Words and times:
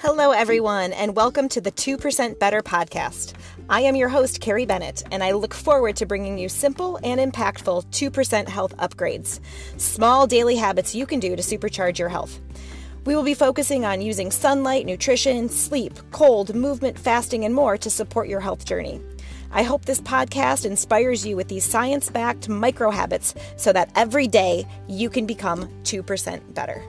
Hello, 0.00 0.30
everyone, 0.30 0.92
and 0.92 1.16
welcome 1.16 1.48
to 1.48 1.60
the 1.60 1.72
2% 1.72 2.38
Better 2.38 2.62
podcast. 2.62 3.32
I 3.68 3.80
am 3.80 3.96
your 3.96 4.08
host, 4.08 4.40
Carrie 4.40 4.64
Bennett, 4.64 5.02
and 5.10 5.24
I 5.24 5.32
look 5.32 5.52
forward 5.52 5.96
to 5.96 6.06
bringing 6.06 6.38
you 6.38 6.48
simple 6.48 7.00
and 7.02 7.20
impactful 7.20 7.84
2% 7.86 8.46
health 8.46 8.76
upgrades, 8.76 9.40
small 9.76 10.28
daily 10.28 10.54
habits 10.54 10.94
you 10.94 11.04
can 11.04 11.18
do 11.18 11.34
to 11.34 11.42
supercharge 11.42 11.98
your 11.98 12.10
health. 12.10 12.38
We 13.06 13.16
will 13.16 13.24
be 13.24 13.34
focusing 13.34 13.84
on 13.84 14.00
using 14.00 14.30
sunlight, 14.30 14.86
nutrition, 14.86 15.48
sleep, 15.48 15.94
cold, 16.12 16.54
movement, 16.54 16.96
fasting, 16.96 17.44
and 17.44 17.52
more 17.52 17.76
to 17.78 17.90
support 17.90 18.28
your 18.28 18.40
health 18.40 18.64
journey. 18.64 19.00
I 19.50 19.64
hope 19.64 19.84
this 19.84 20.00
podcast 20.00 20.64
inspires 20.64 21.26
you 21.26 21.34
with 21.34 21.48
these 21.48 21.64
science 21.64 22.08
backed 22.08 22.48
micro 22.48 22.92
habits 22.92 23.34
so 23.56 23.72
that 23.72 23.90
every 23.96 24.28
day 24.28 24.64
you 24.86 25.10
can 25.10 25.26
become 25.26 25.66
2% 25.82 26.54
better. 26.54 26.84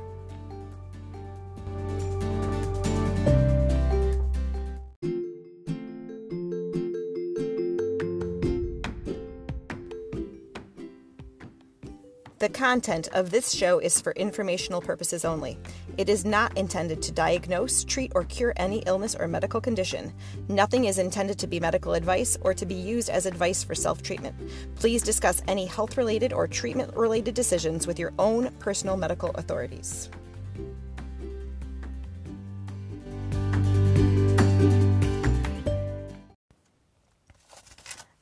The 12.50 12.58
content 12.58 13.10
of 13.10 13.30
this 13.30 13.52
show 13.52 13.78
is 13.78 14.02
for 14.02 14.12
informational 14.14 14.82
purposes 14.82 15.24
only. 15.24 15.60
It 15.98 16.10
is 16.10 16.26
not 16.26 16.58
intended 16.58 17.00
to 17.04 17.12
diagnose, 17.12 17.84
treat, 17.84 18.12
or 18.16 18.24
cure 18.24 18.54
any 18.58 18.80
illness 18.88 19.14
or 19.14 19.28
medical 19.28 19.62
condition. 19.62 20.12
Nothing 20.48 20.86
is 20.86 20.98
intended 20.98 21.38
to 21.40 21.48
be 21.48 21.60
medical 21.60 21.94
advice 21.94 22.40
or 22.42 22.56
to 22.56 22.66
be 22.66 22.74
used 22.74 23.12
as 23.12 23.28
advice 23.28 23.64
for 23.64 23.76
self 23.76 24.02
treatment. 24.02 24.36
Please 24.78 25.04
discuss 25.04 25.44
any 25.48 25.68
health 25.68 25.96
related 25.96 26.34
or 26.34 26.48
treatment 26.48 26.92
related 26.96 27.36
decisions 27.36 27.86
with 27.86 28.00
your 28.00 28.14
own 28.18 28.50
personal 28.58 28.98
medical 28.98 29.30
authorities. 29.36 30.10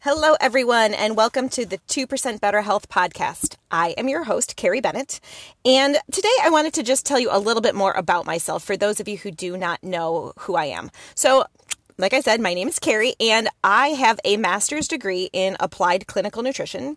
Hello, 0.10 0.38
everyone, 0.40 0.94
and 0.94 1.18
welcome 1.18 1.50
to 1.50 1.66
the 1.66 1.80
2% 1.90 2.40
Better 2.40 2.62
Health 2.62 2.88
podcast. 2.88 3.58
I 3.70 3.90
am 3.98 4.08
your 4.08 4.24
host, 4.24 4.56
Carrie 4.56 4.80
Bennett, 4.80 5.20
and 5.66 5.98
today 6.14 6.34
I 6.42 6.50
wanted 6.50 6.74
to 6.76 6.84
just 6.84 7.06
tell 7.06 7.20
you 7.20 7.28
a 7.30 7.38
little 7.38 7.62
bit 7.62 7.76
more 7.76 7.92
about 7.92 8.26
myself 8.26 8.64
for 8.64 8.78
those 8.78 9.02
of 9.02 9.10
you 9.10 9.18
who 9.18 9.32
do 9.32 9.58
not 9.58 9.84
know 9.84 10.32
who 10.40 10.56
I 10.56 10.68
am. 10.68 10.92
So, 11.14 11.44
like 11.98 12.14
I 12.14 12.22
said, 12.22 12.40
my 12.40 12.54
name 12.54 12.70
is 12.70 12.80
Carrie, 12.80 13.16
and 13.20 13.50
I 13.66 13.90
have 13.90 14.18
a 14.24 14.38
master's 14.38 14.88
degree 14.88 15.30
in 15.34 15.58
applied 15.60 16.08
clinical 16.08 16.42
nutrition. 16.42 16.96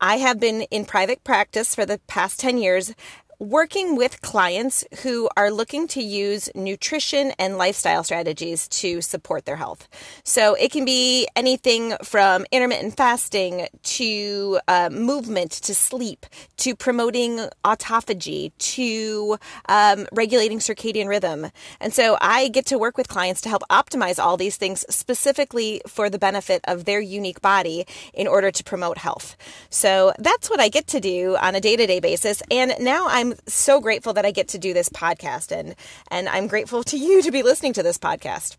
I 0.00 0.16
have 0.16 0.40
been 0.40 0.62
in 0.70 0.86
private 0.86 1.22
practice 1.24 1.74
for 1.74 1.84
the 1.84 2.00
past 2.06 2.40
10 2.40 2.56
years, 2.56 2.94
working 3.38 3.94
with 3.94 4.20
clients 4.20 4.84
who 5.02 5.28
are 5.36 5.50
looking 5.50 5.86
to 5.86 6.02
use 6.02 6.50
nutrition 6.54 7.32
and 7.38 7.56
lifestyle 7.56 8.02
strategies 8.02 8.66
to 8.66 9.00
support 9.00 9.44
their 9.44 9.56
health. 9.56 9.88
So 10.24 10.54
it 10.54 10.72
can 10.72 10.84
be 10.84 11.28
anything 11.36 11.94
from 12.02 12.46
intermittent 12.50 12.96
fasting 12.96 13.68
to 13.82 14.58
uh, 14.66 14.90
movement 14.90 15.52
to 15.52 15.74
sleep 15.74 16.26
to 16.56 16.74
promoting 16.74 17.48
autophagy 17.64 18.50
to 18.58 19.38
um, 19.68 20.06
regulating 20.12 20.58
circadian 20.58 21.06
rhythm. 21.06 21.46
And 21.80 21.94
so 21.94 22.18
I 22.20 22.48
get 22.48 22.66
to 22.66 22.78
work 22.78 22.98
with 22.98 23.08
clients 23.08 23.40
to 23.42 23.48
help 23.48 23.62
optimize 23.70 24.22
all 24.22 24.36
these 24.36 24.56
things 24.56 24.84
specifically 24.88 25.80
for 25.86 26.10
the 26.10 26.18
benefit 26.18 26.60
of 26.64 26.86
their 26.86 27.00
unique 27.00 27.40
body 27.40 27.86
in 28.12 28.26
order 28.26 28.50
to 28.50 28.64
promote 28.64 28.98
health. 28.98 29.36
So 29.70 30.12
that's 30.18 30.50
what 30.50 30.58
I 30.58 30.68
get 30.68 30.88
to 30.88 31.00
do 31.00 31.36
on 31.36 31.54
a 31.54 31.60
day 31.60 31.76
to 31.76 31.86
day 31.86 32.00
basis. 32.00 32.42
And 32.50 32.74
now 32.80 33.06
I'm 33.08 33.27
I'm 33.28 33.38
so 33.46 33.80
grateful 33.80 34.14
that 34.14 34.24
I 34.24 34.30
get 34.30 34.48
to 34.48 34.58
do 34.58 34.72
this 34.72 34.88
podcast 34.88 35.52
and 35.52 35.74
and 36.10 36.30
I'm 36.30 36.46
grateful 36.46 36.82
to 36.84 36.96
you 36.96 37.20
to 37.22 37.30
be 37.30 37.42
listening 37.42 37.74
to 37.74 37.82
this 37.82 37.98
podcast. 37.98 38.56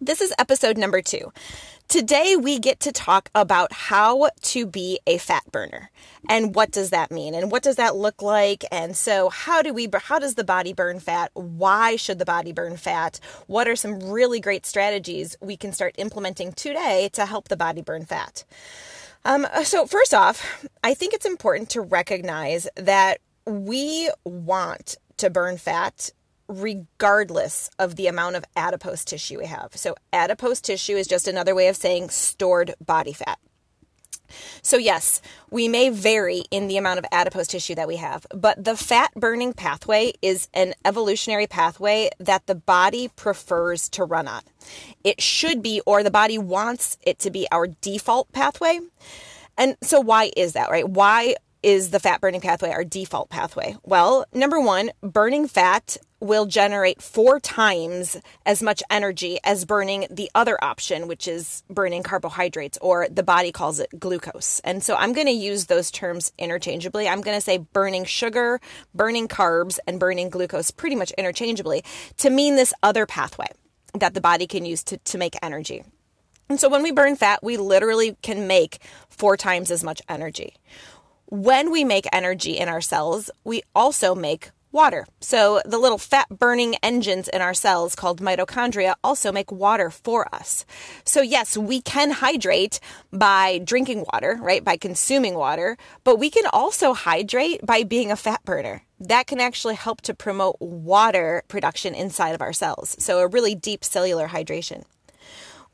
This 0.00 0.20
is 0.20 0.34
episode 0.36 0.76
number 0.76 1.00
2. 1.00 1.32
Today 1.86 2.34
we 2.34 2.58
get 2.58 2.80
to 2.80 2.90
talk 2.90 3.30
about 3.36 3.72
how 3.72 4.30
to 4.40 4.66
be 4.66 4.98
a 5.06 5.18
fat 5.18 5.44
burner 5.52 5.92
and 6.28 6.56
what 6.56 6.72
does 6.72 6.90
that 6.90 7.12
mean 7.12 7.34
and 7.34 7.52
what 7.52 7.62
does 7.62 7.76
that 7.76 7.94
look 7.94 8.20
like 8.20 8.64
and 8.72 8.96
so 8.96 9.28
how 9.28 9.62
do 9.62 9.72
we 9.72 9.88
how 9.94 10.18
does 10.18 10.34
the 10.34 10.42
body 10.42 10.72
burn 10.72 10.98
fat 10.98 11.30
why 11.34 11.94
should 11.94 12.18
the 12.18 12.24
body 12.24 12.52
burn 12.52 12.76
fat 12.76 13.20
what 13.46 13.68
are 13.68 13.76
some 13.76 14.00
really 14.00 14.40
great 14.40 14.66
strategies 14.66 15.36
we 15.40 15.56
can 15.56 15.72
start 15.72 15.94
implementing 15.98 16.52
today 16.52 17.10
to 17.12 17.26
help 17.26 17.48
the 17.48 17.56
body 17.56 17.82
burn 17.82 18.04
fat 18.04 18.44
um, 19.26 19.46
so 19.62 19.86
first 19.86 20.14
off 20.14 20.66
i 20.82 20.94
think 20.94 21.12
it's 21.12 21.26
important 21.26 21.68
to 21.68 21.82
recognize 21.82 22.66
that 22.76 23.20
we 23.46 24.10
want 24.24 24.96
to 25.18 25.30
burn 25.30 25.56
fat 25.56 26.10
regardless 26.48 27.70
of 27.78 27.96
the 27.96 28.06
amount 28.06 28.36
of 28.36 28.44
adipose 28.56 29.04
tissue 29.04 29.38
we 29.38 29.46
have. 29.46 29.70
So, 29.74 29.94
adipose 30.12 30.60
tissue 30.60 30.96
is 30.96 31.06
just 31.06 31.26
another 31.26 31.54
way 31.54 31.68
of 31.68 31.76
saying 31.76 32.10
stored 32.10 32.74
body 32.84 33.12
fat. 33.12 33.38
So, 34.62 34.76
yes, 34.76 35.20
we 35.50 35.68
may 35.68 35.90
vary 35.90 36.44
in 36.50 36.66
the 36.68 36.76
amount 36.76 36.98
of 36.98 37.04
adipose 37.12 37.46
tissue 37.46 37.74
that 37.76 37.88
we 37.88 37.96
have, 37.96 38.26
but 38.34 38.62
the 38.62 38.76
fat 38.76 39.12
burning 39.14 39.52
pathway 39.52 40.12
is 40.22 40.48
an 40.54 40.74
evolutionary 40.84 41.46
pathway 41.46 42.10
that 42.18 42.46
the 42.46 42.54
body 42.54 43.08
prefers 43.08 43.88
to 43.90 44.04
run 44.04 44.28
on. 44.28 44.42
It 45.02 45.20
should 45.20 45.62
be, 45.62 45.80
or 45.86 46.02
the 46.02 46.10
body 46.10 46.38
wants 46.38 46.98
it 47.02 47.18
to 47.20 47.30
be, 47.30 47.46
our 47.52 47.66
default 47.66 48.32
pathway. 48.32 48.80
And 49.56 49.76
so, 49.82 50.00
why 50.00 50.30
is 50.36 50.54
that, 50.54 50.70
right? 50.70 50.88
Why 50.88 51.36
is 51.64 51.90
the 51.90 51.98
fat 51.98 52.20
burning 52.20 52.42
pathway 52.42 52.70
our 52.70 52.84
default 52.84 53.30
pathway? 53.30 53.74
Well, 53.82 54.26
number 54.34 54.60
one, 54.60 54.90
burning 55.00 55.48
fat 55.48 55.96
will 56.20 56.44
generate 56.44 57.00
four 57.00 57.40
times 57.40 58.18
as 58.44 58.62
much 58.62 58.82
energy 58.90 59.38
as 59.44 59.64
burning 59.64 60.06
the 60.10 60.30
other 60.34 60.62
option, 60.62 61.08
which 61.08 61.26
is 61.26 61.62
burning 61.70 62.02
carbohydrates, 62.02 62.76
or 62.82 63.08
the 63.10 63.22
body 63.22 63.50
calls 63.50 63.80
it 63.80 63.88
glucose. 63.98 64.60
And 64.60 64.82
so 64.82 64.94
I'm 64.94 65.14
going 65.14 65.26
to 65.26 65.32
use 65.32 65.64
those 65.64 65.90
terms 65.90 66.32
interchangeably. 66.38 67.08
I'm 67.08 67.22
going 67.22 67.36
to 67.36 67.40
say 67.40 67.56
burning 67.56 68.04
sugar, 68.04 68.60
burning 68.94 69.26
carbs, 69.26 69.78
and 69.86 69.98
burning 69.98 70.28
glucose 70.28 70.70
pretty 70.70 70.96
much 70.96 71.12
interchangeably 71.12 71.82
to 72.18 72.28
mean 72.28 72.56
this 72.56 72.74
other 72.82 73.06
pathway 73.06 73.48
that 73.94 74.12
the 74.12 74.20
body 74.20 74.46
can 74.46 74.66
use 74.66 74.84
to, 74.84 74.98
to 74.98 75.16
make 75.16 75.34
energy. 75.42 75.82
And 76.48 76.60
so 76.60 76.68
when 76.68 76.82
we 76.82 76.92
burn 76.92 77.16
fat, 77.16 77.42
we 77.42 77.56
literally 77.56 78.16
can 78.22 78.46
make 78.46 78.78
four 79.08 79.36
times 79.36 79.70
as 79.70 79.82
much 79.82 80.02
energy. 80.08 80.56
When 81.36 81.72
we 81.72 81.82
make 81.82 82.06
energy 82.12 82.58
in 82.58 82.68
our 82.68 82.80
cells, 82.80 83.28
we 83.42 83.62
also 83.74 84.14
make 84.14 84.52
water. 84.70 85.04
So 85.18 85.60
the 85.64 85.78
little 85.78 85.98
fat 85.98 86.28
burning 86.28 86.76
engines 86.80 87.26
in 87.26 87.42
our 87.42 87.54
cells 87.54 87.96
called 87.96 88.20
mitochondria 88.20 88.94
also 89.02 89.32
make 89.32 89.50
water 89.50 89.90
for 89.90 90.32
us. 90.32 90.64
So 91.02 91.22
yes, 91.22 91.58
we 91.58 91.80
can 91.80 92.12
hydrate 92.12 92.78
by 93.12 93.58
drinking 93.64 94.06
water, 94.12 94.38
right? 94.40 94.62
By 94.62 94.76
consuming 94.76 95.34
water, 95.34 95.76
but 96.04 96.20
we 96.20 96.30
can 96.30 96.46
also 96.52 96.94
hydrate 96.94 97.66
by 97.66 97.82
being 97.82 98.12
a 98.12 98.16
fat 98.16 98.44
burner. 98.44 98.84
That 99.00 99.26
can 99.26 99.40
actually 99.40 99.74
help 99.74 100.02
to 100.02 100.14
promote 100.14 100.58
water 100.60 101.42
production 101.48 101.96
inside 101.96 102.36
of 102.36 102.42
our 102.42 102.52
cells. 102.52 102.94
So 103.00 103.18
a 103.18 103.26
really 103.26 103.56
deep 103.56 103.82
cellular 103.82 104.28
hydration. 104.28 104.84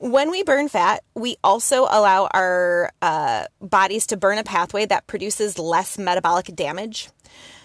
When 0.00 0.31
we 0.31 0.43
burn 0.43 0.69
fat, 0.69 1.05
we 1.15 1.37
also 1.44 1.83
allow 1.83 2.27
our 2.33 2.91
uh, 3.03 3.44
bodies 3.61 4.06
to 4.06 4.16
burn 4.16 4.38
a 4.38 4.43
pathway 4.43 4.87
that 4.87 5.06
produces 5.06 5.59
less 5.59 5.99
metabolic 5.99 6.47
damage. 6.56 7.11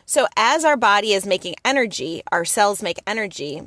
So, 0.05 0.27
as 0.35 0.65
our 0.65 0.75
body 0.75 1.13
is 1.13 1.25
making 1.25 1.55
energy, 1.63 2.23
our 2.33 2.43
cells 2.43 2.83
make 2.83 2.99
energy, 3.07 3.61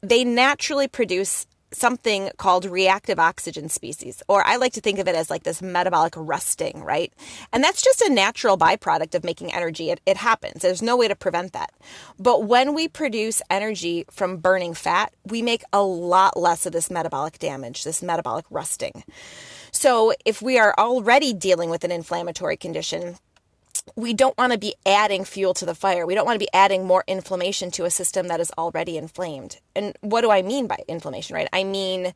they 0.00 0.22
naturally 0.22 0.86
produce 0.86 1.48
something 1.72 2.30
called 2.36 2.64
reactive 2.64 3.18
oxygen 3.18 3.68
species, 3.68 4.22
or 4.28 4.46
I 4.46 4.56
like 4.56 4.72
to 4.74 4.80
think 4.80 4.98
of 4.98 5.08
it 5.08 5.14
as 5.14 5.30
like 5.30 5.42
this 5.42 5.62
metabolic 5.62 6.14
rusting, 6.16 6.82
right? 6.82 7.12
And 7.52 7.62
that's 7.62 7.82
just 7.82 8.00
a 8.02 8.12
natural 8.12 8.56
byproduct 8.56 9.14
of 9.14 9.24
making 9.24 9.52
energy. 9.52 9.90
It, 9.90 10.00
it 10.06 10.16
happens. 10.16 10.62
There's 10.62 10.82
no 10.82 10.96
way 10.96 11.08
to 11.08 11.16
prevent 11.16 11.52
that. 11.52 11.72
But 12.18 12.44
when 12.44 12.74
we 12.74 12.88
produce 12.88 13.42
energy 13.50 14.04
from 14.10 14.38
burning 14.38 14.74
fat, 14.74 15.12
we 15.24 15.42
make 15.42 15.62
a 15.72 15.82
lot 15.82 16.36
less 16.36 16.66
of 16.66 16.72
this 16.72 16.90
metabolic 16.90 17.38
damage, 17.38 17.84
this 17.84 18.02
metabolic 18.02 18.46
rusting. 18.50 19.04
So 19.70 20.12
if 20.24 20.40
we 20.40 20.58
are 20.58 20.74
already 20.78 21.32
dealing 21.32 21.70
with 21.70 21.84
an 21.84 21.92
inflammatory 21.92 22.56
condition, 22.56 23.16
we 23.96 24.12
don't 24.12 24.36
want 24.38 24.52
to 24.52 24.58
be 24.58 24.74
adding 24.86 25.24
fuel 25.24 25.54
to 25.54 25.66
the 25.66 25.74
fire. 25.74 26.06
We 26.06 26.14
don't 26.14 26.26
want 26.26 26.36
to 26.36 26.44
be 26.44 26.52
adding 26.52 26.86
more 26.86 27.04
inflammation 27.06 27.70
to 27.72 27.84
a 27.84 27.90
system 27.90 28.28
that 28.28 28.40
is 28.40 28.52
already 28.58 28.96
inflamed. 28.96 29.58
And 29.74 29.96
what 30.00 30.22
do 30.22 30.30
I 30.30 30.42
mean 30.42 30.66
by 30.66 30.78
inflammation, 30.88 31.34
right? 31.34 31.48
I 31.52 31.64
mean, 31.64 32.14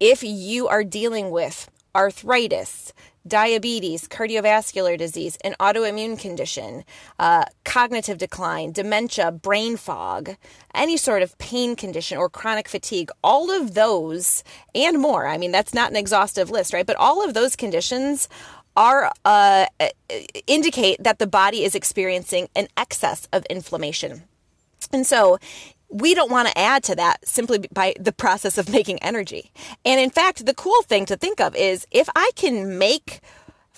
if 0.00 0.22
you 0.22 0.68
are 0.68 0.84
dealing 0.84 1.30
with 1.30 1.70
arthritis, 1.94 2.92
diabetes, 3.26 4.08
cardiovascular 4.08 4.98
disease, 4.98 5.36
an 5.44 5.54
autoimmune 5.60 6.18
condition, 6.18 6.84
uh, 7.18 7.44
cognitive 7.64 8.18
decline, 8.18 8.72
dementia, 8.72 9.30
brain 9.30 9.76
fog, 9.76 10.36
any 10.74 10.96
sort 10.96 11.22
of 11.22 11.36
pain 11.38 11.76
condition 11.76 12.18
or 12.18 12.28
chronic 12.28 12.68
fatigue, 12.68 13.10
all 13.22 13.50
of 13.50 13.74
those 13.74 14.42
and 14.74 14.98
more. 14.98 15.26
I 15.26 15.38
mean, 15.38 15.52
that's 15.52 15.74
not 15.74 15.90
an 15.90 15.96
exhaustive 15.96 16.50
list, 16.50 16.72
right? 16.72 16.86
But 16.86 16.96
all 16.96 17.24
of 17.24 17.34
those 17.34 17.54
conditions 17.56 18.28
are 18.76 19.12
uh, 19.24 19.66
indicate 20.46 21.02
that 21.02 21.18
the 21.18 21.26
body 21.26 21.64
is 21.64 21.74
experiencing 21.74 22.48
an 22.56 22.68
excess 22.76 23.28
of 23.32 23.44
inflammation. 23.46 24.24
And 24.92 25.06
so 25.06 25.38
we 25.88 26.14
don't 26.14 26.30
want 26.30 26.48
to 26.48 26.58
add 26.58 26.82
to 26.84 26.96
that 26.96 27.26
simply 27.26 27.66
by 27.72 27.94
the 28.00 28.12
process 28.12 28.58
of 28.58 28.68
making 28.78 28.98
energy. 29.02 29.50
And 29.84 30.00
in 30.00 30.10
fact, 30.10 30.46
the 30.46 30.54
cool 30.54 30.82
thing 30.82 31.06
to 31.06 31.16
think 31.16 31.40
of 31.40 31.54
is 31.54 31.86
if 31.90 32.08
I 32.16 32.30
can 32.34 32.78
make 32.78 33.20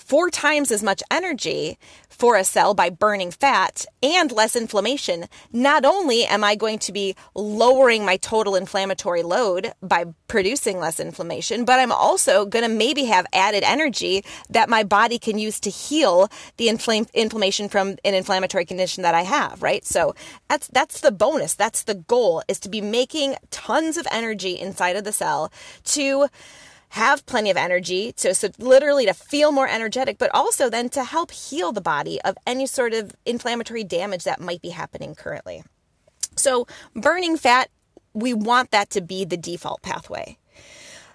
four 0.05 0.31
times 0.31 0.71
as 0.71 0.83
much 0.83 1.03
energy 1.11 1.79
for 2.09 2.37
a 2.37 2.45
cell 2.45 2.75
by 2.75 2.91
burning 2.91 3.31
fat 3.31 3.87
and 4.03 4.31
less 4.31 4.55
inflammation, 4.55 5.25
not 5.53 5.85
only 5.85 6.25
am 6.25 6.45
I 6.45 6.55
going 6.55 6.79
to 6.81 6.93
be 6.93 7.17
lowering 7.35 8.05
my 8.05 8.17
total 8.19 8.55
inflammatory 8.55 9.23
load 9.23 9.73
by 9.83 10.05
producing 10.29 10.79
less 10.79 11.01
inflammation, 11.01 11.65
but 11.65 11.81
I'm 11.81 11.91
also 11.91 12.45
going 12.45 12.65
to 12.65 12.69
maybe 12.69 13.05
have 13.07 13.27
added 13.33 13.65
energy 13.65 14.25
that 14.51 14.69
my 14.69 14.85
body 14.85 15.19
can 15.19 15.39
use 15.39 15.59
to 15.61 15.71
heal 15.71 16.29
the 16.57 16.69
infl- 16.69 17.13
inflammation 17.15 17.69
from 17.69 17.97
an 18.05 18.15
inflammatory 18.15 18.65
condition 18.65 19.03
that 19.03 19.15
I 19.15 19.23
have, 19.23 19.63
right? 19.63 19.85
So 19.85 20.15
that's 20.49 20.69
that's 20.69 21.01
the 21.01 21.13
bonus. 21.13 21.55
That's 21.55 21.83
the 21.83 21.95
goal 21.95 22.43
is 22.47 22.61
to 22.61 22.69
be 22.69 22.81
making 22.81 23.37
tons 23.51 23.97
of 23.97 24.07
energy 24.11 24.59
inside 24.59 24.97
of 24.97 25.05
the 25.05 25.13
cell 25.13 25.51
to 25.85 26.29
have 26.95 27.27
plenty 27.27 27.51
of 27.51 27.57
energy 27.57 28.13
to 28.13 28.33
so 28.33 28.49
literally 28.59 29.05
to 29.05 29.13
feel 29.13 29.51
more 29.51 29.67
energetic 29.67 30.17
but 30.17 30.31
also 30.33 30.71
then 30.71 30.89
to 30.89 31.03
help 31.03 31.33
heal 31.33 31.73
the 31.73 31.81
body 31.81 32.21
of 32.23 32.37
any 32.47 32.67
sort 32.67 32.95
of 32.95 33.17
inflammatory 33.27 33.83
damage 33.83 34.23
that 34.23 34.41
might 34.41 34.63
be 34.63 34.69
happening 34.69 35.13
currently. 35.13 35.65
So 36.37 36.69
burning 36.95 37.37
fat 37.37 37.69
we 38.13 38.33
want 38.33 38.71
that 38.71 38.91
to 38.91 39.01
be 39.01 39.25
the 39.25 39.37
default 39.37 39.83
pathway 39.83 40.39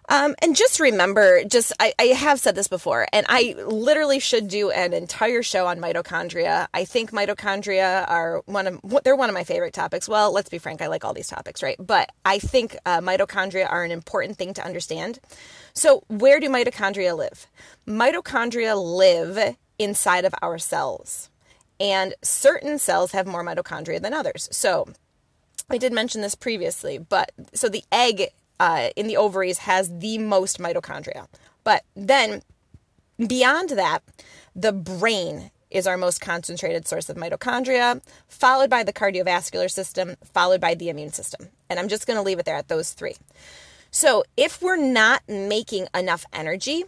um, 0.09 0.33
and 0.41 0.55
just 0.55 0.79
remember, 0.79 1.43
just 1.43 1.71
I, 1.79 1.93
I, 1.99 2.05
have 2.05 2.39
said 2.39 2.55
this 2.55 2.67
before, 2.67 3.05
and 3.13 3.27
I 3.29 3.55
literally 3.67 4.19
should 4.19 4.47
do 4.47 4.71
an 4.71 4.91
entire 4.91 5.43
show 5.43 5.67
on 5.67 5.79
mitochondria. 5.79 6.67
I 6.73 6.83
think 6.85 7.11
mitochondria 7.11 8.09
are 8.09 8.41
one 8.47 8.65
of 8.65 8.81
they're 9.03 9.15
one 9.15 9.29
of 9.29 9.35
my 9.35 9.43
favorite 9.43 9.73
topics. 9.75 10.09
Well, 10.09 10.33
let's 10.33 10.49
be 10.49 10.57
frank, 10.57 10.81
I 10.81 10.87
like 10.87 11.05
all 11.05 11.13
these 11.13 11.27
topics, 11.27 11.61
right? 11.61 11.77
But 11.79 12.11
I 12.25 12.39
think 12.39 12.75
uh, 12.87 13.01
mitochondria 13.01 13.69
are 13.69 13.83
an 13.83 13.91
important 13.91 14.37
thing 14.37 14.55
to 14.55 14.65
understand. 14.65 15.19
So, 15.73 16.03
where 16.07 16.39
do 16.39 16.49
mitochondria 16.49 17.15
live? 17.15 17.45
Mitochondria 17.87 18.75
live 18.75 19.57
inside 19.77 20.25
of 20.25 20.33
our 20.41 20.57
cells, 20.57 21.29
and 21.79 22.15
certain 22.23 22.79
cells 22.79 23.11
have 23.11 23.27
more 23.27 23.45
mitochondria 23.45 24.01
than 24.01 24.15
others. 24.15 24.49
So, 24.51 24.87
I 25.69 25.77
did 25.77 25.93
mention 25.93 26.21
this 26.21 26.33
previously, 26.33 26.97
but 26.97 27.31
so 27.53 27.69
the 27.69 27.83
egg 27.91 28.29
uh, 28.59 28.89
in 28.95 29.07
the 29.07 29.17
ovaries 29.17 29.59
has 29.59 29.99
the 29.99 30.17
most 30.17 30.59
mitochondria. 30.59 31.27
But 31.63 31.83
then 31.95 32.41
beyond 33.25 33.69
that, 33.71 34.03
the 34.55 34.73
brain 34.73 35.51
is 35.69 35.85
our 35.85 35.97
most 35.97 36.19
concentrated 36.19 36.87
source 36.87 37.09
of 37.09 37.17
mitochondria, 37.17 38.01
followed 38.27 38.69
by 38.69 38.83
the 38.83 38.93
cardiovascular 38.93 39.69
system, 39.69 40.15
followed 40.33 40.59
by 40.59 40.73
the 40.73 40.89
immune 40.89 41.13
system. 41.13 41.49
And 41.69 41.79
I'm 41.79 41.87
just 41.87 42.07
going 42.07 42.17
to 42.17 42.23
leave 42.23 42.39
it 42.39 42.45
there 42.45 42.55
at 42.55 42.67
those 42.67 42.91
three. 42.91 43.15
So 43.91 44.23
if 44.35 44.61
we're 44.61 44.77
not 44.77 45.21
making 45.27 45.87
enough 45.93 46.25
energy 46.33 46.85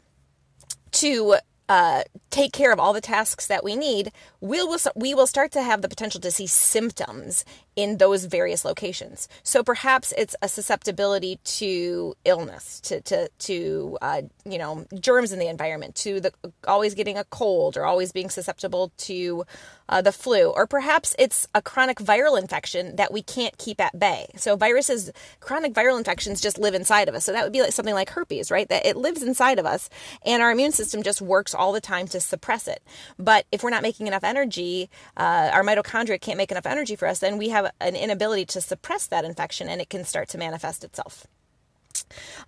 to 0.93 1.35
uh, 1.69 2.03
take 2.31 2.53
care 2.53 2.71
of 2.71 2.79
all 2.79 2.93
the 2.93 3.01
tasks 3.01 3.47
that 3.47 3.63
we 3.63 3.75
need, 3.75 4.11
we'll, 4.39 4.75
we 4.95 5.13
will 5.13 5.27
start 5.27 5.51
to 5.51 5.61
have 5.61 5.81
the 5.81 5.89
potential 5.89 6.21
to 6.21 6.31
see 6.31 6.47
symptoms 6.47 7.45
in 7.75 7.97
those 7.97 8.25
various 8.25 8.65
locations. 8.65 9.29
So 9.43 9.63
perhaps 9.63 10.13
it's 10.17 10.35
a 10.41 10.47
susceptibility 10.47 11.39
to 11.43 12.15
illness, 12.25 12.79
to 12.81 13.01
to 13.01 13.29
to 13.29 13.97
uh, 14.01 14.21
you 14.45 14.57
know 14.57 14.85
germs 14.99 15.31
in 15.31 15.39
the 15.39 15.47
environment, 15.47 15.95
to 15.95 16.19
the 16.19 16.33
always 16.67 16.93
getting 16.93 17.17
a 17.17 17.23
cold 17.25 17.77
or 17.77 17.85
always 17.85 18.11
being 18.11 18.29
susceptible 18.29 18.91
to 18.97 19.45
uh, 19.87 20.01
the 20.01 20.11
flu, 20.11 20.49
or 20.49 20.67
perhaps 20.67 21.15
it's 21.17 21.47
a 21.55 21.61
chronic 21.61 21.99
viral 21.99 22.39
infection 22.39 22.95
that 22.97 23.13
we 23.13 23.21
can't 23.21 23.57
keep 23.57 23.79
at 23.79 23.97
bay. 23.97 24.27
So 24.35 24.55
viruses, 24.55 25.11
chronic 25.39 25.73
viral 25.73 25.97
infections 25.97 26.41
just 26.41 26.57
live 26.57 26.73
inside 26.73 27.09
of 27.09 27.15
us. 27.15 27.25
So 27.25 27.31
that 27.31 27.43
would 27.43 27.53
be 27.53 27.61
like 27.61 27.73
something 27.73 27.95
like 27.95 28.09
herpes, 28.09 28.51
right? 28.51 28.67
That 28.69 28.85
it 28.85 28.97
lives 28.97 29.23
inside 29.23 29.59
of 29.59 29.65
us, 29.65 29.89
and 30.25 30.41
our 30.41 30.51
immune 30.51 30.71
system 30.71 31.03
just 31.03 31.21
works 31.21 31.53
all 31.53 31.71
the 31.71 31.81
time 31.81 32.07
to 32.07 32.20
suppress 32.21 32.67
it. 32.67 32.81
But 33.17 33.45
if 33.51 33.63
we're 33.63 33.69
not 33.69 33.83
making 33.83 34.07
enough 34.07 34.23
energy, 34.23 34.89
uh, 35.17 35.49
our 35.53 35.63
mitochondria 35.63 36.19
can't 36.19 36.37
make 36.37 36.51
enough 36.51 36.65
energy 36.65 36.95
for 36.95 37.07
us, 37.07 37.19
then 37.19 37.37
we 37.37 37.49
have 37.49 37.71
an 37.79 37.95
inability 37.95 38.45
to 38.45 38.61
suppress 38.61 39.07
that 39.07 39.25
infection 39.25 39.69
and 39.69 39.81
it 39.81 39.89
can 39.89 40.05
start 40.05 40.29
to 40.29 40.37
manifest 40.37 40.83
itself. 40.83 41.27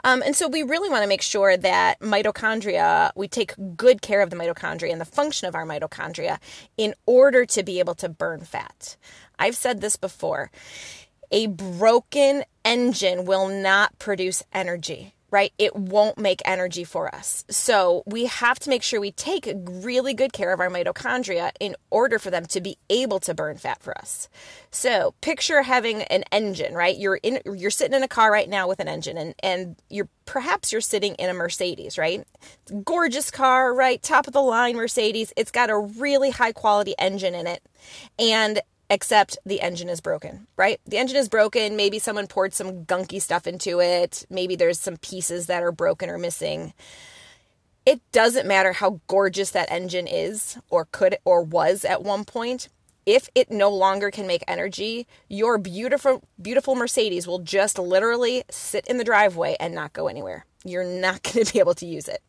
Um, 0.03 0.21
and 0.25 0.35
so 0.35 0.47
we 0.47 0.63
really 0.63 0.89
want 0.89 1.03
to 1.03 1.07
make 1.07 1.21
sure 1.21 1.55
that 1.55 1.99
mitochondria, 1.99 3.11
we 3.15 3.27
take 3.27 3.53
good 3.75 4.01
care 4.01 4.21
of 4.21 4.29
the 4.29 4.35
mitochondria 4.35 4.91
and 4.91 4.99
the 4.99 5.05
function 5.05 5.47
of 5.47 5.55
our 5.55 5.65
mitochondria 5.65 6.39
in 6.77 6.93
order 7.05 7.45
to 7.45 7.63
be 7.63 7.79
able 7.79 7.95
to 7.95 8.09
burn 8.09 8.41
fat. 8.41 8.97
I've 9.39 9.55
said 9.55 9.81
this 9.81 9.95
before 9.95 10.51
a 11.31 11.47
broken 11.47 12.43
engine 12.63 13.25
will 13.25 13.47
not 13.47 13.97
produce 13.97 14.43
energy 14.53 15.15
right? 15.33 15.51
It 15.57 15.75
won't 15.75 16.19
make 16.19 16.43
energy 16.45 16.83
for 16.83 17.13
us. 17.13 17.43
So 17.49 18.03
we 18.05 18.27
have 18.27 18.59
to 18.59 18.69
make 18.69 18.83
sure 18.83 19.01
we 19.01 19.11
take 19.11 19.51
really 19.55 20.13
good 20.13 20.31
care 20.31 20.53
of 20.53 20.59
our 20.59 20.69
mitochondria 20.69 21.51
in 21.59 21.75
order 21.89 22.19
for 22.19 22.29
them 22.29 22.45
to 22.45 22.61
be 22.61 22.77
able 22.87 23.19
to 23.21 23.33
burn 23.33 23.57
fat 23.57 23.81
for 23.81 23.97
us. 23.97 24.29
So 24.69 25.15
picture 25.21 25.63
having 25.63 26.03
an 26.03 26.23
engine, 26.31 26.75
right? 26.75 26.95
You're 26.95 27.15
in 27.15 27.39
you're 27.45 27.71
sitting 27.71 27.95
in 27.95 28.03
a 28.03 28.07
car 28.07 28.31
right 28.31 28.47
now 28.47 28.67
with 28.67 28.79
an 28.79 28.87
engine 28.87 29.17
and 29.17 29.33
and 29.41 29.75
you're 29.89 30.07
perhaps 30.25 30.71
you're 30.71 30.81
sitting 30.81 31.15
in 31.15 31.31
a 31.31 31.33
Mercedes, 31.33 31.97
right? 31.97 32.23
Gorgeous 32.85 33.31
car, 33.31 33.73
right? 33.73 34.03
Top 34.03 34.27
of 34.27 34.33
the 34.33 34.41
line 34.41 34.75
Mercedes. 34.75 35.33
It's 35.35 35.51
got 35.51 35.71
a 35.71 35.77
really 35.79 36.29
high 36.29 36.51
quality 36.51 36.93
engine 36.99 37.33
in 37.33 37.47
it. 37.47 37.63
And 38.19 38.61
except 38.89 39.37
the 39.45 39.61
engine 39.61 39.89
is 39.89 40.01
broken, 40.01 40.47
right? 40.57 40.79
The 40.85 40.97
engine 40.97 41.17
is 41.17 41.29
broken. 41.29 41.75
Maybe 41.75 41.99
someone 41.99 42.27
poured 42.27 42.53
some 42.53 42.85
gunky 42.85 43.21
stuff 43.21 43.47
into 43.47 43.81
it. 43.81 44.25
Maybe 44.29 44.55
there's 44.55 44.79
some 44.79 44.97
pieces 44.97 45.47
that 45.47 45.63
are 45.63 45.71
broken 45.71 46.09
or 46.09 46.17
missing. 46.17 46.73
It 47.85 48.01
doesn't 48.11 48.47
matter 48.47 48.73
how 48.73 49.01
gorgeous 49.07 49.51
that 49.51 49.71
engine 49.71 50.07
is 50.07 50.57
or 50.69 50.85
could 50.85 51.17
or 51.25 51.43
was 51.43 51.83
at 51.83 52.03
one 52.03 52.23
point. 52.23 52.69
If 53.05 53.29
it 53.35 53.51
no 53.51 53.69
longer 53.69 54.11
can 54.11 54.27
make 54.27 54.45
energy, 54.47 55.07
your 55.27 55.57
beautiful 55.57 56.23
beautiful 56.41 56.75
Mercedes 56.75 57.27
will 57.27 57.39
just 57.39 57.77
literally 57.77 58.43
sit 58.49 58.87
in 58.87 58.97
the 58.97 59.03
driveway 59.03 59.57
and 59.59 59.75
not 59.75 59.91
go 59.91 60.07
anywhere. 60.07 60.45
You're 60.63 60.85
not 60.85 61.23
going 61.33 61.45
to 61.45 61.51
be 61.53 61.59
able 61.59 61.73
to 61.75 61.85
use 61.85 62.07
it 62.07 62.21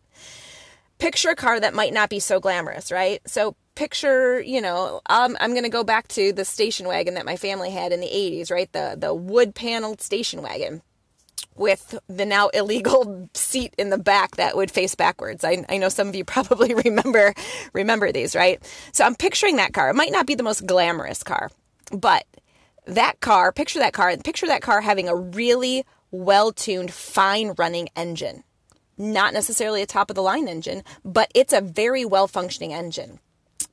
picture 0.98 1.30
a 1.30 1.36
car 1.36 1.60
that 1.60 1.74
might 1.74 1.92
not 1.92 2.08
be 2.08 2.18
so 2.18 2.40
glamorous, 2.40 2.90
right? 2.90 3.20
So 3.26 3.56
picture, 3.75 4.41
you 4.41 4.61
know, 4.61 5.00
um, 5.06 5.37
I'm 5.41 5.53
going 5.53 5.64
to 5.64 5.71
go 5.71 5.85
back 5.85 6.09
to 6.09 6.33
the 6.33 6.45
station 6.45 6.87
wagon 6.87 7.14
that 7.14 7.26
my 7.26 7.37
family 7.37 7.71
had 7.71 7.93
in 7.93 8.00
the 8.00 8.09
80s, 8.09 8.50
right? 8.50 8.71
The 8.73 8.97
the 8.99 9.14
wood 9.14 9.54
paneled 9.54 10.00
station 10.00 10.43
wagon 10.43 10.83
with 11.57 11.99
the 12.09 12.26
now 12.26 12.49
illegal 12.54 13.28
seat 13.35 13.75
in 13.78 13.90
the 13.90 13.99
back 13.99 14.37
that 14.37 14.57
would 14.57 14.71
face 14.71 14.95
backwards. 14.95 15.45
I, 15.45 15.64
I 15.69 15.76
know 15.78 15.88
some 15.88 16.09
of 16.09 16.14
you 16.14 16.25
probably 16.25 16.75
remember 16.75 17.35
remember 17.73 18.12
these, 18.12 18.35
right? 18.35 18.62
So 18.93 19.04
I'm 19.04 19.14
picturing 19.14 19.57
that 19.57 19.73
car. 19.73 19.90
It 19.90 19.97
might 19.97 20.12
not 20.12 20.26
be 20.26 20.35
the 20.35 20.43
most 20.43 20.66
glamorous 20.66 21.23
car, 21.23 21.50
but 21.93 22.26
that 22.87 23.21
car, 23.21 23.50
picture 23.52 23.78
that 23.78 23.95
car, 23.95 24.16
picture 24.19 24.47
that 24.47 24.62
car 24.62 24.81
having 24.81 25.09
a 25.09 25.16
really 25.16 25.85
well-tuned, 26.11 26.93
fine 26.93 27.54
running 27.57 27.88
engine. 27.97 28.45
Not 28.97 29.33
necessarily 29.33 29.83
a 29.83 29.87
top 29.87 30.11
of 30.11 30.14
the 30.14 30.23
line 30.23 30.47
engine, 30.47 30.85
but 31.04 31.28
it's 31.35 31.52
a 31.52 31.61
very 31.61 32.04
well 32.04 32.28
functioning 32.28 32.73
engine 32.73 33.19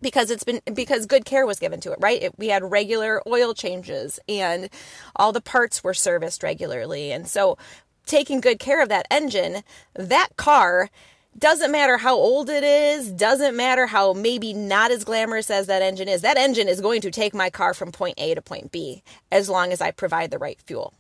because 0.02 0.32
it's 0.32 0.44
been 0.44 0.62
because 0.74 1.06
good 1.06 1.26
care 1.26 1.46
was 1.46 1.60
given 1.60 1.80
to 1.82 1.92
it 1.92 2.00
right? 2.02 2.24
It, 2.24 2.38
we 2.38 2.48
had 2.48 2.70
regular 2.70 3.22
oil 3.28 3.54
changes 3.54 4.20
and 4.28 4.70
all 5.16 5.32
the 5.32 5.42
parts 5.42 5.84
were 5.84 5.94
serviced 5.94 6.44
regularly. 6.44 7.12
And 7.12 7.28
so 7.28 7.58
taking 8.06 8.42
good 8.42 8.60
care 8.60 8.82
of 8.82 8.90
that 8.90 9.08
engine 9.12 9.64
that 9.94 10.30
car 10.38 10.90
doesn't 11.38 11.72
matter 11.72 11.98
how 11.98 12.16
old 12.16 12.50
it 12.50 12.64
is 12.64 13.12
doesn't 13.12 13.56
matter 13.56 13.88
how 13.88 14.12
maybe 14.14 14.54
not 14.54 14.92
as 14.92 15.04
glamorous 15.06 15.50
as 15.50 15.68
that 15.68 15.82
engine 15.82 16.10
is 16.10 16.22
that 16.22 16.38
engine 16.38 16.68
is 16.68 16.82
going 16.82 17.00
to 17.02 17.12
take 17.12 17.34
my 17.34 17.50
car 17.50 17.74
from 17.74 17.92
point 17.92 18.16
a 18.18 18.36
to 18.36 18.42
point 18.42 18.72
b 18.72 19.02
as 19.32 19.50
long 19.50 19.72
as 19.72 19.80
i 19.80 19.92
provide 19.92 20.30
the 20.30 20.38
right 20.38 20.60
fuel 20.66 20.94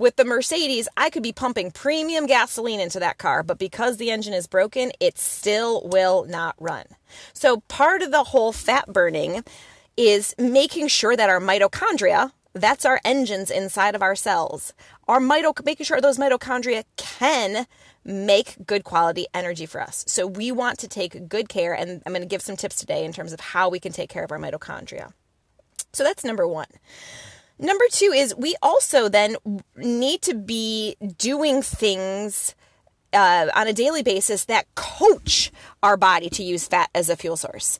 with 0.00 0.16
the 0.16 0.24
Mercedes, 0.24 0.88
I 0.96 1.10
could 1.10 1.22
be 1.22 1.30
pumping 1.30 1.70
premium 1.70 2.24
gasoline 2.24 2.80
into 2.80 2.98
that 3.00 3.18
car, 3.18 3.42
but 3.42 3.58
because 3.58 3.98
the 3.98 4.10
engine 4.10 4.32
is 4.32 4.46
broken, 4.46 4.92
it 4.98 5.18
still 5.18 5.86
will 5.86 6.24
not 6.24 6.56
run. 6.58 6.86
So, 7.34 7.58
part 7.68 8.00
of 8.00 8.10
the 8.10 8.24
whole 8.24 8.50
fat 8.50 8.86
burning 8.88 9.44
is 9.98 10.34
making 10.38 10.88
sure 10.88 11.14
that 11.14 11.28
our 11.28 11.38
mitochondria, 11.38 12.32
that's 12.54 12.86
our 12.86 12.98
engines 13.04 13.50
inside 13.50 13.94
of 13.94 14.00
our 14.00 14.16
cells, 14.16 14.72
our 15.06 15.20
mito- 15.20 15.62
making 15.66 15.84
sure 15.84 16.00
those 16.00 16.16
mitochondria 16.16 16.84
can 16.96 17.66
make 18.02 18.56
good 18.66 18.84
quality 18.84 19.26
energy 19.34 19.66
for 19.66 19.82
us. 19.82 20.06
So, 20.08 20.26
we 20.26 20.50
want 20.50 20.78
to 20.78 20.88
take 20.88 21.28
good 21.28 21.50
care, 21.50 21.74
and 21.74 22.02
I'm 22.06 22.12
going 22.14 22.22
to 22.22 22.26
give 22.26 22.40
some 22.40 22.56
tips 22.56 22.76
today 22.76 23.04
in 23.04 23.12
terms 23.12 23.34
of 23.34 23.40
how 23.40 23.68
we 23.68 23.78
can 23.78 23.92
take 23.92 24.08
care 24.08 24.24
of 24.24 24.32
our 24.32 24.38
mitochondria. 24.38 25.12
So, 25.92 26.04
that's 26.04 26.24
number 26.24 26.48
one. 26.48 26.68
Number 27.60 27.84
two 27.90 28.10
is 28.14 28.34
we 28.34 28.56
also 28.62 29.10
then 29.10 29.36
need 29.76 30.22
to 30.22 30.34
be 30.34 30.96
doing 31.18 31.60
things 31.60 32.54
uh, 33.12 33.48
on 33.54 33.66
a 33.66 33.74
daily 33.74 34.02
basis 34.02 34.46
that 34.46 34.74
coach 34.76 35.52
our 35.82 35.98
body 35.98 36.30
to 36.30 36.42
use 36.42 36.66
fat 36.66 36.88
as 36.94 37.10
a 37.10 37.16
fuel 37.16 37.36
source. 37.36 37.78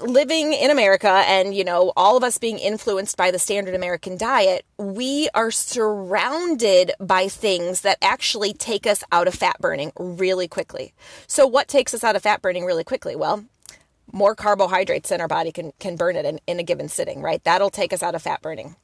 living 0.00 0.52
in 0.52 0.70
America 0.70 1.10
and, 1.26 1.52
you 1.56 1.64
know, 1.64 1.92
all 1.96 2.16
of 2.16 2.22
us 2.22 2.38
being 2.38 2.60
influenced 2.60 3.16
by 3.16 3.32
the 3.32 3.38
standard 3.40 3.74
American 3.74 4.16
diet, 4.16 4.64
we 4.78 5.28
are 5.34 5.50
surrounded 5.50 6.92
by 7.00 7.26
things 7.26 7.80
that 7.80 7.98
actually 8.00 8.52
take 8.52 8.86
us 8.86 9.02
out 9.10 9.26
of 9.26 9.34
fat 9.34 9.56
burning 9.58 9.90
really 9.98 10.46
quickly. 10.46 10.94
So, 11.26 11.44
what 11.44 11.66
takes 11.66 11.92
us 11.92 12.04
out 12.04 12.14
of 12.14 12.22
fat 12.22 12.40
burning 12.40 12.64
really 12.64 12.84
quickly? 12.84 13.16
Well, 13.16 13.44
more 14.12 14.36
carbohydrates 14.36 15.08
than 15.08 15.20
our 15.20 15.26
body 15.26 15.50
can, 15.50 15.72
can 15.80 15.96
burn 15.96 16.14
it 16.14 16.24
in, 16.24 16.38
in 16.46 16.60
a 16.60 16.62
given 16.62 16.88
sitting, 16.88 17.20
right? 17.20 17.42
That'll 17.42 17.68
take 17.68 17.92
us 17.92 18.04
out 18.04 18.14
of 18.14 18.22
fat 18.22 18.40
burning 18.40 18.76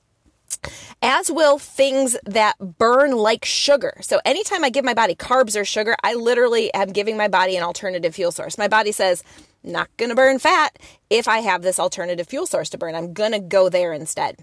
as 1.02 1.30
will 1.30 1.58
things 1.58 2.16
that 2.24 2.54
burn 2.78 3.12
like 3.12 3.44
sugar. 3.44 3.98
So 4.00 4.20
anytime 4.24 4.64
I 4.64 4.70
give 4.70 4.84
my 4.84 4.94
body 4.94 5.14
carbs 5.14 5.58
or 5.58 5.64
sugar, 5.64 5.96
I 6.02 6.14
literally 6.14 6.72
am 6.74 6.92
giving 6.92 7.16
my 7.16 7.28
body 7.28 7.56
an 7.56 7.62
alternative 7.62 8.14
fuel 8.14 8.32
source. 8.32 8.56
My 8.56 8.68
body 8.68 8.92
says, 8.92 9.22
not 9.62 9.88
going 9.96 10.10
to 10.10 10.14
burn 10.14 10.38
fat 10.38 10.78
if 11.10 11.26
I 11.26 11.38
have 11.38 11.62
this 11.62 11.78
alternative 11.78 12.28
fuel 12.28 12.46
source 12.46 12.70
to 12.70 12.78
burn. 12.78 12.94
I'm 12.94 13.12
going 13.12 13.32
to 13.32 13.38
go 13.38 13.68
there 13.68 13.92
instead. 13.92 14.38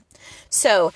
So, 0.49 0.91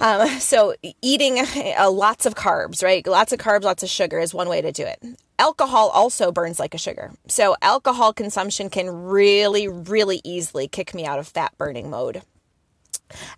um, 0.00 0.28
so 0.40 0.74
eating 1.02 1.38
uh, 1.38 1.90
lots 1.90 2.26
of 2.26 2.34
carbs, 2.34 2.82
right? 2.82 3.06
Lots 3.06 3.32
of 3.32 3.38
carbs, 3.38 3.64
lots 3.64 3.82
of 3.82 3.88
sugar 3.88 4.18
is 4.18 4.34
one 4.34 4.48
way 4.48 4.60
to 4.62 4.72
do 4.72 4.84
it. 4.84 5.02
Alcohol 5.38 5.88
also 5.88 6.32
burns 6.32 6.58
like 6.58 6.74
a 6.74 6.78
sugar. 6.78 7.12
So 7.26 7.56
alcohol 7.62 8.12
consumption 8.12 8.68
can 8.68 8.90
really, 8.90 9.68
really 9.68 10.20
easily 10.24 10.68
kick 10.68 10.94
me 10.94 11.06
out 11.06 11.18
of 11.18 11.28
fat 11.28 11.52
burning 11.56 11.88
mode. 11.88 12.22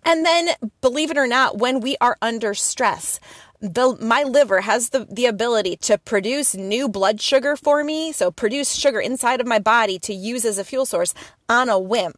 And 0.03 0.25
then, 0.25 0.49
believe 0.81 1.11
it 1.11 1.17
or 1.17 1.27
not, 1.27 1.57
when 1.57 1.79
we 1.79 1.97
are 2.01 2.17
under 2.21 2.53
stress, 2.53 3.19
the, 3.63 3.97
my 4.01 4.23
liver 4.23 4.61
has 4.61 4.89
the, 4.89 5.07
the 5.09 5.25
ability 5.25 5.77
to 5.77 5.97
produce 5.97 6.53
new 6.53 6.89
blood 6.89 7.21
sugar 7.21 7.55
for 7.55 7.83
me, 7.83 8.11
so 8.11 8.29
produce 8.29 8.73
sugar 8.73 8.99
inside 8.99 9.39
of 9.39 9.47
my 9.47 9.59
body 9.59 9.97
to 9.99 10.13
use 10.13 10.43
as 10.43 10.57
a 10.57 10.65
fuel 10.65 10.85
source 10.85 11.13
on 11.47 11.69
a 11.69 11.79
whim. 11.79 12.13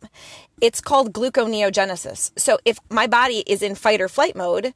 It's 0.59 0.81
called 0.81 1.13
gluconeogenesis. 1.13 2.31
So 2.37 2.57
if 2.65 2.79
my 2.89 3.05
body 3.05 3.43
is 3.45 3.61
in 3.61 3.75
fight 3.75 4.01
or 4.01 4.09
flight 4.09 4.35
mode, 4.35 4.73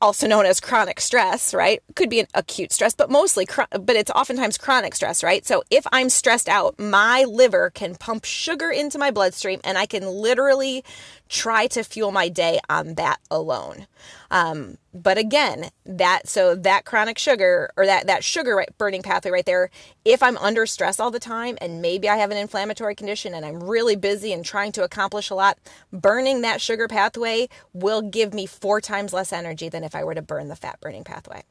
also 0.00 0.26
known 0.26 0.46
as 0.46 0.60
chronic 0.60 1.00
stress, 1.00 1.54
right? 1.54 1.82
Could 1.94 2.10
be 2.10 2.20
an 2.20 2.26
acute 2.34 2.72
stress, 2.72 2.94
but 2.94 3.10
mostly, 3.10 3.46
but 3.70 3.96
it's 3.96 4.10
oftentimes 4.10 4.58
chronic 4.58 4.94
stress, 4.94 5.22
right? 5.22 5.46
So 5.46 5.62
if 5.70 5.86
I'm 5.92 6.08
stressed 6.08 6.48
out, 6.48 6.78
my 6.78 7.24
liver 7.24 7.70
can 7.70 7.94
pump 7.94 8.24
sugar 8.24 8.70
into 8.70 8.98
my 8.98 9.10
bloodstream 9.10 9.60
and 9.64 9.76
I 9.76 9.86
can 9.86 10.06
literally 10.06 10.84
try 11.28 11.66
to 11.68 11.82
fuel 11.82 12.12
my 12.12 12.28
day 12.28 12.60
on 12.68 12.94
that 12.94 13.18
alone. 13.30 13.86
Um, 14.30 14.78
but 14.92 15.18
again, 15.18 15.70
that 15.84 16.28
so 16.28 16.54
that 16.54 16.84
chronic 16.84 17.18
sugar 17.18 17.70
or 17.76 17.86
that 17.86 18.06
that 18.06 18.22
sugar 18.22 18.64
burning 18.78 19.02
pathway 19.02 19.30
right 19.30 19.46
there. 19.46 19.70
If 20.04 20.22
I'm 20.22 20.36
under 20.38 20.66
stress 20.66 21.00
all 21.00 21.10
the 21.10 21.18
time 21.18 21.56
and 21.60 21.80
maybe 21.80 22.08
I 22.08 22.16
have 22.16 22.30
an 22.30 22.36
inflammatory 22.36 22.94
condition 22.94 23.34
and 23.34 23.44
I'm 23.44 23.62
really 23.62 23.96
busy 23.96 24.32
and 24.32 24.44
trying 24.44 24.72
to 24.72 24.84
accomplish 24.84 25.30
a 25.30 25.34
lot, 25.34 25.58
burning 25.92 26.42
that 26.42 26.60
sugar 26.60 26.88
pathway 26.88 27.48
will 27.72 28.02
give 28.02 28.34
me 28.34 28.46
four 28.46 28.80
times 28.80 29.12
less 29.12 29.32
energy 29.32 29.68
than 29.68 29.84
if 29.84 29.94
I 29.94 30.04
were 30.04 30.14
to 30.14 30.22
burn 30.22 30.48
the 30.48 30.56
fat 30.56 30.80
burning 30.80 31.04
pathway. 31.04 31.42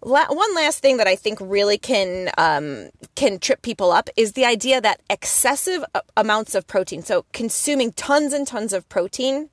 La- 0.00 0.28
one 0.28 0.54
last 0.54 0.80
thing 0.80 0.96
that 0.98 1.08
I 1.08 1.16
think 1.16 1.38
really 1.40 1.76
can 1.76 2.30
um, 2.38 2.90
can 3.16 3.38
trip 3.38 3.62
people 3.62 3.90
up 3.90 4.08
is 4.16 4.32
the 4.32 4.44
idea 4.44 4.80
that 4.80 5.00
excessive 5.10 5.84
amounts 6.16 6.54
of 6.54 6.66
protein, 6.66 7.02
so 7.02 7.24
consuming 7.32 7.92
tons 7.92 8.32
and 8.32 8.46
tons 8.46 8.72
of 8.72 8.88
protein 8.88 9.50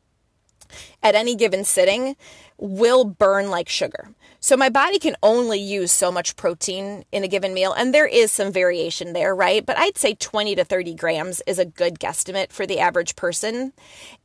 at 1.02 1.16
any 1.16 1.36
given 1.36 1.64
sitting, 1.64 2.16
will 2.58 3.06
burn 3.06 3.50
like 3.50 3.70
sugar. 3.70 4.10
So 4.40 4.56
my 4.56 4.70
body 4.70 5.00
can 5.00 5.16
only 5.24 5.60
use 5.60 5.92
so 5.92 6.12
much 6.12 6.36
protein 6.36 7.04
in 7.12 7.24
a 7.24 7.28
given 7.28 7.54
meal, 7.54 7.74
and 7.74 7.94
there 7.94 8.06
is 8.06 8.32
some 8.32 8.52
variation 8.52 9.14
there, 9.14 9.36
right? 9.36 9.66
But 9.66 9.78
I'd 9.78 9.98
say 9.98 10.14
20 10.14 10.56
to 10.56 10.64
30 10.64 10.94
grams 10.94 11.42
is 11.48 11.58
a 11.58 11.66
good 11.66 12.00
guesstimate 12.00 12.52
for 12.52 12.68
the 12.68 12.80
average 12.80 13.16
person. 13.16 13.74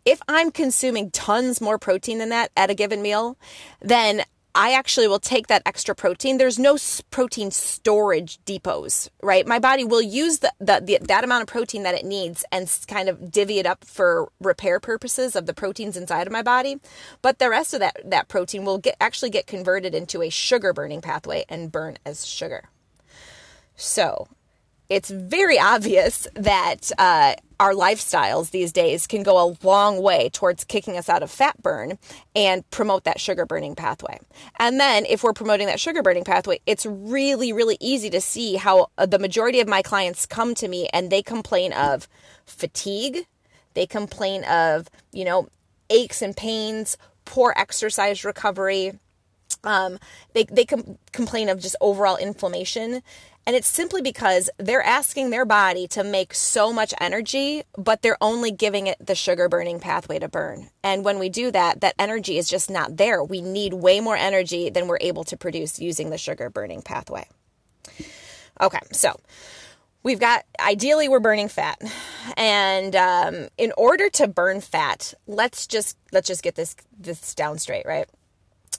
If 0.04 0.20
I'm 0.28 0.50
consuming 0.50 1.10
tons 1.10 1.60
more 1.60 1.78
protein 1.78 2.18
than 2.18 2.28
that 2.28 2.50
at 2.56 2.70
a 2.70 2.74
given 2.74 3.00
meal, 3.00 3.38
then 3.80 4.22
I 4.54 4.72
actually 4.72 5.06
will 5.06 5.20
take 5.20 5.46
that 5.46 5.62
extra 5.64 5.94
protein. 5.94 6.38
There's 6.38 6.58
no 6.58 6.76
protein 7.10 7.50
storage 7.50 8.38
depots, 8.44 9.08
right? 9.22 9.46
My 9.46 9.58
body 9.58 9.84
will 9.84 10.02
use 10.02 10.38
the, 10.38 10.52
the, 10.58 10.80
the, 10.82 10.98
that 11.02 11.24
amount 11.24 11.42
of 11.42 11.48
protein 11.48 11.84
that 11.84 11.94
it 11.94 12.04
needs 12.04 12.44
and 12.50 12.68
kind 12.88 13.08
of 13.08 13.30
divvy 13.30 13.58
it 13.58 13.66
up 13.66 13.84
for 13.84 14.30
repair 14.40 14.80
purposes 14.80 15.36
of 15.36 15.46
the 15.46 15.54
proteins 15.54 15.96
inside 15.96 16.26
of 16.26 16.32
my 16.32 16.42
body. 16.42 16.80
But 17.22 17.38
the 17.38 17.48
rest 17.50 17.74
of 17.74 17.80
that, 17.80 18.00
that 18.04 18.28
protein 18.28 18.64
will 18.64 18.78
get 18.78 18.96
actually 19.00 19.30
get 19.30 19.46
converted 19.46 19.94
into 19.94 20.22
a 20.22 20.30
sugar 20.30 20.72
burning 20.72 21.00
pathway 21.00 21.44
and 21.48 21.70
burn 21.70 21.98
as 22.04 22.26
sugar. 22.26 22.68
So 23.76 24.28
it's 24.90 25.08
very 25.08 25.58
obvious 25.58 26.26
that 26.34 26.90
uh, 26.98 27.36
our 27.60 27.72
lifestyles 27.74 28.50
these 28.50 28.72
days 28.72 29.06
can 29.06 29.22
go 29.22 29.38
a 29.38 29.56
long 29.64 30.02
way 30.02 30.28
towards 30.30 30.64
kicking 30.64 30.96
us 30.96 31.08
out 31.08 31.22
of 31.22 31.30
fat 31.30 31.62
burn 31.62 31.96
and 32.34 32.68
promote 32.70 33.04
that 33.04 33.20
sugar 33.20 33.46
burning 33.46 33.76
pathway. 33.76 34.18
And 34.58 34.80
then, 34.80 35.06
if 35.06 35.22
we're 35.22 35.32
promoting 35.32 35.68
that 35.68 35.78
sugar 35.78 36.02
burning 36.02 36.24
pathway, 36.24 36.60
it's 36.66 36.84
really, 36.84 37.52
really 37.52 37.76
easy 37.80 38.10
to 38.10 38.20
see 38.20 38.56
how 38.56 38.88
uh, 38.98 39.06
the 39.06 39.20
majority 39.20 39.60
of 39.60 39.68
my 39.68 39.80
clients 39.80 40.26
come 40.26 40.56
to 40.56 40.66
me 40.66 40.88
and 40.92 41.08
they 41.08 41.22
complain 41.22 41.72
of 41.72 42.08
fatigue, 42.44 43.26
they 43.74 43.86
complain 43.86 44.42
of, 44.44 44.88
you 45.12 45.24
know, 45.24 45.48
aches 45.88 46.20
and 46.20 46.36
pains, 46.36 46.98
poor 47.24 47.54
exercise 47.56 48.24
recovery. 48.24 48.98
Um, 49.62 49.98
they 50.32 50.44
they 50.44 50.64
com- 50.64 50.98
complain 51.12 51.48
of 51.48 51.60
just 51.60 51.76
overall 51.80 52.16
inflammation 52.16 53.02
and 53.46 53.56
it's 53.56 53.68
simply 53.68 54.02
because 54.02 54.50
they're 54.58 54.82
asking 54.82 55.30
their 55.30 55.44
body 55.44 55.88
to 55.88 56.04
make 56.04 56.34
so 56.34 56.72
much 56.72 56.94
energy, 57.00 57.62
but 57.76 58.02
they're 58.02 58.18
only 58.20 58.50
giving 58.50 58.86
it 58.86 59.04
the 59.04 59.14
sugar 59.14 59.48
burning 59.48 59.80
pathway 59.80 60.18
to 60.18 60.28
burn. 60.28 60.70
And 60.84 61.04
when 61.04 61.18
we 61.18 61.28
do 61.28 61.50
that, 61.50 61.80
that 61.80 61.94
energy 61.98 62.38
is 62.38 62.48
just 62.48 62.70
not 62.70 62.96
there. 62.96 63.24
We 63.24 63.40
need 63.40 63.72
way 63.74 64.00
more 64.00 64.16
energy 64.16 64.70
than 64.70 64.86
we're 64.86 64.98
able 65.00 65.24
to 65.24 65.36
produce 65.36 65.78
using 65.80 66.10
the 66.10 66.18
sugar 66.18 66.50
burning 66.50 66.82
pathway. 66.82 67.26
Okay, 68.60 68.80
so 68.92 69.18
we've 70.02 70.20
got 70.20 70.44
ideally 70.58 71.08
we're 71.08 71.20
burning 71.20 71.48
fat 71.48 71.80
and 72.36 72.94
um, 72.96 73.48
in 73.58 73.72
order 73.76 74.08
to 74.08 74.26
burn 74.26 74.60
fat 74.60 75.12
let's 75.26 75.66
just 75.66 75.96
let's 76.12 76.26
just 76.26 76.42
get 76.42 76.54
this 76.54 76.74
this 76.98 77.34
down 77.34 77.58
straight 77.58 77.84
right 77.84 78.08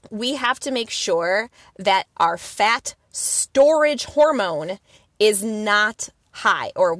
we 0.09 0.35
have 0.35 0.59
to 0.59 0.71
make 0.71 0.89
sure 0.89 1.49
that 1.77 2.07
our 2.17 2.37
fat 2.37 2.95
storage 3.11 4.05
hormone 4.05 4.79
is 5.19 5.43
not 5.43 6.09
high, 6.31 6.71
or 6.75 6.97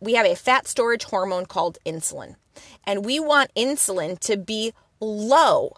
we 0.00 0.14
have 0.14 0.26
a 0.26 0.36
fat 0.36 0.66
storage 0.68 1.04
hormone 1.04 1.46
called 1.46 1.78
insulin. 1.84 2.36
And 2.84 3.04
we 3.04 3.18
want 3.20 3.50
insulin 3.56 4.18
to 4.20 4.36
be 4.36 4.72
low 5.00 5.72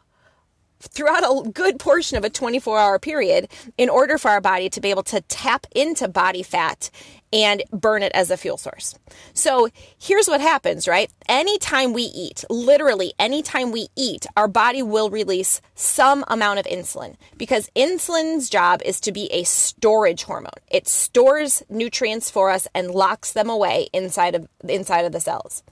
throughout 0.81 1.25
a 1.25 1.51
good 1.51 1.79
portion 1.79 2.17
of 2.17 2.25
a 2.25 2.31
24 2.31 2.79
hour 2.79 2.99
period 2.99 3.49
in 3.77 3.89
order 3.89 4.17
for 4.17 4.31
our 4.31 4.41
body 4.41 4.69
to 4.71 4.81
be 4.81 4.91
able 4.91 5.03
to 5.05 5.21
tap 5.23 5.67
into 5.75 6.07
body 6.09 6.43
fat 6.43 6.91
and 7.33 7.63
burn 7.73 8.03
it 8.03 8.13
as 8.13 8.31
a 8.31 8.37
fuel 8.37 8.57
source. 8.57 8.95
So 9.35 9.69
here's 9.99 10.29
what 10.29 10.41
happens, 10.41 10.89
right? 10.89 11.11
Anytime 11.29 11.93
we 11.93 12.03
eat, 12.03 12.45
literally 12.49 13.13
anytime 13.19 13.71
we 13.71 13.89
eat, 13.97 14.27
our 14.37 14.49
body 14.49 14.83
will 14.83 15.11
release 15.11 15.61
some 15.75 16.25
amount 16.29 16.59
of 16.59 16.67
insulin 16.67 17.17
because 17.37 17.71
insulin's 17.75 18.49
job 18.49 18.81
is 18.85 19.01
to 19.01 19.13
be 19.13 19.27
a 19.33 19.45
storage 19.45 20.25
hormone. 20.25 20.51
It 20.71 20.89
stores 20.89 21.63
nutrients 21.69 22.31
for 22.31 22.51
us 22.51 22.67
and 22.75 22.91
locks 22.91 23.33
them 23.33 23.51
away 23.51 23.89
inside 23.93 24.35
of 24.35 24.49
inside 24.67 25.05
of 25.05 25.13
the 25.13 25.21
cells. 25.21 25.63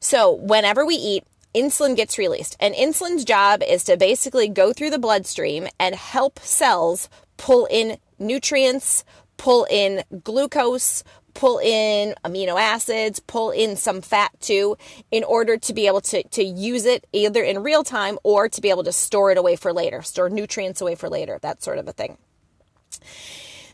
So 0.00 0.32
whenever 0.32 0.84
we 0.84 0.94
eat, 0.94 1.24
insulin 1.54 1.96
gets 1.96 2.18
released. 2.18 2.56
And 2.60 2.74
insulin's 2.74 3.24
job 3.24 3.62
is 3.62 3.82
to 3.84 3.96
basically 3.96 4.48
go 4.48 4.72
through 4.72 4.90
the 4.90 4.98
bloodstream 4.98 5.66
and 5.80 5.94
help 5.94 6.38
cells 6.40 7.08
pull 7.38 7.66
in 7.70 7.98
nutrients, 8.18 9.04
pull 9.36 9.66
in 9.70 10.02
glucose, 10.22 11.04
pull 11.34 11.58
in 11.58 12.14
amino 12.24 12.60
acids, 12.60 13.20
pull 13.20 13.50
in 13.50 13.76
some 13.76 14.00
fat 14.00 14.32
too, 14.40 14.76
in 15.10 15.22
order 15.22 15.56
to 15.56 15.72
be 15.72 15.86
able 15.86 16.00
to, 16.00 16.22
to 16.28 16.42
use 16.42 16.84
it 16.86 17.06
either 17.12 17.42
in 17.42 17.62
real 17.62 17.84
time 17.84 18.18
or 18.24 18.48
to 18.48 18.60
be 18.60 18.70
able 18.70 18.84
to 18.84 18.92
store 18.92 19.30
it 19.30 19.38
away 19.38 19.54
for 19.54 19.72
later, 19.72 20.02
store 20.02 20.28
nutrients 20.28 20.80
away 20.80 20.94
for 20.94 21.08
later, 21.08 21.38
that 21.42 21.62
sort 21.62 21.78
of 21.78 21.86
a 21.86 21.92
thing. 21.92 22.16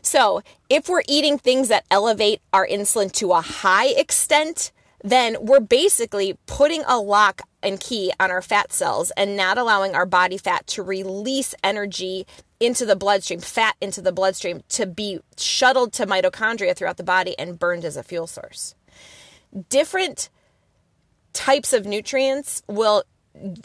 So, 0.01 0.41
if 0.69 0.89
we're 0.89 1.03
eating 1.07 1.37
things 1.37 1.69
that 1.69 1.85
elevate 1.89 2.41
our 2.51 2.67
insulin 2.67 3.09
to 3.13 3.31
a 3.31 3.39
high 3.39 3.87
extent, 3.87 4.73
then 5.01 5.37
we're 5.39 5.61
basically 5.61 6.37
putting 6.45 6.83
a 6.85 6.97
lock 6.99 7.41
and 7.63 7.79
key 7.79 8.11
on 8.19 8.31
our 8.31 8.41
fat 8.41 8.71
cells 8.71 9.11
and 9.17 9.37
not 9.37 9.57
allowing 9.57 9.95
our 9.95 10.05
body 10.05 10.37
fat 10.37 10.67
to 10.67 10.83
release 10.83 11.55
energy 11.63 12.27
into 12.59 12.85
the 12.85 12.95
bloodstream, 12.95 13.39
fat 13.39 13.75
into 13.81 14.01
the 14.01 14.11
bloodstream 14.11 14.61
to 14.69 14.85
be 14.85 15.19
shuttled 15.37 15.93
to 15.93 16.05
mitochondria 16.05 16.75
throughout 16.75 16.97
the 16.97 17.03
body 17.03 17.37
and 17.37 17.59
burned 17.59 17.85
as 17.85 17.97
a 17.97 18.03
fuel 18.03 18.27
source. 18.27 18.75
Different 19.69 20.29
types 21.33 21.73
of 21.73 21.85
nutrients 21.85 22.61
will 22.67 23.03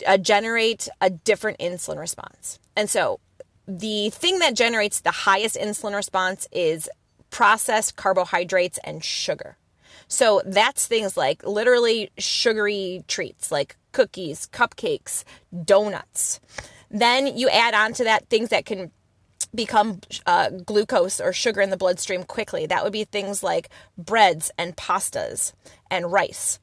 uh, 0.07 0.17
generate 0.17 0.89
a 1.01 1.11
different 1.11 1.59
insulin 1.59 1.99
response. 1.99 2.59
And 2.75 2.89
so 2.89 3.21
the 3.67 4.11
thing 4.11 4.39
that 4.39 4.55
generates 4.55 5.01
the 5.01 5.11
highest 5.11 5.57
insulin 5.57 5.95
response 5.95 6.49
is 6.51 6.89
processed 7.31 7.97
carbohydrates 7.97 8.79
and 8.83 9.05
sugar. 9.05 9.59
So 10.09 10.41
that's 10.47 10.87
things 10.87 11.17
like 11.17 11.45
literally 11.45 12.11
sugary 12.19 13.05
treats 13.07 13.53
like 13.53 13.77
cookies, 13.93 14.49
cupcakes, 14.53 15.25
donuts. 15.65 16.41
Then 16.91 17.37
you 17.37 17.49
add 17.49 17.75
on 17.75 17.93
to 17.95 18.05
that 18.05 18.29
things 18.29 18.49
that 18.51 18.65
can 18.65 18.91
become 19.55 20.01
uh, 20.27 20.51
glucose 20.51 21.21
or 21.21 21.33
sugar 21.33 21.61
in 21.61 21.71
the 21.71 21.77
bloodstream 21.77 22.25
quickly. 22.25 22.67
That 22.67 22.85
would 22.85 22.93
be 22.93 23.05
things 23.05 23.43
like 23.43 23.71
breads 23.97 24.51
and 24.59 24.77
pastas 24.77 25.53
and 25.91 26.13
rice. 26.13 26.59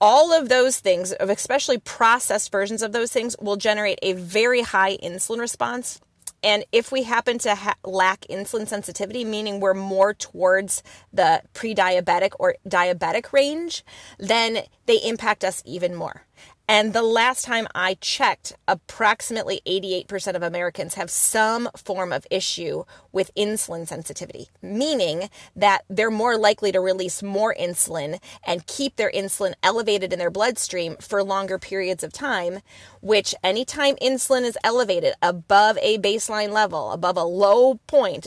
All 0.00 0.32
of 0.32 0.48
those 0.48 0.80
things, 0.80 1.14
especially 1.18 1.78
processed 1.78 2.52
versions 2.52 2.82
of 2.82 2.92
those 2.92 3.12
things, 3.12 3.36
will 3.40 3.56
generate 3.56 3.98
a 4.02 4.12
very 4.12 4.62
high 4.62 4.96
insulin 4.98 5.38
response 5.38 6.00
and 6.44 6.64
if 6.70 6.92
we 6.92 7.04
happen 7.04 7.38
to 7.38 7.54
ha- 7.54 7.76
lack 7.84 8.26
insulin 8.30 8.68
sensitivity, 8.68 9.24
meaning 9.24 9.60
we're 9.60 9.74
more 9.74 10.12
towards 10.12 10.82
the 11.12 11.42
pre 11.54 11.74
diabetic 11.74 12.32
or 12.38 12.56
diabetic 12.68 13.32
range, 13.32 13.84
then 14.18 14.60
they 14.86 14.96
impact 14.98 15.44
us 15.44 15.62
even 15.64 15.94
more. 15.94 16.26
And 16.66 16.94
the 16.94 17.02
last 17.02 17.44
time 17.44 17.66
I 17.74 17.94
checked, 18.00 18.54
approximately 18.66 19.60
88% 19.66 20.34
of 20.34 20.42
Americans 20.42 20.94
have 20.94 21.10
some 21.10 21.68
form 21.76 22.10
of 22.10 22.26
issue 22.30 22.84
with 23.12 23.30
insulin 23.36 23.86
sensitivity, 23.86 24.48
meaning 24.62 25.28
that 25.54 25.82
they're 25.90 26.10
more 26.10 26.38
likely 26.38 26.72
to 26.72 26.80
release 26.80 27.22
more 27.22 27.54
insulin 27.54 28.18
and 28.46 28.66
keep 28.66 28.96
their 28.96 29.12
insulin 29.12 29.52
elevated 29.62 30.10
in 30.12 30.18
their 30.18 30.30
bloodstream 30.30 30.96
for 31.00 31.22
longer 31.22 31.58
periods 31.58 32.02
of 32.02 32.14
time, 32.14 32.60
which 33.02 33.34
anytime 33.44 33.96
insulin 33.96 34.42
is 34.42 34.56
elevated 34.64 35.12
above 35.20 35.76
a 35.82 35.98
baseline 35.98 36.50
level, 36.50 36.92
above 36.92 37.18
a 37.18 37.24
low 37.24 37.74
point, 37.86 38.26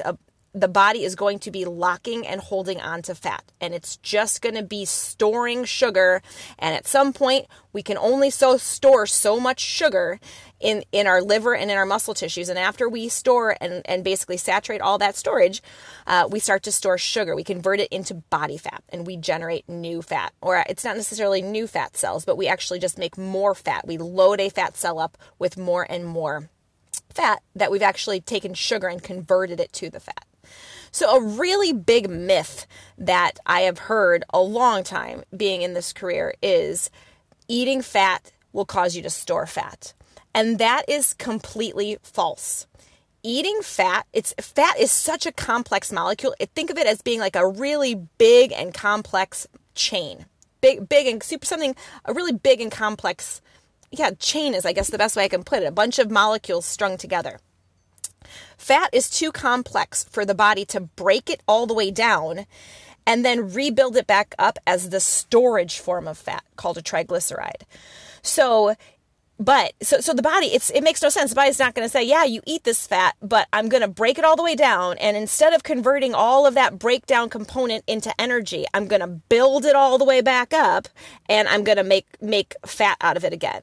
the 0.60 0.68
body 0.68 1.04
is 1.04 1.16
going 1.16 1.38
to 1.40 1.52
be 1.52 1.66
locking 1.66 2.26
and 2.26 2.42
holding 2.42 2.82
on 2.82 3.04
to 3.04 3.14
fat. 3.14 3.44
And 3.62 3.76
it's 3.76 3.98
just 3.98 4.42
going 4.42 4.56
to 4.56 4.64
be 4.64 4.86
storing 4.86 5.66
sugar. 5.66 6.24
And 6.58 6.74
at 6.74 6.88
some 6.88 7.14
point 7.14 7.46
we 7.74 7.84
can 7.84 7.98
only 7.98 8.32
so 8.32 8.58
store 8.58 9.06
so 9.06 9.40
much 9.40 9.60
sugar 9.60 10.20
in 10.60 10.84
in 10.92 11.06
our 11.06 11.22
liver 11.22 11.54
and 11.54 11.70
in 11.70 11.78
our 11.78 11.86
muscle 11.86 12.16
tissues. 12.16 12.50
And 12.50 12.58
after 12.58 12.90
we 12.90 13.08
store 13.08 13.56
and 13.62 13.84
and 13.86 14.04
basically 14.04 14.38
saturate 14.38 14.82
all 14.82 14.98
that 14.98 15.16
storage 15.16 15.62
uh, 16.08 16.28
we 16.30 16.40
start 16.40 16.64
to 16.64 16.72
store 16.72 16.98
sugar. 16.98 17.36
We 17.36 17.44
convert 17.44 17.80
it 17.80 17.90
into 17.92 18.16
body 18.16 18.58
fat 18.58 18.84
and 18.90 19.06
we 19.06 19.16
generate 19.16 19.70
new 19.70 20.02
fat. 20.02 20.34
Or 20.42 20.64
it's 20.68 20.84
not 20.84 20.98
necessarily 20.98 21.44
new 21.44 21.68
fat 21.68 21.96
cells 21.96 22.26
but 22.26 22.38
we 22.38 22.48
actually 22.48 22.80
just 22.80 22.98
make 22.98 23.16
more 23.16 23.54
fat. 23.54 23.86
We 23.88 24.00
load 24.00 24.40
a 24.40 24.50
fat 24.50 24.76
cell 24.76 24.98
up 24.98 25.20
with 25.38 25.56
more 25.56 25.86
and 25.88 26.04
more 26.04 26.50
fat 27.10 27.44
that 27.56 27.70
we've 27.70 27.84
actually 27.84 28.22
taken 28.22 28.56
sugar 28.56 28.88
and 28.88 29.04
converted 29.04 29.60
it 29.60 29.72
to 29.74 29.90
the 29.90 30.00
fat 30.00 30.27
so, 30.98 31.16
a 31.16 31.22
really 31.22 31.74
big 31.74 32.10
myth 32.10 32.66
that 32.98 33.34
I 33.46 33.62
have 33.62 33.78
heard 33.78 34.24
a 34.34 34.42
long 34.42 34.84
time 34.84 35.24
being 35.36 35.62
in 35.62 35.76
this 35.76 35.94
career 35.94 36.34
is 36.42 36.90
eating 37.48 37.84
fat 37.84 38.32
will 38.52 38.66
cause 38.66 38.96
you 38.96 39.04
to 39.04 39.10
store 39.12 39.46
fat. 39.46 39.94
And 40.34 40.58
that 40.58 40.86
is 40.88 41.14
completely 41.14 42.00
false. 42.02 42.66
Eating 43.22 43.60
fat, 43.62 44.08
it's 44.12 44.34
fat 44.40 44.80
is 44.80 44.92
such 44.92 45.28
a 45.28 45.32
complex 45.32 45.92
molecule. 45.92 46.34
Think 46.56 46.72
of 46.72 46.80
it 46.80 46.88
as 46.88 47.04
being 47.04 47.20
like 47.20 47.36
a 47.36 47.48
really 47.48 47.94
big 48.18 48.52
and 48.52 48.74
complex 48.74 49.46
chain. 49.76 50.26
Big 50.62 50.90
big 50.90 51.06
and 51.06 51.22
super 51.22 51.46
something 51.46 51.76
a 52.06 52.14
really 52.16 52.34
big 52.34 52.60
and 52.60 52.72
complex 52.72 53.40
yeah, 53.92 54.10
chain 54.18 54.56
is 54.56 54.66
I 54.66 54.74
guess 54.74 54.90
the 54.90 54.98
best 54.98 55.16
way 55.16 55.26
I 55.26 55.30
can 55.30 55.44
put 55.44 55.62
it. 55.62 55.68
A 55.68 55.72
bunch 55.72 56.00
of 56.00 56.10
molecules 56.10 56.66
strung 56.66 56.98
together. 56.98 57.40
Fat 58.58 58.90
is 58.94 59.10
too 59.10 59.32
complex 59.32 60.04
for 60.06 60.26
the 60.26 60.36
body 60.36 60.66
to 60.66 60.80
break 60.80 61.30
it 61.30 61.42
all 61.48 61.66
the 61.68 61.74
way 61.74 61.92
down 61.92 62.46
and 63.08 63.24
then 63.24 63.54
rebuild 63.54 63.96
it 63.96 64.06
back 64.06 64.36
up 64.38 64.60
as 64.68 64.90
the 64.90 65.00
storage 65.00 65.80
form 65.80 66.08
of 66.08 66.18
fat 66.18 66.44
called 66.58 66.78
a 66.78 66.82
triglyceride. 66.82 67.62
So, 68.22 68.76
but 69.40 69.74
so 69.82 70.00
so 70.00 70.14
the 70.14 70.22
body 70.22 70.48
it's 70.48 70.70
it 70.72 70.84
makes 70.84 71.02
no 71.02 71.10
sense. 71.10 71.30
The 71.30 71.36
body's 71.36 71.60
not 71.60 71.74
going 71.74 71.86
to 71.88 71.92
say, 71.92 72.04
"Yeah, 72.04 72.26
you 72.26 72.42
eat 72.46 72.66
this 72.66 72.86
fat, 72.86 73.16
but 73.22 73.48
I'm 73.54 73.70
going 73.70 73.82
to 73.82 73.88
break 73.88 74.18
it 74.18 74.26
all 74.26 74.36
the 74.36 74.44
way 74.44 74.56
down 74.56 74.98
and 74.98 75.16
instead 75.16 75.54
of 75.54 75.64
converting 75.64 76.14
all 76.14 76.46
of 76.46 76.56
that 76.56 76.78
breakdown 76.78 77.30
component 77.30 77.84
into 77.88 78.14
energy, 78.20 78.66
I'm 78.74 78.88
going 78.88 79.02
to 79.02 79.08
build 79.08 79.66
it 79.66 79.76
all 79.76 79.98
the 79.98 80.06
way 80.06 80.22
back 80.22 80.54
up 80.54 80.90
and 81.30 81.48
I'm 81.48 81.64
going 81.64 81.78
to 81.78 81.84
make 81.84 82.08
make 82.22 82.56
fat 82.66 82.98
out 83.00 83.16
of 83.16 83.24
it 83.24 83.32
again." 83.32 83.62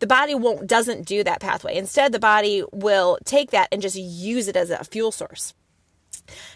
The 0.00 0.06
body 0.06 0.34
won't 0.34 0.66
doesn't 0.66 1.06
do 1.06 1.24
that 1.24 1.40
pathway. 1.40 1.76
Instead, 1.76 2.12
the 2.12 2.18
body 2.18 2.64
will 2.72 3.18
take 3.24 3.50
that 3.50 3.68
and 3.72 3.82
just 3.82 3.96
use 3.96 4.48
it 4.48 4.56
as 4.56 4.70
a 4.70 4.84
fuel 4.84 5.12
source. 5.12 5.54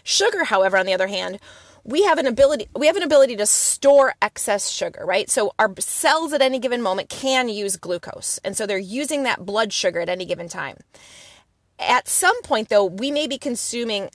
Sugar, 0.03 0.45
however, 0.45 0.77
on 0.77 0.85
the 0.85 0.93
other 0.93 1.07
hand, 1.07 1.39
we 1.83 2.03
have 2.03 2.17
an 2.17 2.27
ability 2.27 2.67
we 2.75 2.87
have 2.87 2.95
an 2.95 3.03
ability 3.03 3.35
to 3.37 3.45
store 3.45 4.13
excess 4.21 4.69
sugar, 4.69 5.05
right? 5.05 5.29
So 5.29 5.53
our 5.57 5.73
cells 5.79 6.33
at 6.33 6.41
any 6.41 6.59
given 6.59 6.81
moment 6.81 7.09
can 7.09 7.49
use 7.49 7.77
glucose. 7.77 8.39
And 8.43 8.55
so 8.55 8.65
they're 8.65 8.77
using 8.77 9.23
that 9.23 9.45
blood 9.45 9.73
sugar 9.73 9.99
at 9.99 10.09
any 10.09 10.25
given 10.25 10.49
time. 10.49 10.77
At 11.79 12.07
some 12.07 12.39
point 12.41 12.69
though, 12.69 12.85
we 12.85 13.11
may 13.11 13.27
be 13.27 13.37
consuming 13.37 14.09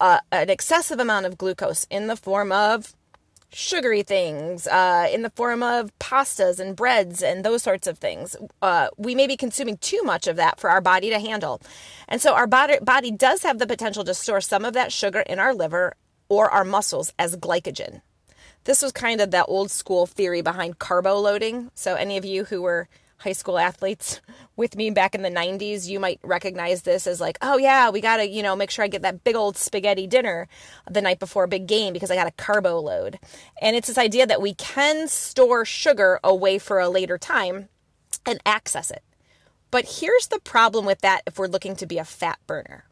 uh, 0.00 0.20
an 0.30 0.50
excessive 0.50 1.00
amount 1.00 1.26
of 1.26 1.38
glucose 1.38 1.86
in 1.90 2.06
the 2.06 2.16
form 2.16 2.52
of 2.52 2.94
sugary 3.50 4.02
things 4.02 4.66
uh, 4.66 5.08
in 5.10 5.22
the 5.22 5.30
form 5.30 5.62
of 5.62 5.96
pastas 5.98 6.58
and 6.58 6.76
breads 6.76 7.22
and 7.22 7.44
those 7.44 7.62
sorts 7.62 7.86
of 7.86 7.98
things. 7.98 8.36
Uh, 8.60 8.88
we 8.96 9.14
may 9.14 9.26
be 9.26 9.36
consuming 9.36 9.76
too 9.78 10.02
much 10.02 10.26
of 10.26 10.36
that 10.36 10.60
for 10.60 10.70
our 10.70 10.80
body 10.80 11.10
to 11.10 11.18
handle. 11.18 11.60
And 12.08 12.20
so 12.20 12.34
our 12.34 12.46
body, 12.46 12.78
body 12.80 13.10
does 13.10 13.42
have 13.42 13.58
the 13.58 13.66
potential 13.66 14.04
to 14.04 14.14
store 14.14 14.40
some 14.40 14.64
of 14.64 14.74
that 14.74 14.92
sugar 14.92 15.20
in 15.20 15.38
our 15.38 15.54
liver 15.54 15.94
or 16.28 16.50
our 16.50 16.64
muscles 16.64 17.12
as 17.18 17.36
glycogen. 17.36 18.02
This 18.64 18.82
was 18.82 18.92
kind 18.92 19.20
of 19.20 19.30
that 19.30 19.46
old 19.48 19.70
school 19.70 20.04
theory 20.06 20.42
behind 20.42 20.78
carbo 20.78 21.18
loading. 21.18 21.70
So, 21.74 21.94
any 21.94 22.18
of 22.18 22.24
you 22.24 22.44
who 22.44 22.60
were 22.60 22.88
high 23.18 23.32
school 23.32 23.58
athletes 23.58 24.20
with 24.56 24.76
me 24.76 24.90
back 24.90 25.14
in 25.14 25.22
the 25.22 25.30
90s, 25.30 25.88
you 25.88 26.00
might 26.00 26.20
recognize 26.22 26.82
this 26.82 27.06
as 27.06 27.20
like, 27.20 27.36
oh 27.42 27.58
yeah, 27.58 27.90
we 27.90 28.00
got 28.00 28.18
to, 28.18 28.28
you 28.28 28.42
know, 28.42 28.56
make 28.56 28.70
sure 28.70 28.84
I 28.84 28.88
get 28.88 29.02
that 29.02 29.24
big 29.24 29.36
old 29.36 29.56
spaghetti 29.56 30.06
dinner 30.06 30.48
the 30.90 31.02
night 31.02 31.18
before 31.18 31.44
a 31.44 31.48
big 31.48 31.66
game 31.66 31.92
because 31.92 32.10
I 32.10 32.16
got 32.16 32.28
a 32.28 32.32
carbo 32.32 32.80
load. 32.80 33.18
And 33.60 33.76
it's 33.76 33.88
this 33.88 33.98
idea 33.98 34.26
that 34.26 34.42
we 34.42 34.54
can 34.54 35.08
store 35.08 35.64
sugar 35.64 36.20
away 36.22 36.58
for 36.58 36.78
a 36.78 36.88
later 36.88 37.18
time 37.18 37.68
and 38.24 38.40
access 38.46 38.90
it. 38.90 39.02
But 39.70 39.98
here's 40.00 40.28
the 40.28 40.40
problem 40.40 40.86
with 40.86 41.00
that 41.00 41.22
if 41.26 41.38
we're 41.38 41.46
looking 41.46 41.76
to 41.76 41.86
be 41.86 41.98
a 41.98 42.04
fat 42.04 42.38
burner. 42.46 42.84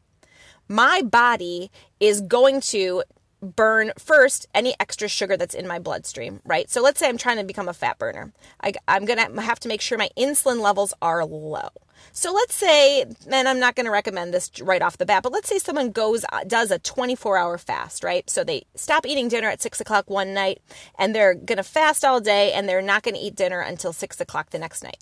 My 0.68 1.02
body 1.02 1.70
is 2.00 2.20
going 2.20 2.60
to 2.62 3.02
burn 3.42 3.92
first 3.98 4.46
any 4.54 4.74
extra 4.80 5.08
sugar 5.08 5.36
that's 5.36 5.54
in 5.54 5.66
my 5.66 5.78
bloodstream, 5.78 6.40
right? 6.44 6.70
So 6.70 6.82
let's 6.82 6.98
say 6.98 7.08
I'm 7.08 7.18
trying 7.18 7.36
to 7.38 7.44
become 7.44 7.68
a 7.68 7.74
fat 7.74 7.98
burner. 7.98 8.32
I, 8.60 8.72
am 8.88 9.04
going 9.04 9.18
to 9.18 9.40
have 9.40 9.60
to 9.60 9.68
make 9.68 9.80
sure 9.80 9.98
my 9.98 10.10
insulin 10.16 10.60
levels 10.60 10.94
are 11.02 11.24
low. 11.24 11.68
So 12.12 12.32
let's 12.32 12.54
say, 12.54 13.02
and 13.02 13.48
I'm 13.48 13.60
not 13.60 13.74
going 13.74 13.84
to 13.84 13.90
recommend 13.90 14.32
this 14.32 14.50
right 14.60 14.82
off 14.82 14.98
the 14.98 15.06
bat, 15.06 15.22
but 15.22 15.32
let's 15.32 15.48
say 15.48 15.58
someone 15.58 15.90
goes, 15.90 16.24
uh, 16.32 16.44
does 16.46 16.70
a 16.70 16.78
24 16.78 17.36
hour 17.36 17.58
fast, 17.58 18.04
right? 18.04 18.28
So 18.28 18.44
they 18.44 18.66
stop 18.74 19.06
eating 19.06 19.28
dinner 19.28 19.48
at 19.48 19.62
six 19.62 19.80
o'clock 19.80 20.08
one 20.08 20.32
night 20.34 20.60
and 20.98 21.14
they're 21.14 21.34
going 21.34 21.56
to 21.58 21.62
fast 21.62 22.04
all 22.04 22.20
day 22.20 22.52
and 22.52 22.68
they're 22.68 22.82
not 22.82 23.02
going 23.02 23.14
to 23.14 23.20
eat 23.20 23.36
dinner 23.36 23.60
until 23.60 23.92
six 23.92 24.20
o'clock 24.20 24.50
the 24.50 24.58
next 24.58 24.82
night. 24.82 24.98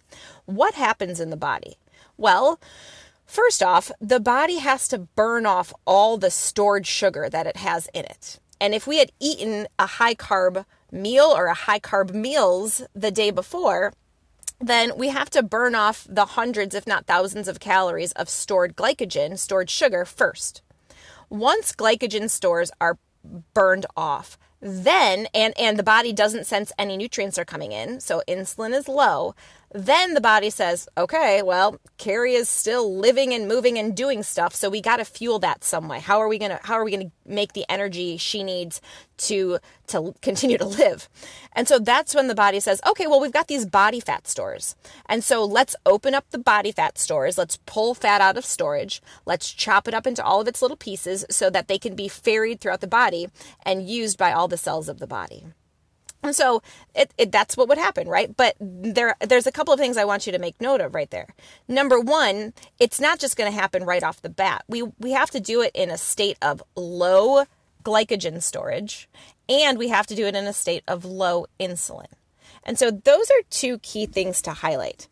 What 0.46 0.74
happens 0.74 1.20
in 1.20 1.30
the 1.30 1.36
body? 1.36 1.76
Well, 2.16 2.60
First 3.34 3.64
off, 3.64 3.90
the 4.00 4.20
body 4.20 4.58
has 4.58 4.86
to 4.86 4.96
burn 4.96 5.44
off 5.44 5.72
all 5.88 6.18
the 6.18 6.30
stored 6.30 6.86
sugar 6.86 7.28
that 7.28 7.48
it 7.48 7.56
has 7.56 7.88
in 7.92 8.04
it. 8.04 8.38
And 8.60 8.72
if 8.72 8.86
we 8.86 8.98
had 8.98 9.10
eaten 9.18 9.66
a 9.76 9.86
high 9.86 10.14
carb 10.14 10.64
meal 10.92 11.34
or 11.36 11.46
a 11.46 11.54
high 11.54 11.80
carb 11.80 12.14
meals 12.14 12.82
the 12.94 13.10
day 13.10 13.32
before, 13.32 13.92
then 14.60 14.96
we 14.96 15.08
have 15.08 15.30
to 15.30 15.42
burn 15.42 15.74
off 15.74 16.06
the 16.08 16.26
hundreds, 16.26 16.76
if 16.76 16.86
not 16.86 17.06
thousands, 17.06 17.48
of 17.48 17.58
calories 17.58 18.12
of 18.12 18.28
stored 18.28 18.76
glycogen, 18.76 19.36
stored 19.36 19.68
sugar 19.68 20.04
first. 20.04 20.62
Once 21.28 21.72
glycogen 21.72 22.30
stores 22.30 22.70
are 22.80 22.98
burned 23.52 23.86
off, 23.96 24.38
then 24.60 25.26
and 25.34 25.52
and 25.58 25.76
the 25.76 25.82
body 25.82 26.12
doesn't 26.12 26.46
sense 26.46 26.70
any 26.78 26.96
nutrients 26.96 27.36
are 27.36 27.44
coming 27.44 27.72
in, 27.72 28.00
so 28.00 28.22
insulin 28.28 28.72
is 28.72 28.86
low, 28.86 29.34
then 29.74 30.14
the 30.14 30.20
body 30.20 30.50
says, 30.50 30.88
okay, 30.96 31.42
well, 31.42 31.80
Carrie 31.98 32.34
is 32.34 32.48
still 32.48 32.96
living 32.96 33.34
and 33.34 33.48
moving 33.48 33.76
and 33.76 33.96
doing 33.96 34.22
stuff, 34.22 34.54
so 34.54 34.70
we 34.70 34.80
got 34.80 34.98
to 34.98 35.04
fuel 35.04 35.40
that 35.40 35.64
some 35.64 35.88
way. 35.88 35.98
How 35.98 36.20
are 36.20 36.28
we 36.28 36.38
gonna 36.38 36.60
How 36.62 36.74
are 36.74 36.84
we 36.84 36.92
gonna 36.92 37.10
make 37.26 37.54
the 37.54 37.66
energy 37.68 38.16
she 38.16 38.44
needs 38.44 38.80
to 39.16 39.58
to 39.88 40.14
continue 40.22 40.58
to 40.58 40.64
live? 40.64 41.08
And 41.54 41.66
so 41.66 41.80
that's 41.80 42.14
when 42.14 42.28
the 42.28 42.36
body 42.36 42.60
says, 42.60 42.80
okay, 42.86 43.08
well, 43.08 43.20
we've 43.20 43.32
got 43.32 43.48
these 43.48 43.66
body 43.66 43.98
fat 43.98 44.28
stores, 44.28 44.76
and 45.06 45.24
so 45.24 45.44
let's 45.44 45.74
open 45.84 46.14
up 46.14 46.30
the 46.30 46.38
body 46.38 46.70
fat 46.70 46.96
stores. 46.96 47.36
Let's 47.36 47.58
pull 47.66 47.94
fat 47.94 48.20
out 48.20 48.38
of 48.38 48.44
storage. 48.44 49.02
Let's 49.26 49.50
chop 49.52 49.88
it 49.88 49.94
up 49.94 50.06
into 50.06 50.24
all 50.24 50.40
of 50.40 50.46
its 50.46 50.62
little 50.62 50.76
pieces 50.76 51.24
so 51.30 51.50
that 51.50 51.66
they 51.66 51.78
can 51.78 51.96
be 51.96 52.06
ferried 52.06 52.60
throughout 52.60 52.80
the 52.80 52.86
body 52.86 53.28
and 53.66 53.88
used 53.88 54.18
by 54.18 54.30
all 54.32 54.46
the 54.46 54.56
cells 54.56 54.88
of 54.88 55.00
the 55.00 55.08
body. 55.08 55.46
And 56.24 56.34
so 56.34 56.62
it, 56.94 57.12
it, 57.18 57.30
that's 57.30 57.56
what 57.56 57.68
would 57.68 57.78
happen, 57.78 58.08
right? 58.08 58.34
But 58.34 58.56
there, 58.58 59.14
there's 59.20 59.46
a 59.46 59.52
couple 59.52 59.74
of 59.74 59.78
things 59.78 59.98
I 59.98 60.06
want 60.06 60.26
you 60.26 60.32
to 60.32 60.38
make 60.38 60.60
note 60.60 60.80
of 60.80 60.94
right 60.94 61.10
there. 61.10 61.34
Number 61.68 62.00
one, 62.00 62.54
it's 62.80 62.98
not 62.98 63.20
just 63.20 63.36
going 63.36 63.52
to 63.52 63.56
happen 63.56 63.84
right 63.84 64.02
off 64.02 64.22
the 64.22 64.30
bat. 64.30 64.64
We 64.66 64.82
we 64.98 65.12
have 65.12 65.30
to 65.32 65.40
do 65.40 65.60
it 65.60 65.72
in 65.74 65.90
a 65.90 65.98
state 65.98 66.38
of 66.42 66.62
low 66.74 67.44
glycogen 67.84 68.42
storage 68.42 69.08
and 69.48 69.78
we 69.78 69.88
have 69.88 70.06
to 70.06 70.14
do 70.14 70.26
it 70.26 70.34
in 70.34 70.46
a 70.46 70.54
state 70.54 70.82
of 70.88 71.04
low 71.04 71.46
insulin. 71.60 72.06
And 72.64 72.78
so 72.78 72.90
those 72.90 73.30
are 73.30 73.42
two 73.50 73.78
key 73.78 74.06
things 74.06 74.40
to 74.42 74.52
highlight. 74.52 75.06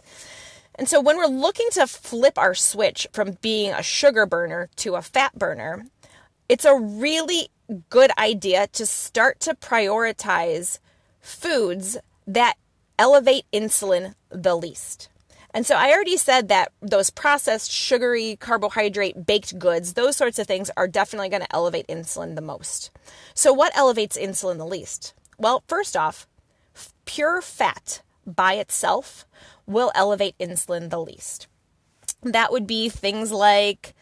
And 0.74 0.88
so 0.88 1.00
when 1.02 1.18
we're 1.18 1.26
looking 1.26 1.68
to 1.72 1.86
flip 1.86 2.38
our 2.38 2.54
switch 2.54 3.06
from 3.12 3.36
being 3.42 3.72
a 3.72 3.82
sugar 3.82 4.24
burner 4.24 4.70
to 4.76 4.94
a 4.94 5.02
fat 5.02 5.38
burner, 5.38 5.84
it's 6.48 6.64
a 6.64 6.74
really 6.74 7.50
good 7.90 8.10
idea 8.18 8.66
to 8.68 8.86
start 8.86 9.40
to 9.40 9.54
prioritize 9.54 10.78
foods 11.22 11.96
that 12.26 12.56
elevate 12.98 13.46
insulin 13.52 14.14
the 14.28 14.54
least. 14.54 15.08
And 15.54 15.66
so 15.66 15.76
I 15.76 15.90
already 15.92 16.16
said 16.16 16.48
that 16.48 16.72
those 16.80 17.10
processed, 17.10 17.70
sugary, 17.70 18.36
carbohydrate, 18.36 19.26
baked 19.26 19.58
goods, 19.58 19.94
those 19.94 20.16
sorts 20.16 20.38
of 20.38 20.46
things 20.46 20.70
are 20.76 20.88
definitely 20.88 21.28
going 21.28 21.42
to 21.42 21.54
elevate 21.54 21.86
insulin 21.88 22.34
the 22.34 22.40
most. 22.40 22.90
So, 23.34 23.52
what 23.52 23.76
elevates 23.76 24.16
insulin 24.16 24.58
the 24.58 24.66
least? 24.66 25.14
Well, 25.38 25.62
first 25.66 25.96
off, 25.96 26.26
pure 27.04 27.42
fat 27.42 28.02
by 28.26 28.54
itself 28.54 29.26
will 29.66 29.92
elevate 29.94 30.36
insulin 30.38 30.88
the 30.90 31.00
least. 31.00 31.48
That 32.22 32.50
would 32.50 32.66
be 32.66 32.88
things 32.88 33.30
like 33.30 33.94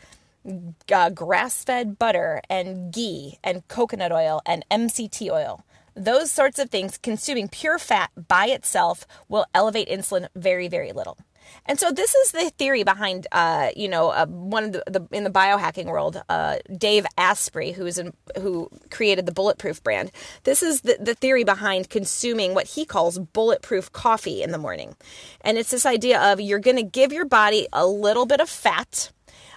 uh, 0.92 1.10
grass 1.10 1.64
fed 1.64 1.98
butter 1.98 2.40
and 2.48 2.92
ghee 2.92 3.38
and 3.42 3.66
coconut 3.68 4.12
oil 4.12 4.40
and 4.46 4.64
MCT 4.70 5.30
oil. 5.30 5.64
Those 5.94 6.30
sorts 6.30 6.58
of 6.58 6.70
things, 6.70 6.98
consuming 6.98 7.48
pure 7.48 7.78
fat 7.78 8.10
by 8.28 8.46
itself, 8.46 9.06
will 9.28 9.46
elevate 9.54 9.88
insulin 9.88 10.28
very, 10.34 10.68
very 10.68 10.92
little. 10.92 11.18
And 11.66 11.78
so 11.78 11.90
this 11.90 12.14
is 12.14 12.32
the 12.32 12.50
theory 12.50 12.84
behind, 12.84 13.26
uh, 13.32 13.70
you 13.76 13.88
know, 13.88 14.10
uh, 14.10 14.26
one 14.26 14.64
of 14.64 14.72
the, 14.72 14.84
the, 14.86 15.08
in 15.10 15.24
the 15.24 15.30
biohacking 15.30 15.86
world, 15.86 16.22
uh, 16.28 16.58
Dave 16.76 17.06
Asprey, 17.16 17.72
who's 17.72 17.98
in, 17.98 18.12
who 18.38 18.68
created 18.90 19.26
the 19.26 19.32
Bulletproof 19.32 19.82
brand. 19.82 20.12
This 20.44 20.62
is 20.62 20.82
the, 20.82 20.96
the 21.00 21.14
theory 21.14 21.44
behind 21.44 21.90
consuming 21.90 22.54
what 22.54 22.68
he 22.68 22.84
calls 22.84 23.18
bulletproof 23.18 23.92
coffee 23.92 24.42
in 24.42 24.52
the 24.52 24.58
morning, 24.58 24.96
and 25.40 25.58
it's 25.58 25.70
this 25.70 25.86
idea 25.86 26.20
of 26.20 26.40
you're 26.40 26.58
going 26.58 26.76
to 26.76 26.82
give 26.82 27.12
your 27.12 27.24
body 27.24 27.66
a 27.72 27.86
little 27.86 28.26
bit 28.26 28.40
of 28.40 28.48
fat 28.48 29.10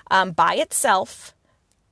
um, 0.10 0.32
by 0.32 0.56
itself. 0.56 1.34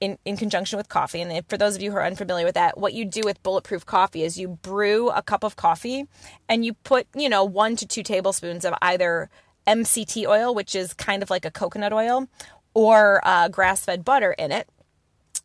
In, 0.02 0.18
in 0.26 0.36
conjunction 0.36 0.78
with 0.78 0.90
coffee. 0.90 1.22
And 1.22 1.48
for 1.48 1.58
those 1.58 1.76
of 1.76 1.82
you 1.84 1.92
who 1.92 1.98
are 1.98 2.04
unfamiliar 2.04 2.44
with 2.44 2.56
that, 2.56 2.76
what 2.76 2.94
you 2.94 3.06
do 3.06 3.22
with 3.24 3.42
bulletproof 3.44 3.86
coffee 3.86 4.24
is 4.24 4.36
you 4.36 4.48
brew 4.48 5.12
a 5.12 5.22
cup 5.22 5.44
of 5.44 5.56
coffee 5.56 6.06
and 6.50 6.66
you 6.66 6.74
put, 6.74 7.06
you 7.16 7.30
know, 7.30 7.44
one 7.44 7.76
to 7.76 7.86
two 7.86 8.02
tablespoons 8.02 8.66
of 8.66 8.74
either 8.82 9.30
MCT 9.68 10.26
oil, 10.28 10.56
which 10.56 10.74
is 10.74 10.96
kind 10.96 11.22
of 11.22 11.30
like 11.30 11.46
a 11.46 11.52
coconut 11.52 11.94
oil, 11.94 12.28
or 12.74 13.22
uh, 13.24 13.48
grass 13.50 13.86
fed 13.86 14.04
butter 14.04 14.34
in 14.40 14.52
it. 14.52 14.68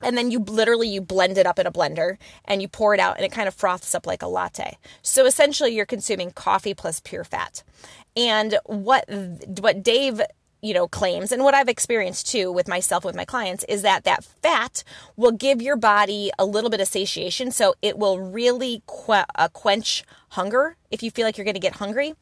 And 0.01 0.17
then 0.17 0.31
you 0.31 0.41
literally 0.41 0.89
you 0.89 1.01
blend 1.01 1.39
it 1.39 1.47
up 1.47 1.59
in 1.59 1.67
a 1.67 1.73
blender 1.73 2.19
and 2.45 2.61
you 2.61 2.69
pour 2.69 2.93
it 2.95 3.01
out 3.01 3.17
and 3.17 3.25
it 3.25 3.33
kind 3.33 3.49
of 3.49 3.55
froths 3.55 3.95
up 3.95 4.07
like 4.07 4.23
a 4.23 4.27
latte. 4.27 4.77
So 5.03 5.27
essentially 5.27 5.75
you're 5.75 5.87
consuming 5.87 6.31
coffee 6.31 6.75
plus 6.75 7.01
pure 7.01 7.25
fat. 7.25 7.63
And 8.17 8.59
what 8.65 9.05
what 9.09 9.83
Dave 9.83 10.21
you 10.67 10.75
know 10.75 10.89
claims. 10.89 11.33
And 11.33 11.45
what 11.45 11.55
I've 11.55 11.69
experienced 11.69 12.29
too 12.29 12.51
with 12.51 12.69
myself 12.69 13.05
with 13.05 13.15
my 13.15 13.25
clients 13.25 13.65
is 13.69 13.83
that 13.83 14.05
that 14.05 14.25
fat 14.25 14.83
will 15.17 15.33
give 15.33 15.63
your 15.63 15.77
body 15.77 16.31
a 16.39 16.45
little 16.45 16.71
bit 16.71 16.81
of 16.81 16.89
satiation. 16.89 17.51
So 17.51 17.75
it 17.83 17.99
will 17.99 18.19
really 18.19 18.83
uh, 19.09 19.49
quench 19.53 20.05
hunger 20.31 20.77
if 20.91 21.03
you 21.03 21.11
feel 21.11 21.25
like 21.25 21.39
you're 21.39 21.45
going 21.45 21.55
to 21.55 21.61
get 21.61 21.77
hungry. 21.77 22.15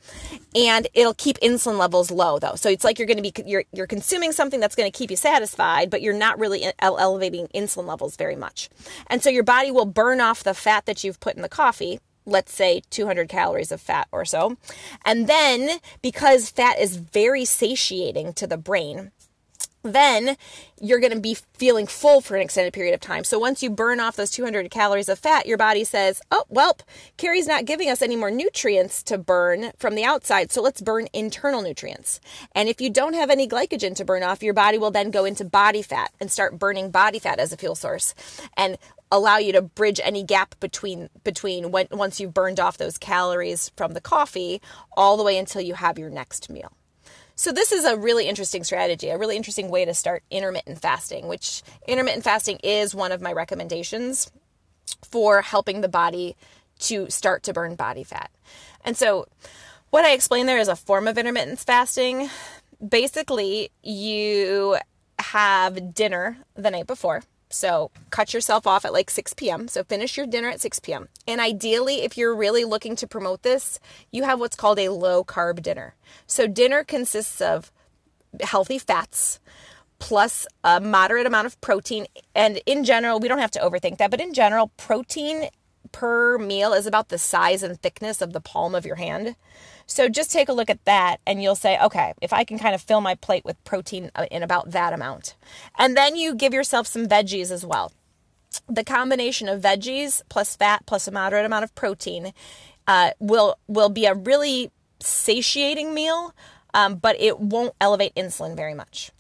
And 0.55 0.87
it'll 0.95 1.15
keep 1.15 1.39
insulin 1.41 1.79
levels 1.79 2.11
low 2.11 2.39
though. 2.39 2.55
So 2.55 2.69
it's 2.69 2.85
like 2.85 2.99
you're 2.99 3.07
going 3.07 3.23
to 3.23 3.23
be 3.23 3.33
you're, 3.47 3.65
you're 3.73 3.87
consuming 3.87 4.33
something 4.33 4.61
that's 4.61 4.77
going 4.77 4.91
to 4.91 4.97
keep 4.97 5.11
you 5.11 5.17
satisfied 5.17 5.91
but 5.91 6.03
you're 6.03 6.15
not 6.15 6.39
really 6.39 6.65
elevating 6.81 7.49
insulin 7.49 7.87
levels 7.87 8.17
very 8.17 8.37
much. 8.37 8.69
And 9.07 9.23
so 9.23 9.31
your 9.31 9.45
body 9.45 9.71
will 9.71 9.87
burn 9.87 10.21
off 10.21 10.43
the 10.43 10.55
fat 10.55 10.87
that 10.87 11.03
you've 11.03 11.21
put 11.21 11.35
in 11.35 11.43
the 11.43 11.49
coffee 11.49 12.01
let's 12.27 12.53
say 12.53 12.83
200 12.91 13.29
calories 13.29 13.73
of 13.73 13.81
fat 13.81 14.09
or 14.13 14.25
so. 14.25 14.57
And 15.05 15.27
then, 15.27 15.79
because 16.03 16.51
fat 16.51 16.79
is 16.79 16.97
very 16.97 17.45
satiating 17.45 18.33
to 18.35 18.47
the 18.47 18.57
brain, 18.57 19.11
then 19.85 20.37
you're 20.81 20.99
going 20.99 21.13
to 21.13 21.21
be 21.21 21.37
feeling 21.53 21.87
full 21.87 22.21
for 22.21 22.35
an 22.35 22.43
extended 22.43 22.73
period 22.73 22.95
of 22.95 23.01
time. 23.01 23.23
So 23.23 23.39
once 23.39 23.63
you 23.63 23.71
burn 23.71 24.01
off 24.01 24.17
those 24.17 24.31
200 24.31 24.71
calories 24.71 25.09
of 25.09 25.19
fat, 25.19 25.47
your 25.47 25.59
body 25.59 25.85
says, 25.85 26.21
oh, 26.31 26.45
well, 26.49 26.77
Carrie's 27.17 27.47
not 27.47 27.67
giving 27.67 27.89
us 27.89 28.03
any 28.03 28.17
more 28.17 28.31
nutrients 28.31 29.03
to 29.05 29.19
burn 29.19 29.73
from 29.79 29.95
the 29.95 30.05
outside. 30.05 30.51
So 30.51 30.63
let's 30.63 30.81
burn 30.81 31.09
internal 31.13 31.63
nutrients. 31.63 32.19
And 32.53 32.69
if 32.69 32.81
you 32.81 32.91
don't 32.91 33.15
have 33.15 33.31
any 33.31 33.47
glycogen 33.47 33.95
to 33.97 34.05
burn 34.05 34.23
off, 34.23 34.43
your 34.43 34.55
body 34.55 34.79
will 34.79 34.91
then 34.91 35.11
go 35.11 35.25
into 35.25 35.45
body 35.45 35.83
fat 35.83 36.13
and 36.19 36.31
start 36.31 36.59
burning 36.59 36.91
body 36.91 37.19
fat 37.19 37.39
as 37.39 37.53
a 37.53 37.57
fuel 37.57 37.75
source. 37.75 38.15
And 38.57 38.79
allow 39.11 39.39
you 39.39 39.53
to 39.53 39.63
bridge 39.63 40.01
any 40.03 40.23
gap 40.23 40.59
between 40.61 41.09
between 41.23 41.71
when 41.71 41.87
once 41.91 42.21
you've 42.21 42.35
burned 42.35 42.59
off 42.59 42.79
those 42.79 42.99
calories 42.99 43.71
from 43.77 43.93
the 43.93 44.01
coffee 44.01 44.61
all 44.97 45.17
the 45.17 45.23
way 45.23 45.39
until 45.39 45.63
you 45.63 45.75
have 45.75 45.99
your 45.99 46.11
next 46.11 46.51
meal. 46.51 46.73
So 47.37 47.51
this 47.51 47.73
is 47.73 47.85
a 47.85 47.97
really 47.97 48.29
interesting 48.29 48.63
strategy, 48.63 49.09
a 49.09 49.19
really 49.19 49.37
interesting 49.37 49.69
way 49.69 49.85
to 49.85 49.95
start 49.95 50.23
intermittent 50.31 50.81
fasting, 50.81 51.27
which 51.27 51.63
intermittent 51.87 52.23
fasting 52.23 52.59
is 52.63 52.95
one 52.95 53.11
of 53.11 53.21
my 53.21 53.33
recommendations 53.33 54.31
for 55.03 55.43
helping 55.43 55.81
the 55.81 55.89
body 55.89 56.37
to 56.79 57.11
start 57.11 57.43
to 57.45 57.53
burn 57.53 57.75
body 57.75 58.05
fat. 58.05 58.31
And 58.85 58.97
so 58.97 59.27
what 59.91 60.05
I 60.05 60.13
explain 60.13 60.47
there 60.47 60.59
is 60.59 60.69
a 60.69 60.77
form 60.77 61.09
of 61.09 61.19
intermittent 61.19 61.59
fasting. 61.59 62.31
Basically, 62.87 63.71
you 63.83 64.77
have 65.19 65.95
dinner 65.95 66.39
the 66.55 66.71
night 66.71 66.87
before 66.87 67.23
so 67.55 67.91
cut 68.11 68.35
yourself 68.35 68.67
off 68.67 68.85
at 68.85 68.93
like 68.93 69.11
6 69.11 69.33
p.m. 69.35 69.69
So 69.69 69.85
finish 69.85 70.17
your 70.17 70.27
dinner 70.27 70.49
at 70.49 70.61
6 70.61 70.81
p.m. 70.81 71.09
And 71.27 71.41
ideally, 71.41 72.03
if 72.03 72.19
you're 72.19 72.35
really 72.35 72.65
looking 72.65 72.97
to 72.97 73.07
promote 73.07 73.43
this, 73.43 73.79
you 74.11 74.25
have 74.25 74.41
what's 74.41 74.57
called 74.57 74.79
a 74.79 74.89
low 74.89 75.25
carb 75.25 75.63
dinner. 75.63 75.95
So 76.27 76.47
dinner 76.47 76.83
consists 76.85 77.41
of 77.41 77.71
healthy 78.41 78.79
fats 78.79 79.39
plus 79.99 80.47
a 80.65 80.81
moderate 80.81 81.27
amount 81.27 81.47
of 81.47 81.61
protein. 81.61 82.07
And 82.35 82.61
in 82.67 82.85
general, 82.85 83.21
we 83.21 83.29
don't 83.29 83.39
have 83.39 83.53
to 83.53 83.61
overthink 83.61 83.99
that, 83.99 84.11
but 84.11 84.21
in 84.21 84.35
general, 84.35 84.73
protein 84.77 85.49
per 85.95 86.39
meal 86.39 86.73
is 86.73 86.87
about 86.87 87.09
the 87.09 87.19
size 87.19 87.63
and 87.63 87.81
thickness 87.81 88.21
of 88.21 88.33
the 88.33 88.41
palm 88.41 88.75
of 88.75 88.85
your 88.85 88.97
hand. 88.97 89.37
So 89.87 90.09
just 90.09 90.33
take 90.33 90.49
a 90.49 90.53
look 90.53 90.69
at 90.69 90.85
that 90.87 91.21
and 91.25 91.41
you'll 91.41 91.55
say, 91.55 91.79
okay, 91.79 92.15
if 92.21 92.33
I 92.33 92.43
can 92.43 92.59
kind 92.59 92.75
of 92.75 92.83
fill 92.83 93.01
my 93.01 93.15
plate 93.15 93.45
with 93.45 93.63
protein 93.63 94.11
uh, 94.17 94.27
in 94.29 94.43
about 94.43 94.73
that 94.73 94.93
amount. 94.93 95.37
And 95.79 95.97
then 95.97 96.17
you 96.17 96.35
give 96.35 96.53
yourself 96.53 96.89
some 96.89 97.07
veggies 97.07 97.53
as 97.53 97.65
well. 97.65 97.93
The 98.69 98.83
combination 98.83 99.49
of 99.49 99.63
veggies 99.63 100.21
plus 100.29 100.57
fat 100.57 100.85
plus 100.85 101.07
a 101.07 101.13
moderate 101.13 101.47
amount 101.47 101.63
of 101.63 101.75
protein 101.77 102.33
uh, 102.89 103.11
will 103.21 103.57
will 103.69 103.89
be 103.89 104.07
a 104.07 104.15
really 104.15 104.73
satiating 105.01 105.95
meal, 105.95 106.35
um, 106.73 106.97
but 106.97 107.21
it 107.21 107.39
won't 107.39 107.75
elevate 107.81 108.15
insulin 108.17 108.57
very 108.57 108.75
much. 108.75 109.13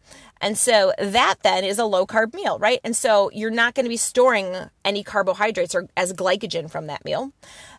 And 0.44 0.58
so 0.58 0.92
that 0.98 1.36
then 1.42 1.64
is 1.64 1.78
a 1.78 1.86
low 1.86 2.06
carb 2.06 2.34
meal, 2.34 2.58
right? 2.58 2.78
And 2.84 2.94
so 2.94 3.30
you're 3.32 3.50
not 3.50 3.74
going 3.74 3.86
to 3.86 3.88
be 3.88 3.96
storing 3.96 4.54
any 4.84 5.02
carbohydrates 5.02 5.74
or 5.74 5.88
as 5.96 6.12
glycogen 6.12 6.70
from 6.70 6.86
that 6.88 7.02
meal. 7.02 7.32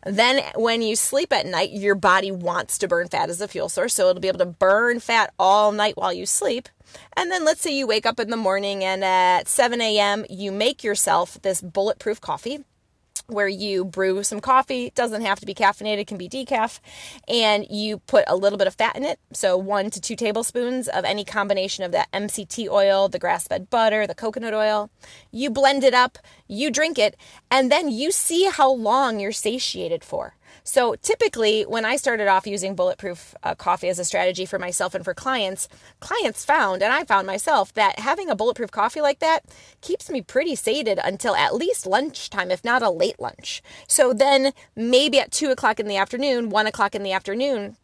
Then 0.03 0.43
when 0.55 0.81
you 0.81 0.95
sleep 0.95 1.31
at 1.31 1.45
night, 1.45 1.69
your 1.69 1.93
body 1.93 2.31
wants 2.31 2.79
to 2.79 2.87
burn 2.87 3.07
fat 3.07 3.29
as 3.29 3.39
a 3.39 3.47
fuel 3.47 3.69
source. 3.69 3.93
So 3.93 4.09
it'll 4.09 4.19
be 4.19 4.29
able 4.29 4.39
to 4.39 4.47
burn 4.47 4.99
fat 4.99 5.31
all 5.37 5.71
night 5.73 5.95
while 5.95 6.11
you 6.11 6.25
sleep. 6.25 6.67
And 7.15 7.29
then 7.29 7.45
let's 7.45 7.61
say 7.61 7.71
you 7.71 7.85
wake 7.85 8.07
up 8.07 8.19
in 8.19 8.31
the 8.31 8.35
morning 8.35 8.83
and 8.83 9.03
at 9.03 9.47
7 9.47 9.79
a.m., 9.79 10.25
you 10.27 10.51
make 10.51 10.83
yourself 10.83 11.37
this 11.43 11.61
bulletproof 11.61 12.19
coffee 12.19 12.63
where 13.27 13.47
you 13.47 13.85
brew 13.85 14.23
some 14.23 14.39
coffee. 14.39 14.85
It 14.85 14.95
doesn't 14.95 15.21
have 15.21 15.39
to 15.39 15.45
be 15.45 15.53
caffeinated, 15.53 16.07
can 16.07 16.17
be 16.17 16.29
decaf. 16.29 16.79
And 17.27 17.65
you 17.69 17.99
put 17.99 18.25
a 18.27 18.35
little 18.35 18.57
bit 18.57 18.67
of 18.67 18.75
fat 18.75 18.95
in 18.95 19.03
it. 19.03 19.19
So, 19.33 19.57
one 19.57 19.89
to 19.91 20.01
two 20.01 20.15
tablespoons 20.15 20.87
of 20.87 21.05
any 21.05 21.23
combination 21.23 21.83
of 21.83 21.91
that 21.91 22.11
MCT 22.11 22.69
oil, 22.69 23.09
the 23.09 23.19
grass 23.19 23.47
fed 23.47 23.69
butter, 23.69 24.05
the 24.07 24.15
coconut 24.15 24.53
oil. 24.53 24.89
You 25.31 25.49
blend 25.49 25.83
it 25.83 25.93
up, 25.93 26.17
you 26.47 26.71
drink 26.71 26.97
it, 26.97 27.15
and 27.49 27.71
then 27.71 27.89
you 27.89 28.11
see 28.11 28.49
how 28.49 28.71
long 28.71 29.19
you're 29.19 29.31
satiated 29.31 30.03
for. 30.03 30.35
So 30.67 30.95
typically, 30.95 31.61
when 31.61 31.85
I 31.85 31.95
started 31.95 32.27
off 32.27 32.47
using 32.47 32.75
bulletproof 32.75 33.35
uh, 33.43 33.53
coffee 33.53 33.87
as 33.87 33.99
a 33.99 34.03
strategy 34.03 34.47
for 34.47 34.57
myself 34.57 34.95
and 34.95 35.05
for 35.05 35.13
clients, 35.13 35.69
clients 35.99 36.43
found, 36.43 36.81
and 36.81 36.91
I 36.91 37.05
found 37.05 37.27
myself, 37.27 37.71
that 37.75 37.99
having 37.99 38.29
a 38.29 38.35
bulletproof 38.35 38.71
coffee 38.71 38.99
like 38.99 39.19
that 39.19 39.41
keeps 39.81 40.09
me 40.09 40.23
pretty 40.23 40.55
sated 40.55 40.99
until 41.03 41.35
at 41.35 41.53
least 41.53 41.85
lunchtime, 41.85 42.49
if 42.49 42.63
not 42.63 42.81
a 42.81 42.89
late 42.89 43.19
lunch. 43.19 43.61
So 43.87 44.11
then 44.11 44.53
maybe 44.75 45.19
at 45.19 45.31
two 45.31 45.51
o'clock 45.51 45.79
in 45.79 45.87
the 45.87 45.97
afternoon, 45.97 46.49
one 46.49 46.65
o'clock 46.65 46.95
in 46.95 47.03
the 47.03 47.13
afternoon, 47.13 47.77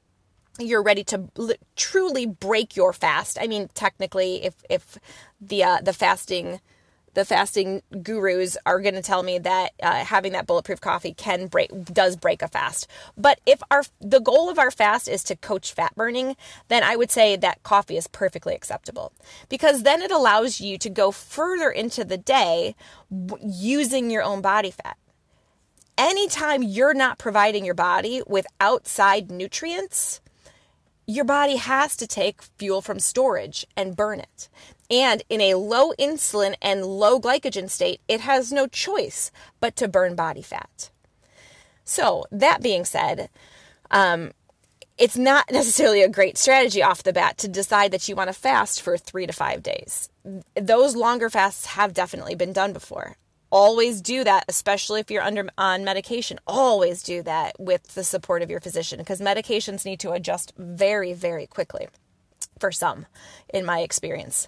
you're 0.57 0.83
ready 0.83 1.03
to 1.03 1.29
truly 1.75 2.25
break 2.25 2.75
your 2.75 2.93
fast. 2.93 3.37
I 3.39 3.45
mean, 3.45 3.69
technically, 3.75 4.43
if 4.43 4.55
if 4.69 4.97
the 5.39 5.63
uh, 5.63 5.81
the 5.81 5.93
fasting 5.93 6.59
the 7.13 7.25
fasting 7.25 7.81
gurus 8.01 8.57
are 8.65 8.79
going 8.79 8.95
to 8.95 9.01
tell 9.01 9.23
me 9.23 9.39
that 9.39 9.71
uh, 9.83 10.03
having 10.05 10.31
that 10.33 10.47
bulletproof 10.47 10.79
coffee 10.79 11.13
can 11.13 11.47
break 11.47 11.69
does 11.85 12.15
break 12.15 12.41
a 12.41 12.47
fast. 12.47 12.87
But 13.17 13.39
if 13.45 13.61
our 13.69 13.83
the 13.99 14.19
goal 14.19 14.49
of 14.49 14.57
our 14.57 14.71
fast 14.71 15.07
is 15.07 15.23
to 15.25 15.35
coach 15.35 15.73
fat 15.73 15.93
burning 15.95 16.35
then 16.67 16.83
i 16.83 16.95
would 16.95 17.11
say 17.11 17.35
that 17.35 17.63
coffee 17.63 17.97
is 17.97 18.07
perfectly 18.07 18.55
acceptable. 18.55 19.11
Because 19.49 19.83
then 19.83 20.01
it 20.01 20.11
allows 20.11 20.61
you 20.61 20.77
to 20.77 20.89
go 20.89 21.11
further 21.11 21.69
into 21.69 22.03
the 22.03 22.17
day 22.17 22.75
using 23.41 24.09
your 24.09 24.23
own 24.23 24.41
body 24.41 24.71
fat. 24.71 24.97
Anytime 25.97 26.63
you're 26.63 26.93
not 26.93 27.19
providing 27.19 27.65
your 27.65 27.75
body 27.75 28.23
with 28.25 28.47
outside 28.59 29.29
nutrients, 29.29 30.21
your 31.05 31.25
body 31.25 31.57
has 31.57 31.95
to 31.97 32.07
take 32.07 32.41
fuel 32.41 32.81
from 32.81 32.99
storage 32.99 33.65
and 33.75 33.95
burn 33.95 34.19
it. 34.19 34.49
And 34.91 35.23
in 35.29 35.39
a 35.39 35.55
low 35.55 35.93
insulin 35.97 36.55
and 36.61 36.85
low 36.85 37.19
glycogen 37.19 37.69
state, 37.69 38.01
it 38.09 38.19
has 38.19 38.51
no 38.51 38.67
choice 38.67 39.31
but 39.61 39.77
to 39.77 39.87
burn 39.87 40.15
body 40.15 40.41
fat. 40.41 40.91
So, 41.85 42.25
that 42.29 42.61
being 42.61 42.83
said, 42.83 43.29
um, 43.89 44.31
it's 44.97 45.17
not 45.17 45.45
necessarily 45.51 46.01
a 46.01 46.09
great 46.09 46.37
strategy 46.37 46.83
off 46.83 47.03
the 47.03 47.13
bat 47.13 47.37
to 47.39 47.47
decide 47.47 47.91
that 47.91 48.09
you 48.09 48.17
want 48.17 48.27
to 48.27 48.33
fast 48.33 48.81
for 48.81 48.97
three 48.97 49.25
to 49.25 49.33
five 49.33 49.63
days. 49.63 50.09
Those 50.55 50.95
longer 50.95 51.29
fasts 51.29 51.67
have 51.67 51.93
definitely 51.93 52.35
been 52.35 52.53
done 52.53 52.73
before. 52.73 53.15
Always 53.49 54.01
do 54.01 54.23
that, 54.25 54.45
especially 54.47 54.99
if 54.99 55.09
you're 55.09 55.23
under 55.23 55.49
on 55.57 55.83
medication. 55.83 56.39
Always 56.47 57.01
do 57.01 57.21
that 57.23 57.59
with 57.59 57.95
the 57.95 58.03
support 58.03 58.41
of 58.41 58.49
your 58.49 58.61
physician 58.61 58.99
because 58.99 59.19
medications 59.19 59.85
need 59.85 59.99
to 60.01 60.11
adjust 60.11 60.53
very, 60.57 61.13
very 61.13 61.47
quickly 61.47 61.87
for 62.61 62.71
some, 62.71 63.05
in 63.53 63.65
my 63.65 63.79
experience. 63.81 64.47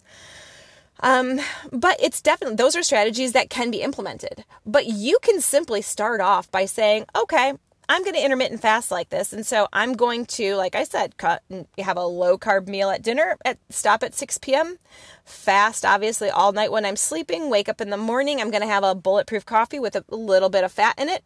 Um, 1.01 1.41
but 1.71 1.97
it's 2.01 2.21
definitely, 2.21 2.55
those 2.55 2.77
are 2.77 2.83
strategies 2.83 3.33
that 3.33 3.49
can 3.49 3.71
be 3.71 3.81
implemented. 3.81 4.45
But 4.65 4.85
you 4.85 5.19
can 5.21 5.41
simply 5.41 5.81
start 5.81 6.21
off 6.21 6.49
by 6.49 6.65
saying, 6.65 7.05
okay, 7.15 7.53
I'm 7.89 8.03
going 8.03 8.15
to 8.15 8.23
intermittent 8.23 8.61
fast 8.61 8.91
like 8.91 9.09
this. 9.09 9.33
And 9.33 9.45
so 9.45 9.67
I'm 9.73 9.93
going 9.93 10.25
to, 10.27 10.55
like 10.55 10.75
I 10.75 10.85
said, 10.85 11.17
cut 11.17 11.43
and 11.49 11.67
have 11.77 11.97
a 11.97 12.05
low 12.05 12.37
carb 12.37 12.67
meal 12.67 12.89
at 12.89 13.01
dinner, 13.01 13.35
at, 13.43 13.57
stop 13.69 14.03
at 14.03 14.15
6 14.15 14.37
p.m., 14.37 14.77
fast 15.25 15.83
obviously 15.85 16.29
all 16.29 16.53
night 16.53 16.71
when 16.71 16.85
I'm 16.85 16.95
sleeping, 16.95 17.49
wake 17.49 17.67
up 17.67 17.81
in 17.81 17.89
the 17.89 17.97
morning. 17.97 18.39
I'm 18.39 18.51
going 18.51 18.61
to 18.61 18.67
have 18.67 18.83
a 18.83 18.95
bulletproof 18.95 19.45
coffee 19.45 19.79
with 19.79 19.95
a 19.95 20.03
little 20.09 20.49
bit 20.49 20.63
of 20.63 20.71
fat 20.71 20.95
in 20.97 21.09
it. 21.09 21.23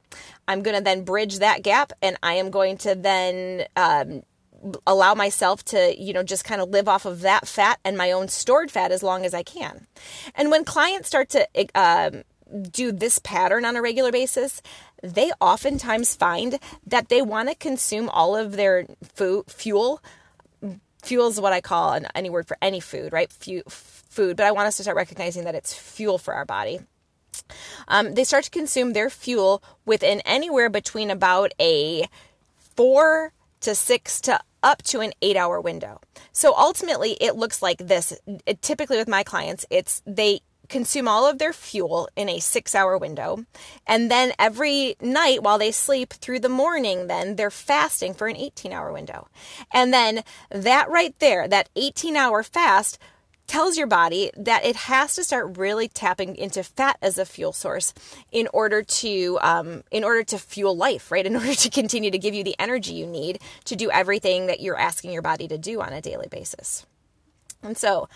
I'm 0.47 0.63
going 0.63 0.76
to 0.76 0.84
then 0.84 1.04
bridge 1.04 1.39
that 1.39 1.62
gap 1.62 1.93
and 2.02 2.17
I 2.23 2.34
am 2.34 2.50
going 2.50 2.78
to 2.80 2.95
then, 2.95 3.65
um, 3.76 4.23
allow 4.86 5.13
myself 5.13 5.63
to, 5.65 5.96
you 6.00 6.13
know, 6.13 6.24
just 6.24 6.43
kind 6.43 6.62
of 6.62 6.70
live 6.70 6.88
off 6.88 7.06
of 7.06 7.22
that 7.22 7.48
fat 7.48 7.80
and 7.84 7.98
my 7.98 8.12
own 8.12 8.28
stored 8.28 8.72
fat 8.72 8.91
as 8.91 9.04
long 9.04 9.26
as 9.26 9.34
I 9.34 9.43
can. 9.43 9.88
And 10.36 10.52
when 10.52 10.65
clients 10.65 11.08
start 11.08 11.30
to 11.30 11.48
um, 11.76 12.24
do 12.72 12.91
this 12.91 13.20
pattern 13.20 13.65
on 13.65 13.76
a 13.76 13.82
regular 13.82 14.12
basis, 14.12 14.62
they 15.04 15.32
oftentimes 15.39 16.15
find 16.15 16.60
that 16.86 17.10
they 17.10 17.22
want 17.22 17.50
to 17.50 17.56
consume 17.56 18.10
all 18.10 18.36
of 18.36 18.54
their 18.54 18.88
food, 19.13 19.46
fuel. 19.48 20.02
Fuel 21.04 21.28
is 21.28 21.39
what 21.39 21.54
I 21.54 21.62
call 21.62 21.93
an, 21.93 22.08
any 22.15 22.30
word 22.30 22.48
for 22.48 22.58
any 22.62 22.80
food, 22.80 23.13
right? 23.13 23.32
food, 23.32 24.36
but 24.36 24.46
I 24.46 24.52
want 24.52 24.67
us 24.67 24.78
to 24.78 24.84
start 24.84 24.98
recognizing 24.98 25.43
that 25.43 25.56
it's 25.56 25.74
fuel 25.74 26.17
for 26.17 26.34
our 26.34 26.46
body. 26.46 26.80
Um, 27.88 28.15
they 28.15 28.24
start 28.24 28.46
to 28.46 28.50
consume 28.50 28.93
their 28.93 29.12
fuel 29.12 29.62
within 29.86 30.22
anywhere 30.22 30.70
between 30.70 31.12
about 31.12 31.54
a 31.60 32.08
four 32.76 33.32
to 33.62 33.76
six 33.76 34.22
to 34.22 34.39
up 34.63 34.82
to 34.84 35.00
an 35.00 35.13
eight 35.22 35.38
hour 35.38 35.62
window. 35.62 36.00
So 36.32 36.54
ultimately, 36.56 37.17
it 37.22 37.36
looks 37.36 37.62
like 37.62 37.80
this. 37.80 38.13
It, 38.46 38.62
typically, 38.62 38.98
with 38.98 39.08
my 39.08 39.24
clients, 39.24 39.65
it's 39.70 40.02
they 40.06 40.41
consume 40.70 41.08
all 41.08 41.26
of 41.26 41.39
their 41.39 41.54
fuel 41.54 42.10
in 42.15 42.30
a 42.30 42.39
six 42.39 42.76
hour 42.76 42.98
window. 42.98 43.46
And 43.86 44.12
then 44.12 44.34
every 44.38 44.96
night 45.02 45.43
while 45.43 45.58
they 45.58 45.72
sleep 45.72 46.13
through 46.13 46.39
the 46.39 46.50
morning, 46.50 47.08
then 47.08 47.36
they're 47.36 47.52
fasting 47.52 48.13
for 48.13 48.28
an 48.28 48.36
18 48.36 48.74
hour 48.74 48.91
window. 48.91 49.28
And 49.72 49.93
then 49.93 50.24
that 50.50 50.89
right 50.89 51.17
there, 51.20 51.48
that 51.48 51.70
18 51.76 52.15
hour 52.15 52.43
fast, 52.43 52.98
tells 53.47 53.77
your 53.77 53.88
body 53.88 54.29
that 54.36 54.65
it 54.65 54.75
has 54.75 55.15
to 55.15 55.23
start 55.23 55.57
really 55.57 55.88
tapping 55.88 56.36
into 56.36 56.63
fat 56.63 56.97
as 57.01 57.17
a 57.17 57.25
fuel 57.25 57.53
source 57.53 57.93
in 58.31 58.47
order 58.53 58.83
to 58.83 59.39
um, 59.41 59.83
in 59.89 60.03
order 60.03 60.23
to 60.23 60.38
fuel 60.38 60.75
life 60.75 61.12
right 61.12 61.25
in 61.25 61.36
order 61.41 61.55
to 61.55 61.69
continue 61.69 62.12
to 62.12 62.17
give 62.17 62.33
you 62.33 62.43
the 62.43 62.55
energy 62.60 62.93
you 62.93 63.07
need 63.07 63.39
to 63.65 63.75
do 63.75 63.89
everything 63.91 64.47
that 64.47 64.60
you're 64.60 64.77
asking 64.77 65.12
your 65.12 65.21
body 65.21 65.47
to 65.47 65.57
do 65.57 65.81
on 65.81 65.93
a 65.93 66.01
daily 66.01 66.27
basis 66.29 66.86
and 67.63 67.77
so 67.77 68.07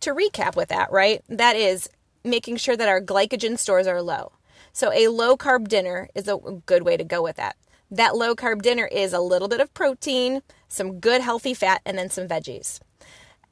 to 0.00 0.12
recap 0.12 0.56
with 0.56 0.68
that 0.68 0.90
right 0.90 1.22
that 1.28 1.56
is 1.56 1.88
making 2.24 2.56
sure 2.56 2.76
that 2.76 2.88
our 2.88 3.00
glycogen 3.00 3.58
stores 3.58 3.86
are 3.86 4.02
low. 4.02 4.32
So, 4.72 4.92
a 4.92 5.08
low 5.08 5.36
carb 5.36 5.68
dinner 5.68 6.08
is 6.14 6.28
a 6.28 6.38
good 6.66 6.82
way 6.84 6.96
to 6.96 7.04
go 7.04 7.22
with 7.22 7.36
that. 7.36 7.56
That 7.90 8.14
low 8.14 8.34
carb 8.34 8.62
dinner 8.62 8.86
is 8.86 9.12
a 9.12 9.20
little 9.20 9.48
bit 9.48 9.60
of 9.60 9.74
protein, 9.74 10.42
some 10.68 11.00
good 11.00 11.22
healthy 11.22 11.54
fat, 11.54 11.80
and 11.84 11.98
then 11.98 12.10
some 12.10 12.28
veggies. 12.28 12.78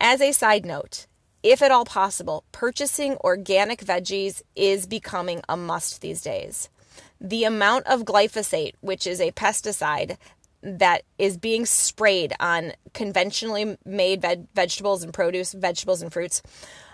As 0.01 0.21
a 0.21 0.33
side 0.33 0.65
note, 0.65 1.07
if 1.49 1.63
at 1.63 1.71
all 1.71 1.87
possible, 1.87 2.45
purchasing 2.53 3.17
organic 3.25 3.81
veggies 3.81 4.43
is 4.55 4.87
becoming 4.87 5.41
a 5.49 5.57
must 5.57 6.03
these 6.03 6.21
days. 6.21 6.69
The 7.21 7.45
amount 7.45 7.87
of 7.87 8.05
glyphosate, 8.05 8.75
which 8.81 9.07
is 9.07 9.19
a 9.19 9.33
pesticide 9.33 10.19
that 10.63 11.05
is 11.19 11.39
being 11.39 11.65
sprayed 11.65 12.35
on 12.39 12.73
conventionally 12.93 13.79
made 13.87 14.21
veg- 14.21 14.47
vegetables 14.55 15.03
and 15.03 15.15
produce, 15.15 15.55
vegetables 15.55 16.03
and 16.03 16.13
fruits, 16.13 16.43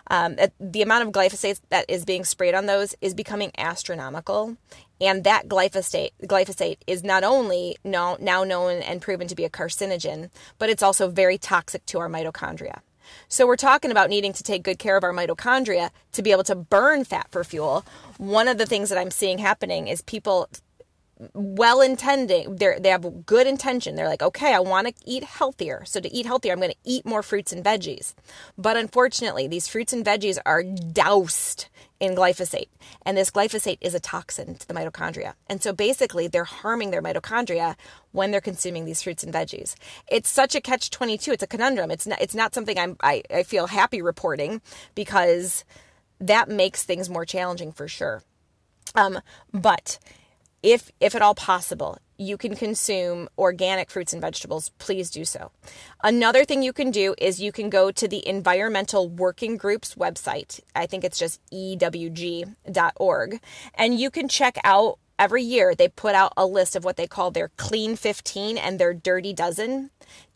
um, 0.08 0.36
the 0.60 0.82
amount 0.82 1.08
of 1.08 1.12
glyphosate 1.12 1.60
that 1.70 1.86
is 1.88 2.04
being 2.04 2.24
sprayed 2.24 2.54
on 2.54 2.66
those 2.66 2.94
is 3.00 3.12
becoming 3.12 3.50
astronomical. 3.58 4.56
And 5.00 5.24
that 5.24 5.48
glyphosate, 5.48 6.12
glyphosate 6.22 6.78
is 6.86 7.02
not 7.02 7.24
only 7.24 7.76
now, 7.82 8.18
now 8.20 8.44
known 8.44 8.82
and 8.82 9.02
proven 9.02 9.26
to 9.26 9.34
be 9.34 9.44
a 9.44 9.50
carcinogen, 9.50 10.30
but 10.58 10.70
it's 10.70 10.82
also 10.82 11.08
very 11.08 11.38
toxic 11.38 11.84
to 11.86 11.98
our 11.98 12.08
mitochondria. 12.08 12.80
So 13.28 13.46
we're 13.46 13.56
talking 13.56 13.90
about 13.90 14.10
needing 14.10 14.32
to 14.32 14.42
take 14.42 14.62
good 14.62 14.78
care 14.78 14.96
of 14.96 15.04
our 15.04 15.12
mitochondria 15.12 15.90
to 16.12 16.22
be 16.22 16.32
able 16.32 16.44
to 16.44 16.54
burn 16.54 17.04
fat 17.04 17.28
for 17.30 17.44
fuel. 17.44 17.84
One 18.18 18.48
of 18.48 18.58
the 18.58 18.66
things 18.66 18.88
that 18.88 18.98
I'm 18.98 19.10
seeing 19.10 19.38
happening 19.38 19.88
is 19.88 20.02
people 20.02 20.48
well 21.32 21.80
intending 21.80 22.56
they 22.56 22.78
they 22.78 22.88
have 22.88 23.26
good 23.26 23.46
intention. 23.46 23.94
They're 23.94 24.08
like 24.08 24.22
okay 24.22 24.54
i 24.54 24.60
want 24.60 24.86
to 24.88 24.94
eat 25.06 25.24
healthier. 25.24 25.84
So 25.86 26.00
to 26.00 26.12
eat 26.12 26.26
healthier 26.26 26.52
i'm 26.52 26.60
going 26.60 26.72
to 26.72 26.76
eat 26.84 27.06
more 27.06 27.22
fruits 27.22 27.52
and 27.52 27.64
veggies. 27.64 28.14
But 28.58 28.76
unfortunately 28.76 29.48
these 29.48 29.68
fruits 29.68 29.92
and 29.92 30.04
veggies 30.04 30.38
are 30.44 30.62
doused 30.62 31.68
in 32.00 32.14
glyphosate. 32.14 32.68
And 33.06 33.16
this 33.16 33.30
glyphosate 33.30 33.78
is 33.80 33.94
a 33.94 34.00
toxin 34.00 34.56
to 34.56 34.68
the 34.68 34.74
mitochondria. 34.74 35.34
And 35.48 35.62
so 35.62 35.72
basically 35.72 36.26
they're 36.26 36.44
harming 36.44 36.90
their 36.90 37.02
mitochondria 37.02 37.76
when 38.12 38.30
they're 38.30 38.40
consuming 38.40 38.84
these 38.84 39.02
fruits 39.02 39.22
and 39.22 39.32
veggies. 39.32 39.74
It's 40.08 40.28
such 40.28 40.54
a 40.54 40.60
catch 40.60 40.90
22 40.90 41.32
it's 41.32 41.42
a 41.42 41.46
conundrum. 41.46 41.90
It's 41.90 42.06
not 42.06 42.20
it's 42.20 42.34
not 42.34 42.54
something 42.54 42.78
i'm 42.78 42.96
I, 43.02 43.22
I 43.30 43.42
feel 43.42 43.66
happy 43.66 44.02
reporting 44.02 44.60
because 44.94 45.64
that 46.20 46.48
makes 46.48 46.82
things 46.82 47.10
more 47.10 47.24
challenging 47.24 47.72
for 47.72 47.88
sure. 47.88 48.22
Um 48.94 49.20
but 49.52 49.98
if 50.64 50.90
if 50.98 51.14
at 51.14 51.22
all 51.22 51.34
possible 51.34 51.98
you 52.16 52.36
can 52.36 52.56
consume 52.56 53.28
organic 53.36 53.90
fruits 53.90 54.12
and 54.12 54.22
vegetables 54.22 54.70
please 54.78 55.10
do 55.10 55.24
so. 55.24 55.50
Another 56.02 56.44
thing 56.44 56.62
you 56.62 56.72
can 56.72 56.90
do 56.90 57.14
is 57.18 57.40
you 57.40 57.52
can 57.52 57.68
go 57.68 57.90
to 57.90 58.08
the 58.08 58.26
environmental 58.26 59.08
working 59.08 59.56
groups 59.56 59.94
website. 59.94 60.60
I 60.74 60.86
think 60.86 61.04
it's 61.04 61.18
just 61.18 61.40
ewg.org 61.52 63.40
and 63.74 64.00
you 64.00 64.10
can 64.10 64.28
check 64.28 64.56
out 64.64 64.98
every 65.18 65.42
year 65.42 65.74
they 65.74 65.88
put 65.88 66.14
out 66.14 66.32
a 66.36 66.46
list 66.46 66.74
of 66.74 66.84
what 66.84 66.96
they 66.96 67.06
call 67.06 67.30
their 67.30 67.50
clean 67.56 67.94
15 67.94 68.56
and 68.56 68.78
their 68.78 68.94
dirty 68.94 69.34
dozen. 69.34 69.90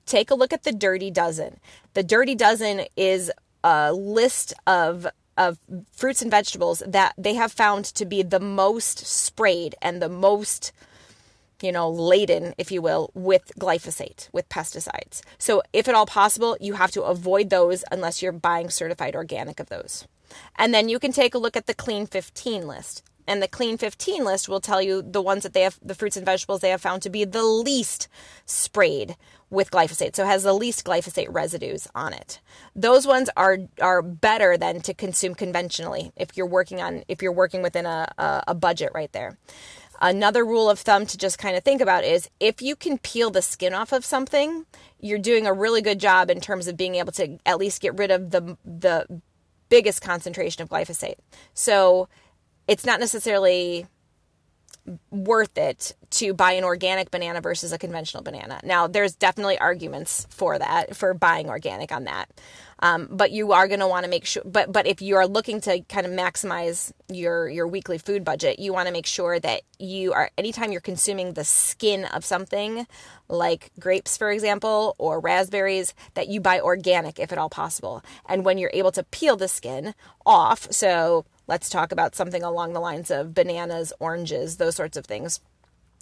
Take 0.05 0.31
a 0.31 0.35
look 0.35 0.53
at 0.53 0.65
the 0.65 0.73
dirty 0.73 1.11
dozen. 1.11 1.59
The 1.95 2.03
dirty 2.03 2.35
dozen 2.35 2.83
is 2.97 3.33
a 3.65 3.93
list 3.93 4.53
of 4.67 5.07
of 5.39 5.59
fruits 5.93 6.21
and 6.21 6.31
vegetables 6.31 6.83
that 6.87 7.15
they 7.17 7.35
have 7.35 7.53
found 7.53 7.87
to 7.87 8.05
be 8.05 8.23
the 8.23 8.41
most 8.41 9.07
sprayed 9.07 9.75
and 9.81 10.03
the 10.03 10.09
most 10.09 10.73
you 11.63 11.73
know, 11.73 11.91
laden, 11.91 12.55
if 12.57 12.71
you 12.71 12.81
will, 12.81 13.11
with 13.15 13.51
glyphosate, 13.59 14.29
with 14.33 14.49
pesticides. 14.49 15.23
So, 15.39 15.63
if 15.73 15.89
at 15.89 15.95
all 15.95 16.07
possible, 16.07 16.57
you 16.61 16.75
have 16.75 16.93
to 16.93 17.03
avoid 17.03 17.51
those 17.51 17.85
unless 17.91 18.23
you're 18.23 18.33
buying 18.33 18.71
certified 18.71 19.17
organic 19.17 19.59
of 19.59 19.69
those. 19.69 20.07
And 20.57 20.73
then 20.73 20.89
you 20.89 20.99
can 20.99 21.13
take 21.13 21.35
a 21.35 21.39
look 21.39 21.57
at 21.57 21.67
the 21.67 21.75
Clean 21.75 22.07
15 22.07 22.67
list. 22.67 23.03
And 23.27 23.43
the 23.43 23.49
Clean 23.49 23.77
15 23.77 24.25
list 24.25 24.49
will 24.49 24.61
tell 24.61 24.81
you 24.81 25.03
the 25.03 25.21
ones 25.21 25.43
that 25.43 25.53
they 25.53 25.63
have, 25.63 25.79
the 25.83 25.95
fruits 25.95 26.17
and 26.17 26.25
vegetables 26.25 26.61
they 26.61 26.71
have 26.71 26.81
found 26.81 27.03
to 27.03 27.11
be 27.11 27.25
the 27.25 27.45
least 27.45 28.09
sprayed 28.47 29.17
with 29.51 29.71
glyphosate, 29.71 30.15
so 30.15 30.25
it 30.25 30.27
has 30.27 30.43
the 30.43 30.53
least 30.53 30.85
glyphosate 30.85 31.29
residues 31.31 31.89
on 31.95 32.13
it. 32.13 32.41
Those 32.77 33.07
ones 33.07 33.31
are 33.37 33.59
are 33.81 34.03
better 34.03 34.57
than 34.57 34.81
to 34.83 34.95
consume 34.95 35.35
conventionally 35.35 36.13
if 36.17 36.37
you're 36.37 36.47
working 36.47 36.81
on 36.81 37.05
if 37.09 37.23
you're 37.23 37.33
working 37.33 37.63
within 37.63 37.87
a, 37.87 38.13
a, 38.19 38.45
a 38.49 38.55
budget 38.55 38.93
right 38.95 39.13
there. 39.13 39.39
Another 40.01 40.45
rule 40.45 40.71
of 40.71 40.79
thumb 40.79 41.07
to 41.07 41.19
just 41.19 41.39
kind 41.39 41.57
of 41.57 41.65
think 41.65 41.81
about 41.81 42.05
is 42.05 42.31
if 42.39 42.63
you 42.63 42.77
can 42.77 42.99
peel 42.99 43.31
the 43.31 43.43
skin 43.43 43.75
off 43.75 43.93
of 43.93 44.05
something, 44.05 44.65
you're 45.01 45.19
doing 45.19 45.47
a 45.47 45.53
really 45.53 45.83
good 45.83 45.99
job 45.99 46.31
in 46.31 46.41
terms 46.41 46.69
of 46.69 46.77
being 46.77 46.95
able 46.95 47.13
to 47.13 47.39
at 47.45 47.59
least 47.59 47.83
get 47.83 47.99
rid 47.99 48.11
of 48.11 48.31
the 48.31 48.57
the 48.65 49.21
biggest 49.69 50.03
concentration 50.03 50.63
of 50.63 50.69
glyphosate. 50.69 51.17
So 51.53 52.09
it's 52.69 52.85
not 52.87 53.01
necessarily 53.01 53.87
worth 55.11 55.59
it 55.59 55.95
to 56.11 56.33
buy 56.35 56.53
an 56.53 56.65
organic 56.65 57.11
banana 57.11 57.41
versus 57.41 57.73
a 57.73 57.79
conventional 57.79 58.23
banana. 58.23 58.61
Now, 58.65 58.87
there's 58.87 59.15
definitely 59.15 59.59
arguments 59.59 60.27
for 60.31 60.59
that, 60.59 60.97
for 60.97 61.15
buying 61.15 61.49
organic 61.49 61.93
on 61.93 62.05
that. 62.05 62.31
Um, 62.81 63.09
but 63.11 63.33
you 63.33 63.53
are 63.53 63.67
going 63.67 63.81
to 63.81 63.89
want 63.89 64.05
to 64.05 64.11
make 64.11 64.25
sure. 64.25 64.43
But 64.45 64.73
but 64.73 64.87
if 64.87 65.03
you 65.03 65.17
are 65.17 65.27
looking 65.27 65.61
to 65.63 65.81
kind 65.83 66.07
of 66.07 66.13
maximize 66.13 66.93
your 67.09 67.49
your 67.49 67.67
weekly 67.67 67.99
food 67.99 68.25
budget, 68.25 68.59
you 68.61 68.73
want 68.73 68.87
to 68.87 68.93
make 68.93 69.07
sure 69.07 69.41
that 69.41 69.63
you 69.79 70.13
are 70.13 70.31
anytime 70.39 70.71
you're 70.71 70.81
consuming 70.81 71.33
the 71.33 71.45
skin 71.45 72.05
of 72.05 72.25
something, 72.25 72.87
like 73.29 73.73
grapes, 73.81 74.17
for 74.17 74.31
example, 74.31 74.95
or 74.99 75.19
raspberries, 75.19 75.93
that 76.15 76.29
you 76.29 76.41
buy 76.41 76.61
organic 76.61 77.19
if 77.19 77.33
at 77.33 77.39
all 77.39 77.51
possible. 77.51 78.05
And 78.27 78.45
when 78.45 78.59
you're 78.59 78.71
able 78.73 78.93
to 78.93 79.03
peel 79.03 79.37
the 79.37 79.49
skin 79.49 79.95
off, 80.25 80.71
so 80.71 81.25
let's 81.49 81.71
talk 81.71 81.91
about 81.91 82.15
something 82.15 82.43
along 82.43 82.75
the 82.75 82.81
lines 82.81 83.11
of 83.11 83.35
bananas, 83.35 83.93
oranges, 83.99 84.59
those 84.59 84.77
sorts 84.77 84.97
of 84.97 85.07
things 85.07 85.41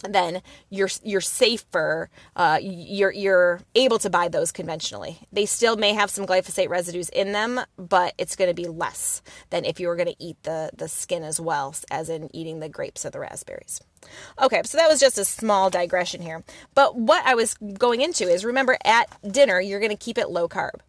then 0.03 0.41
you're 0.69 0.89
you're 1.03 1.21
safer. 1.21 2.09
Uh, 2.35 2.59
you're 2.61 3.11
you're 3.11 3.61
able 3.75 3.99
to 3.99 4.09
buy 4.09 4.27
those 4.27 4.51
conventionally. 4.51 5.19
They 5.31 5.45
still 5.45 5.75
may 5.75 5.93
have 5.93 6.09
some 6.09 6.25
glyphosate 6.25 6.69
residues 6.69 7.09
in 7.09 7.31
them, 7.31 7.59
but 7.77 8.13
it's 8.17 8.35
going 8.35 8.49
to 8.49 8.53
be 8.53 8.67
less 8.67 9.21
than 9.49 9.65
if 9.65 9.79
you 9.79 9.87
were 9.87 9.95
going 9.95 10.09
to 10.09 10.23
eat 10.23 10.37
the 10.43 10.71
the 10.75 10.87
skin 10.87 11.23
as 11.23 11.39
well 11.39 11.75
as 11.89 12.09
in 12.09 12.33
eating 12.35 12.59
the 12.59 12.69
grapes 12.69 13.05
or 13.05 13.09
the 13.09 13.19
raspberries. 13.19 13.81
Okay, 14.39 14.61
so 14.63 14.77
that 14.77 14.89
was 14.89 14.99
just 14.99 15.17
a 15.17 15.25
small 15.25 15.69
digression 15.69 16.21
here. 16.21 16.43
But 16.75 16.95
what 16.95 17.25
I 17.25 17.35
was 17.35 17.55
going 17.55 18.01
into 18.01 18.29
is 18.29 18.45
remember 18.45 18.77
at 18.85 19.09
dinner 19.29 19.59
you're 19.59 19.79
going 19.79 19.89
to 19.89 19.95
keep 19.95 20.17
it 20.17 20.29
low 20.29 20.47
carb, 20.47 20.79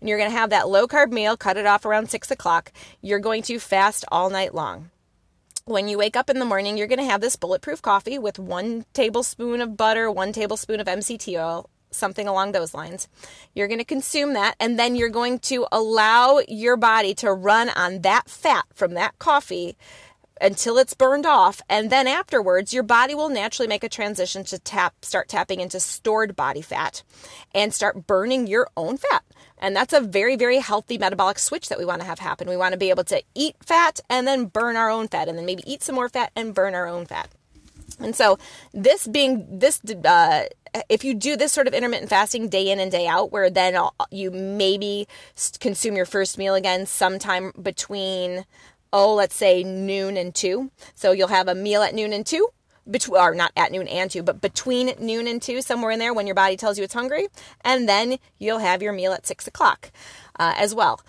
and 0.00 0.08
you're 0.08 0.18
going 0.18 0.30
to 0.30 0.36
have 0.36 0.50
that 0.50 0.68
low 0.68 0.88
carb 0.88 1.12
meal. 1.12 1.36
Cut 1.36 1.56
it 1.56 1.66
off 1.66 1.84
around 1.84 2.10
six 2.10 2.30
o'clock. 2.30 2.72
You're 3.00 3.20
going 3.20 3.42
to 3.42 3.60
fast 3.60 4.04
all 4.10 4.30
night 4.30 4.54
long 4.54 4.90
when 5.66 5.88
you 5.88 5.98
wake 5.98 6.14
up 6.14 6.30
in 6.30 6.38
the 6.38 6.44
morning, 6.44 6.76
you're 6.78 6.86
going 6.86 7.00
to 7.00 7.04
have 7.04 7.20
this 7.20 7.34
bulletproof 7.34 7.82
coffee 7.82 8.20
with 8.20 8.38
one 8.38 8.84
tablespoon 8.92 9.60
of 9.60 9.76
butter, 9.76 10.08
one 10.08 10.32
tablespoon 10.32 10.78
of 10.78 10.86
MCT 10.86 11.36
oil, 11.36 11.68
something 11.90 12.28
along 12.28 12.52
those 12.52 12.72
lines. 12.72 13.08
You're 13.52 13.66
going 13.66 13.80
to 13.80 13.84
consume 13.84 14.34
that, 14.34 14.54
and 14.60 14.78
then 14.78 14.94
you're 14.94 15.08
going 15.08 15.40
to 15.40 15.66
allow 15.72 16.40
your 16.46 16.76
body 16.76 17.14
to 17.16 17.32
run 17.32 17.68
on 17.70 18.02
that 18.02 18.30
fat 18.30 18.64
from 18.74 18.94
that 18.94 19.18
coffee 19.18 19.76
until 20.40 20.78
it's 20.78 20.94
burned 20.94 21.24
off 21.24 21.62
and 21.66 21.88
then 21.88 22.06
afterwards 22.06 22.74
your 22.74 22.82
body 22.82 23.14
will 23.14 23.30
naturally 23.30 23.66
make 23.66 23.82
a 23.82 23.88
transition 23.88 24.44
to 24.44 24.58
tap 24.58 24.94
start 25.02 25.28
tapping 25.28 25.60
into 25.60 25.80
stored 25.80 26.36
body 26.36 26.60
fat 26.60 27.02
and 27.54 27.72
start 27.72 28.06
burning 28.06 28.46
your 28.46 28.68
own 28.76 28.98
fat 28.98 29.24
and 29.58 29.74
that's 29.74 29.92
a 29.92 30.00
very 30.00 30.36
very 30.36 30.58
healthy 30.58 30.98
metabolic 30.98 31.38
switch 31.38 31.68
that 31.68 31.78
we 31.78 31.84
want 31.84 32.00
to 32.00 32.06
have 32.06 32.18
happen 32.18 32.48
we 32.48 32.56
want 32.56 32.72
to 32.72 32.78
be 32.78 32.90
able 32.90 33.04
to 33.04 33.22
eat 33.34 33.56
fat 33.60 34.00
and 34.08 34.26
then 34.26 34.46
burn 34.46 34.76
our 34.76 34.90
own 34.90 35.08
fat 35.08 35.28
and 35.28 35.38
then 35.38 35.46
maybe 35.46 35.62
eat 35.66 35.82
some 35.82 35.94
more 35.94 36.08
fat 36.08 36.30
and 36.36 36.54
burn 36.54 36.74
our 36.74 36.86
own 36.86 37.06
fat 37.06 37.30
and 38.00 38.14
so 38.14 38.38
this 38.72 39.06
being 39.06 39.46
this 39.58 39.80
uh, 40.04 40.44
if 40.88 41.04
you 41.04 41.14
do 41.14 41.36
this 41.36 41.52
sort 41.52 41.66
of 41.66 41.74
intermittent 41.74 42.10
fasting 42.10 42.48
day 42.48 42.70
in 42.70 42.78
and 42.78 42.90
day 42.90 43.06
out 43.06 43.32
where 43.32 43.48
then 43.48 43.76
you 44.10 44.30
maybe 44.30 45.06
consume 45.60 45.96
your 45.96 46.06
first 46.06 46.36
meal 46.36 46.54
again 46.54 46.84
sometime 46.84 47.52
between 47.60 48.44
oh, 48.92 49.14
let's 49.14 49.34
say 49.34 49.62
noon 49.62 50.16
and 50.16 50.34
two. 50.34 50.70
So 50.94 51.12
you'll 51.12 51.28
have 51.28 51.48
a 51.48 51.54
meal 51.54 51.82
at 51.82 51.94
noon 51.94 52.12
and 52.12 52.24
two, 52.24 52.48
between, 52.90 53.20
or 53.20 53.34
not 53.34 53.52
at 53.56 53.72
noon 53.72 53.88
and 53.88 54.10
two, 54.10 54.22
but 54.22 54.40
between 54.40 54.94
noon 54.98 55.26
and 55.26 55.40
two, 55.40 55.62
somewhere 55.62 55.90
in 55.90 55.98
there 55.98 56.14
when 56.14 56.26
your 56.26 56.34
body 56.34 56.56
tells 56.56 56.78
you 56.78 56.84
it's 56.84 56.94
hungry. 56.94 57.28
And 57.64 57.88
then 57.88 58.18
you'll 58.38 58.58
have 58.58 58.82
your 58.82 58.92
meal 58.92 59.12
at 59.12 59.26
six 59.26 59.46
o'clock 59.46 59.90
uh, 60.38 60.54
as 60.56 60.74
well. 60.74 61.00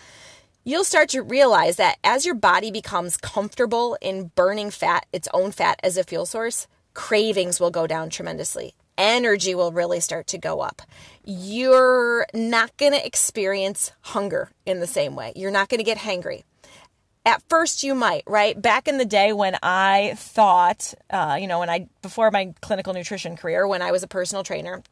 You'll 0.64 0.84
start 0.84 1.08
to 1.10 1.22
realize 1.22 1.76
that 1.76 1.96
as 2.04 2.26
your 2.26 2.34
body 2.34 2.70
becomes 2.70 3.16
comfortable 3.16 3.96
in 4.02 4.32
burning 4.34 4.70
fat, 4.70 5.06
its 5.12 5.28
own 5.32 5.50
fat 5.50 5.80
as 5.82 5.96
a 5.96 6.04
fuel 6.04 6.26
source, 6.26 6.66
cravings 6.92 7.58
will 7.58 7.70
go 7.70 7.86
down 7.86 8.10
tremendously. 8.10 8.74
Energy 8.98 9.54
will 9.54 9.72
really 9.72 10.00
start 10.00 10.26
to 10.26 10.38
go 10.38 10.60
up. 10.60 10.82
You're 11.24 12.26
not 12.34 12.76
going 12.76 12.92
to 12.92 13.06
experience 13.06 13.92
hunger 14.00 14.50
in 14.66 14.80
the 14.80 14.86
same 14.86 15.14
way. 15.14 15.32
You're 15.36 15.52
not 15.52 15.68
going 15.68 15.78
to 15.78 15.84
get 15.84 15.98
hangry. 15.98 16.42
At 17.28 17.42
first, 17.50 17.82
you 17.82 17.94
might, 17.94 18.22
right? 18.26 18.58
Back 18.58 18.88
in 18.88 18.96
the 18.96 19.04
day 19.04 19.34
when 19.34 19.58
I 19.62 20.14
thought, 20.16 20.94
uh, 21.10 21.36
you 21.38 21.46
know, 21.46 21.58
when 21.58 21.68
I, 21.68 21.86
before 22.00 22.30
my 22.30 22.54
clinical 22.62 22.94
nutrition 22.94 23.36
career, 23.36 23.68
when 23.68 23.82
I 23.82 23.92
was 23.92 24.02
a 24.02 24.08
personal 24.08 24.42
trainer, 24.42 24.82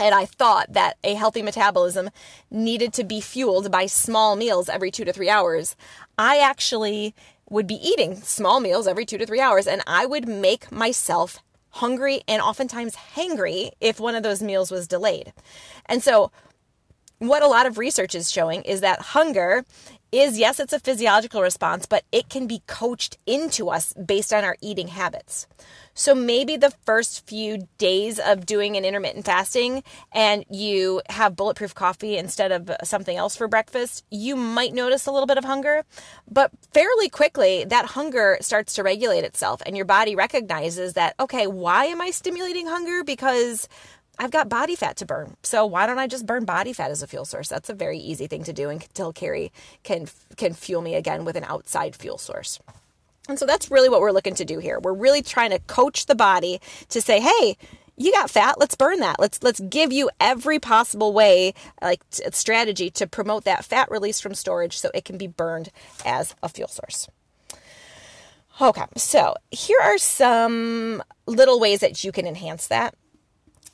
and 0.00 0.14
I 0.14 0.24
thought 0.24 0.72
that 0.72 0.96
a 1.04 1.12
healthy 1.12 1.42
metabolism 1.42 2.08
needed 2.50 2.94
to 2.94 3.04
be 3.04 3.20
fueled 3.20 3.70
by 3.70 3.84
small 3.84 4.34
meals 4.34 4.70
every 4.70 4.90
two 4.90 5.04
to 5.04 5.12
three 5.12 5.28
hours. 5.28 5.76
I 6.16 6.38
actually 6.38 7.14
would 7.50 7.66
be 7.66 7.86
eating 7.86 8.16
small 8.16 8.60
meals 8.60 8.86
every 8.86 9.04
two 9.04 9.18
to 9.18 9.26
three 9.26 9.40
hours, 9.40 9.66
and 9.66 9.82
I 9.86 10.06
would 10.06 10.26
make 10.26 10.72
myself 10.72 11.40
hungry 11.68 12.22
and 12.26 12.40
oftentimes 12.40 12.96
hangry 13.14 13.72
if 13.82 14.00
one 14.00 14.14
of 14.14 14.22
those 14.22 14.42
meals 14.42 14.70
was 14.70 14.88
delayed. 14.88 15.34
And 15.84 16.02
so, 16.02 16.32
what 17.18 17.42
a 17.42 17.46
lot 17.46 17.66
of 17.66 17.76
research 17.76 18.14
is 18.14 18.32
showing 18.32 18.62
is 18.62 18.80
that 18.80 19.00
hunger 19.00 19.64
is 20.14 20.38
yes, 20.38 20.60
it's 20.60 20.72
a 20.72 20.78
physiological 20.78 21.42
response, 21.42 21.86
but 21.86 22.04
it 22.12 22.28
can 22.28 22.46
be 22.46 22.62
coached 22.66 23.18
into 23.26 23.68
us 23.68 23.92
based 23.94 24.32
on 24.32 24.44
our 24.44 24.56
eating 24.60 24.88
habits. 24.88 25.48
So 25.92 26.14
maybe 26.14 26.56
the 26.56 26.72
first 26.84 27.26
few 27.26 27.68
days 27.78 28.18
of 28.18 28.46
doing 28.46 28.76
an 28.76 28.84
intermittent 28.84 29.24
fasting 29.24 29.82
and 30.12 30.44
you 30.48 31.02
have 31.08 31.36
bulletproof 31.36 31.74
coffee 31.74 32.16
instead 32.16 32.52
of 32.52 32.70
something 32.84 33.16
else 33.16 33.36
for 33.36 33.48
breakfast, 33.48 34.04
you 34.10 34.36
might 34.36 34.72
notice 34.72 35.06
a 35.06 35.12
little 35.12 35.26
bit 35.26 35.38
of 35.38 35.44
hunger, 35.44 35.84
but 36.30 36.50
fairly 36.72 37.08
quickly 37.08 37.64
that 37.64 37.86
hunger 37.86 38.38
starts 38.40 38.74
to 38.74 38.82
regulate 38.82 39.24
itself 39.24 39.62
and 39.66 39.76
your 39.76 39.86
body 39.86 40.14
recognizes 40.14 40.94
that, 40.94 41.14
okay, 41.18 41.46
why 41.46 41.86
am 41.86 42.00
I 42.00 42.10
stimulating 42.10 42.66
hunger? 42.66 43.04
Because 43.04 43.68
I've 44.18 44.30
got 44.30 44.48
body 44.48 44.76
fat 44.76 44.96
to 44.98 45.06
burn. 45.06 45.36
So 45.42 45.66
why 45.66 45.86
don't 45.86 45.98
I 45.98 46.06
just 46.06 46.26
burn 46.26 46.44
body 46.44 46.72
fat 46.72 46.90
as 46.90 47.02
a 47.02 47.06
fuel 47.06 47.24
source? 47.24 47.48
That's 47.48 47.68
a 47.68 47.74
very 47.74 47.98
easy 47.98 48.26
thing 48.26 48.44
to 48.44 48.52
do 48.52 48.68
until 48.68 49.12
Carrie 49.12 49.52
can 49.82 50.08
can 50.36 50.54
fuel 50.54 50.82
me 50.82 50.94
again 50.94 51.24
with 51.24 51.36
an 51.36 51.44
outside 51.44 51.96
fuel 51.96 52.18
source. 52.18 52.60
And 53.28 53.38
so 53.38 53.46
that's 53.46 53.70
really 53.70 53.88
what 53.88 54.00
we're 54.00 54.12
looking 54.12 54.34
to 54.34 54.44
do 54.44 54.58
here. 54.58 54.78
We're 54.78 54.92
really 54.92 55.22
trying 55.22 55.50
to 55.50 55.58
coach 55.60 56.06
the 56.06 56.14
body 56.14 56.60
to 56.90 57.00
say, 57.00 57.20
"Hey, 57.20 57.56
you 57.96 58.12
got 58.12 58.30
fat, 58.30 58.58
let's 58.58 58.74
burn 58.74 59.00
that. 59.00 59.18
Let's 59.18 59.42
let's 59.42 59.60
give 59.60 59.92
you 59.92 60.10
every 60.20 60.58
possible 60.58 61.12
way 61.12 61.54
like 61.82 62.02
strategy 62.10 62.90
to 62.90 63.06
promote 63.06 63.44
that 63.44 63.64
fat 63.64 63.90
release 63.90 64.20
from 64.20 64.34
storage 64.34 64.78
so 64.78 64.90
it 64.94 65.04
can 65.04 65.18
be 65.18 65.26
burned 65.26 65.70
as 66.04 66.34
a 66.42 66.48
fuel 66.48 66.68
source." 66.68 67.08
Okay, 68.60 68.84
so 68.96 69.34
here 69.50 69.80
are 69.82 69.98
some 69.98 71.02
little 71.26 71.58
ways 71.58 71.80
that 71.80 72.04
you 72.04 72.12
can 72.12 72.26
enhance 72.26 72.68
that. 72.68 72.94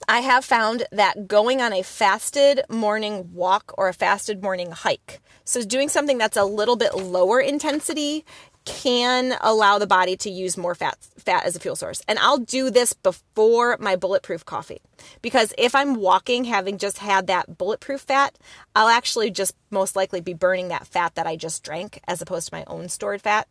I 0.08 0.20
have 0.20 0.44
found 0.44 0.86
that 0.92 1.28
going 1.28 1.60
on 1.60 1.72
a 1.72 1.82
fasted 1.82 2.62
morning 2.68 3.32
walk 3.32 3.72
or 3.78 3.88
a 3.88 3.94
fasted 3.94 4.42
morning 4.42 4.70
hike, 4.70 5.20
so 5.44 5.62
doing 5.62 5.88
something 5.88 6.18
that's 6.18 6.36
a 6.36 6.44
little 6.44 6.76
bit 6.76 6.94
lower 6.94 7.40
intensity, 7.40 8.24
can 8.64 9.34
allow 9.40 9.78
the 9.78 9.86
body 9.86 10.16
to 10.16 10.30
use 10.30 10.56
more 10.56 10.74
fat 10.74 10.96
fat 11.18 11.44
as 11.44 11.56
a 11.56 11.60
fuel 11.60 11.76
source. 11.76 12.02
And 12.06 12.18
I'll 12.18 12.38
do 12.38 12.70
this 12.70 12.92
before 12.92 13.76
my 13.80 13.96
bulletproof 13.96 14.44
coffee. 14.44 14.80
Because 15.22 15.54
if 15.56 15.74
I'm 15.74 15.94
walking 15.94 16.44
having 16.44 16.78
just 16.78 16.98
had 16.98 17.26
that 17.26 17.56
bulletproof 17.56 18.02
fat, 18.02 18.38
I'll 18.76 18.88
actually 18.88 19.30
just 19.30 19.54
most 19.70 19.96
likely 19.96 20.20
be 20.20 20.34
burning 20.34 20.68
that 20.68 20.86
fat 20.86 21.14
that 21.14 21.26
I 21.26 21.36
just 21.36 21.62
drank 21.62 22.00
as 22.06 22.20
opposed 22.20 22.48
to 22.48 22.54
my 22.54 22.64
own 22.66 22.88
stored 22.88 23.22
fat. 23.22 23.48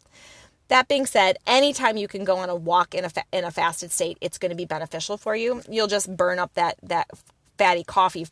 That 0.70 0.88
being 0.88 1.06
said, 1.06 1.38
anytime 1.46 1.98
you 1.98 2.08
can 2.08 2.24
go 2.24 2.38
on 2.38 2.50
a 2.50 2.56
walk 2.56 2.96
in 2.96 3.04
a 3.04 3.10
fa- 3.10 3.26
in 3.32 3.44
a 3.44 3.52
fasted 3.52 3.92
state, 3.92 4.18
it's 4.22 4.38
going 4.38 4.52
to 4.52 4.56
be 4.56 4.66
beneficial 4.66 5.18
for 5.18 5.36
you. 5.36 5.62
You'll 5.70 5.88
just 5.88 6.16
burn 6.16 6.40
up 6.40 6.54
that 6.54 6.78
that 6.84 7.10
fatty 7.58 7.84
coffee 7.84 8.28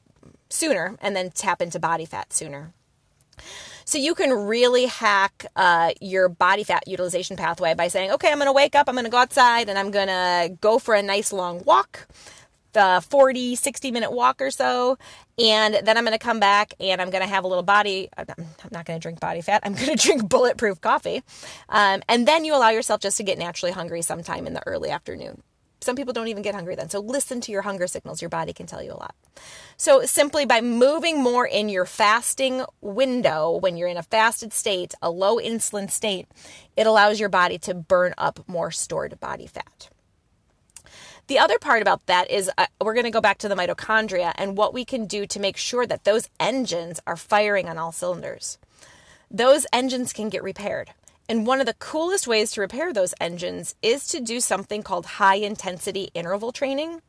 sooner 0.49 0.95
and 1.01 1.15
then 1.15 1.31
tap 1.31 1.61
into 1.61 1.79
body 1.79 2.05
fat 2.05 2.31
sooner. 2.31 2.73
So 3.85 3.97
you 3.97 4.15
can 4.15 4.31
really 4.31 4.87
hack 4.87 5.45
uh, 5.55 5.91
your 6.01 6.27
body 6.27 6.63
fat 6.63 6.87
utilization 6.87 7.37
pathway 7.37 7.73
by 7.73 7.87
saying, 7.87 8.11
okay, 8.11 8.31
I'm 8.31 8.37
going 8.37 8.47
to 8.47 8.53
wake 8.53 8.75
up, 8.75 8.89
I'm 8.89 8.95
going 8.95 9.05
to 9.05 9.11
go 9.11 9.17
outside, 9.17 9.69
and 9.69 9.79
I'm 9.79 9.91
going 9.91 10.07
to 10.07 10.57
go 10.59 10.77
for 10.77 10.93
a 10.93 11.01
nice 11.01 11.31
long 11.31 11.63
walk 11.63 12.07
the 12.77 13.03
40, 13.09 13.55
60 13.55 13.89
minute 13.91 14.11
walk 14.11 14.39
or 14.39 14.51
so. 14.51 14.99
And 15.39 15.79
then 15.83 15.97
I'm 15.97 16.03
going 16.03 16.17
to 16.17 16.23
come 16.23 16.39
back 16.39 16.75
and 16.79 17.01
I'm 17.01 17.09
going 17.09 17.23
to 17.23 17.29
have 17.29 17.43
a 17.43 17.47
little 17.47 17.63
body. 17.63 18.07
I'm 18.15 18.27
not 18.71 18.85
going 18.85 18.99
to 18.99 19.01
drink 19.01 19.19
body 19.19 19.41
fat. 19.41 19.61
I'm 19.63 19.73
going 19.73 19.87
to 19.95 19.95
drink 19.95 20.29
bulletproof 20.29 20.79
coffee. 20.79 21.23
Um, 21.69 22.03
and 22.07 22.27
then 22.27 22.45
you 22.45 22.55
allow 22.55 22.69
yourself 22.69 23.01
just 23.01 23.17
to 23.17 23.23
get 23.23 23.39
naturally 23.39 23.71
hungry 23.71 24.03
sometime 24.03 24.45
in 24.45 24.53
the 24.53 24.65
early 24.67 24.91
afternoon. 24.91 25.41
Some 25.81 25.95
people 25.95 26.13
don't 26.13 26.27
even 26.27 26.43
get 26.43 26.53
hungry 26.53 26.75
then. 26.75 26.89
So 26.89 26.99
listen 26.99 27.41
to 27.41 27.51
your 27.51 27.63
hunger 27.63 27.87
signals. 27.87 28.21
Your 28.21 28.29
body 28.29 28.53
can 28.53 28.67
tell 28.67 28.83
you 28.83 28.91
a 28.91 28.99
lot. 28.99 29.15
So 29.75 30.05
simply 30.05 30.45
by 30.45 30.61
moving 30.61 31.21
more 31.21 31.47
in 31.47 31.69
your 31.69 31.85
fasting 31.85 32.63
window, 32.81 33.57
when 33.57 33.77
you're 33.77 33.87
in 33.87 33.97
a 33.97 34.03
fasted 34.03 34.53
state, 34.53 34.93
a 35.01 35.09
low 35.09 35.37
insulin 35.37 35.89
state, 35.89 36.27
it 36.75 36.85
allows 36.85 37.19
your 37.19 37.29
body 37.29 37.57
to 37.59 37.73
burn 37.73 38.13
up 38.17 38.39
more 38.47 38.69
stored 38.69 39.19
body 39.19 39.47
fat. 39.47 39.89
The 41.27 41.39
other 41.39 41.59
part 41.59 41.81
about 41.81 42.05
that 42.05 42.31
is 42.31 42.49
uh, 42.57 42.67
we're 42.81 42.93
going 42.93 43.03
to 43.03 43.11
go 43.11 43.21
back 43.21 43.37
to 43.39 43.49
the 43.49 43.55
mitochondria 43.55 44.31
and 44.35 44.57
what 44.57 44.73
we 44.73 44.85
can 44.85 45.05
do 45.05 45.25
to 45.27 45.39
make 45.39 45.57
sure 45.57 45.85
that 45.85 46.05
those 46.05 46.29
engines 46.39 47.01
are 47.05 47.17
firing 47.17 47.67
on 47.67 47.77
all 47.77 47.91
cylinders. 47.91 48.57
Those 49.29 49.67
engines 49.73 50.13
can 50.13 50.29
get 50.29 50.41
repaired. 50.41 50.91
And 51.27 51.45
one 51.45 51.59
of 51.59 51.65
the 51.65 51.73
coolest 51.73 52.27
ways 52.27 52.51
to 52.51 52.61
repair 52.61 52.93
those 52.93 53.13
engines 53.19 53.75
is 53.81 54.07
to 54.07 54.21
do 54.21 54.39
something 54.39 54.81
called 54.81 55.05
high 55.05 55.35
intensity 55.35 56.09
interval 56.13 56.53
training, 56.53 57.01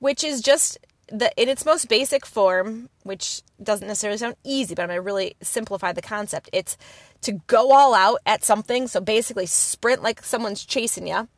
which 0.00 0.24
is 0.24 0.40
just 0.40 0.76
the 1.08 1.30
in 1.40 1.48
its 1.48 1.64
most 1.64 1.88
basic 1.88 2.26
form, 2.26 2.88
which 3.04 3.42
doesn't 3.62 3.86
necessarily 3.86 4.18
sound 4.18 4.34
easy, 4.42 4.74
but 4.74 4.82
I'm 4.82 4.88
going 4.88 4.96
to 4.96 5.02
really 5.02 5.36
simplify 5.42 5.92
the 5.92 6.02
concept. 6.02 6.50
It's 6.52 6.76
to 7.20 7.32
go 7.46 7.72
all 7.72 7.94
out 7.94 8.18
at 8.26 8.42
something. 8.42 8.88
So 8.88 9.00
basically, 9.00 9.46
sprint 9.46 10.02
like 10.02 10.24
someone's 10.24 10.64
chasing 10.64 11.06
you. 11.06 11.28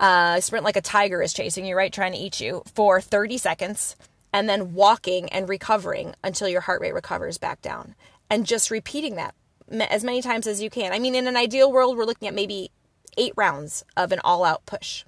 Uh, 0.00 0.40
sprint 0.40 0.64
like 0.64 0.76
a 0.76 0.80
tiger 0.80 1.22
is 1.22 1.32
chasing 1.32 1.66
you, 1.66 1.76
right? 1.76 1.92
Trying 1.92 2.12
to 2.12 2.18
eat 2.18 2.40
you 2.40 2.62
for 2.74 3.00
30 3.00 3.38
seconds, 3.38 3.96
and 4.32 4.48
then 4.48 4.74
walking 4.74 5.28
and 5.30 5.48
recovering 5.48 6.14
until 6.22 6.48
your 6.48 6.60
heart 6.60 6.80
rate 6.80 6.94
recovers 6.94 7.38
back 7.38 7.60
down, 7.62 7.94
and 8.30 8.46
just 8.46 8.70
repeating 8.70 9.16
that 9.16 9.34
as 9.70 10.04
many 10.04 10.22
times 10.22 10.46
as 10.46 10.62
you 10.62 10.70
can. 10.70 10.92
I 10.92 10.98
mean, 10.98 11.14
in 11.14 11.26
an 11.26 11.36
ideal 11.36 11.70
world, 11.70 11.96
we're 11.96 12.04
looking 12.04 12.28
at 12.28 12.34
maybe 12.34 12.70
eight 13.16 13.32
rounds 13.36 13.84
of 13.96 14.12
an 14.12 14.20
all-out 14.24 14.64
push. 14.66 15.04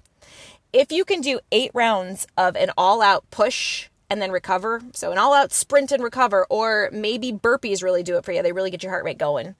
If 0.73 0.91
you 0.91 1.05
can 1.05 1.21
do 1.21 1.39
eight 1.51 1.71
rounds 1.73 2.27
of 2.37 2.55
an 2.55 2.71
all-out 2.77 3.29
push 3.31 3.89
and 4.11 4.21
then 4.21 4.31
recover. 4.31 4.81
So 4.91 5.13
an 5.13 5.17
all 5.17 5.33
out 5.33 5.53
sprint 5.53 5.93
and 5.93 6.03
recover, 6.03 6.45
or 6.49 6.89
maybe 6.91 7.31
burpees 7.31 7.81
really 7.81 8.03
do 8.03 8.17
it 8.17 8.25
for 8.25 8.33
you. 8.33 8.43
They 8.43 8.51
really 8.51 8.69
get 8.69 8.83
your 8.83 8.91
heart 8.91 9.05
rate 9.05 9.17
going. 9.17 9.55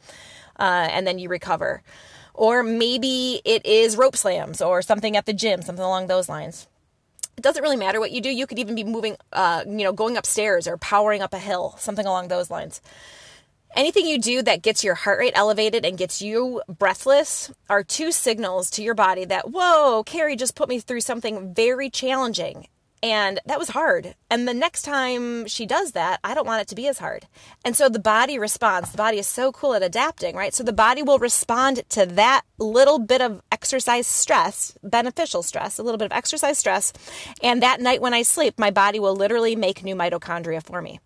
Uh, 0.59 0.89
and 0.91 1.07
then 1.07 1.19
you 1.19 1.29
recover. 1.29 1.81
Or 2.33 2.63
maybe 2.63 3.41
it 3.45 3.65
is 3.65 3.97
rope 3.97 4.15
slams 4.15 4.61
or 4.61 4.81
something 4.81 5.17
at 5.17 5.25
the 5.25 5.33
gym, 5.33 5.61
something 5.61 5.83
along 5.83 6.07
those 6.07 6.29
lines. 6.29 6.67
It 7.37 7.41
doesn't 7.41 7.63
really 7.63 7.77
matter 7.77 7.99
what 7.99 8.11
you 8.11 8.21
do. 8.21 8.29
You 8.29 8.47
could 8.47 8.59
even 8.59 8.75
be 8.75 8.83
moving, 8.83 9.17
uh, 9.33 9.63
you 9.65 9.83
know, 9.83 9.93
going 9.93 10.17
upstairs 10.17 10.67
or 10.67 10.77
powering 10.77 11.21
up 11.21 11.33
a 11.33 11.39
hill, 11.39 11.75
something 11.77 12.05
along 12.05 12.27
those 12.27 12.49
lines. 12.49 12.81
Anything 13.73 14.05
you 14.05 14.19
do 14.19 14.41
that 14.41 14.61
gets 14.61 14.83
your 14.83 14.95
heart 14.95 15.19
rate 15.19 15.31
elevated 15.33 15.85
and 15.85 15.97
gets 15.97 16.21
you 16.21 16.61
breathless 16.67 17.51
are 17.69 17.83
two 17.83 18.11
signals 18.11 18.69
to 18.71 18.83
your 18.83 18.95
body 18.95 19.23
that, 19.25 19.49
whoa, 19.51 20.03
Carrie 20.03 20.35
just 20.35 20.55
put 20.55 20.67
me 20.67 20.79
through 20.79 21.01
something 21.01 21.53
very 21.53 21.89
challenging 21.89 22.67
and 23.03 23.39
that 23.45 23.57
was 23.57 23.69
hard. 23.69 24.15
And 24.29 24.47
the 24.47 24.53
next 24.53 24.83
time 24.83 25.47
she 25.47 25.65
does 25.65 25.93
that, 25.93 26.19
I 26.23 26.33
don't 26.33 26.45
want 26.45 26.61
it 26.61 26.67
to 26.67 26.75
be 26.75 26.87
as 26.87 26.99
hard. 26.99 27.27
And 27.65 27.75
so 27.75 27.89
the 27.89 27.99
body 27.99 28.37
responds. 28.37 28.91
The 28.91 28.97
body 28.97 29.17
is 29.17 29.27
so 29.27 29.51
cool 29.51 29.73
at 29.73 29.81
adapting, 29.81 30.35
right? 30.35 30.53
So 30.53 30.63
the 30.63 30.73
body 30.73 31.01
will 31.01 31.17
respond 31.17 31.81
to 31.89 32.05
that 32.05 32.43
little 32.59 32.99
bit 32.99 33.21
of 33.21 33.41
exercise 33.51 34.05
stress, 34.05 34.77
beneficial 34.83 35.41
stress, 35.41 35.79
a 35.79 35.83
little 35.83 35.97
bit 35.97 36.05
of 36.05 36.11
exercise 36.11 36.59
stress. 36.59 36.93
And 37.41 37.63
that 37.63 37.81
night 37.81 38.01
when 38.01 38.13
I 38.13 38.21
sleep, 38.21 38.59
my 38.59 38.69
body 38.69 38.99
will 38.99 39.15
literally 39.15 39.55
make 39.55 39.83
new 39.83 39.95
mitochondria 39.95 40.63
for 40.63 40.81
me. 40.81 40.99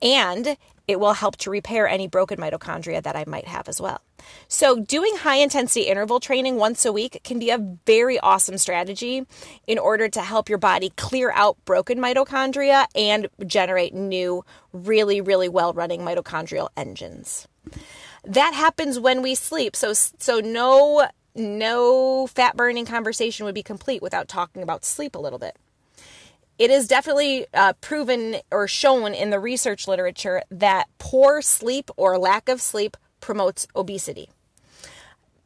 And 0.00 0.56
it 0.86 0.98
will 0.98 1.12
help 1.14 1.36
to 1.38 1.50
repair 1.50 1.88
any 1.88 2.06
broken 2.06 2.38
mitochondria 2.38 3.02
that 3.02 3.16
I 3.16 3.24
might 3.26 3.46
have 3.46 3.68
as 3.68 3.80
well. 3.80 4.00
So, 4.48 4.80
doing 4.80 5.16
high 5.16 5.36
intensity 5.36 5.82
interval 5.82 6.20
training 6.20 6.56
once 6.56 6.84
a 6.84 6.92
week 6.92 7.20
can 7.24 7.38
be 7.38 7.50
a 7.50 7.58
very 7.86 8.18
awesome 8.18 8.58
strategy 8.58 9.26
in 9.66 9.78
order 9.78 10.08
to 10.08 10.20
help 10.20 10.48
your 10.48 10.58
body 10.58 10.90
clear 10.96 11.30
out 11.32 11.56
broken 11.64 11.98
mitochondria 11.98 12.86
and 12.94 13.28
generate 13.46 13.94
new, 13.94 14.44
really, 14.72 15.20
really 15.20 15.48
well 15.48 15.72
running 15.72 16.00
mitochondrial 16.00 16.68
engines. 16.76 17.46
That 18.24 18.54
happens 18.54 18.98
when 18.98 19.22
we 19.22 19.34
sleep. 19.34 19.76
So, 19.76 19.92
so 19.92 20.40
no, 20.40 21.08
no 21.34 22.26
fat 22.26 22.56
burning 22.56 22.86
conversation 22.86 23.46
would 23.46 23.54
be 23.54 23.62
complete 23.62 24.02
without 24.02 24.28
talking 24.28 24.62
about 24.62 24.84
sleep 24.84 25.14
a 25.14 25.20
little 25.20 25.38
bit 25.38 25.56
it 26.60 26.70
is 26.70 26.86
definitely 26.86 27.46
uh, 27.54 27.72
proven 27.80 28.36
or 28.50 28.68
shown 28.68 29.14
in 29.14 29.30
the 29.30 29.40
research 29.40 29.88
literature 29.88 30.42
that 30.50 30.90
poor 30.98 31.40
sleep 31.40 31.90
or 31.96 32.18
lack 32.18 32.50
of 32.50 32.60
sleep 32.60 32.98
promotes 33.20 33.66
obesity. 33.74 34.30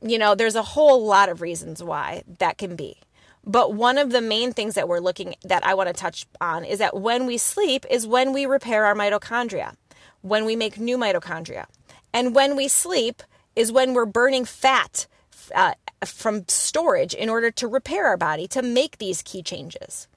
You 0.01 0.19
know, 0.19 0.35
there's 0.35 0.55
a 0.55 0.63
whole 0.63 1.05
lot 1.05 1.29
of 1.29 1.41
reasons 1.41 1.83
why 1.83 2.25
that 2.39 2.59
can 2.59 2.77
be. 2.77 2.99
But 3.47 3.75
one 3.75 3.99
of 3.99 4.11
the 4.11 4.21
main 4.21 4.53
things 4.53 4.75
that 4.75 4.89
we're 4.89 5.01
looking 5.01 5.35
that 5.45 5.65
I 5.67 5.75
want 5.75 5.89
to 5.89 5.93
touch 5.93 6.27
on 6.41 6.65
is 6.65 6.79
that 6.79 6.97
when 6.97 7.27
we 7.27 7.37
sleep 7.37 7.85
is 7.91 8.07
when 8.07 8.33
we 8.33 8.47
repair 8.47 8.87
our 8.87 8.95
mitochondria, 8.95 9.75
when 10.23 10.45
we 10.45 10.57
make 10.57 10.79
new 10.79 10.97
mitochondria. 10.97 11.67
And 12.13 12.35
when 12.35 12.57
we 12.57 12.69
sleep 12.69 13.23
is 13.55 13.71
when 13.71 13.93
we're 13.93 14.07
burning 14.07 14.45
fat 14.45 15.07
uh, 15.55 15.75
from 16.05 16.45
storage 16.49 17.15
in 17.15 17.29
order 17.29 17.51
to 17.51 17.69
repair 17.69 18.07
our 18.07 18.17
body 18.17 18.47
to 18.49 18.63
make 18.63 18.99
these 18.99 19.23
key 19.23 19.43
changes. 19.43 20.09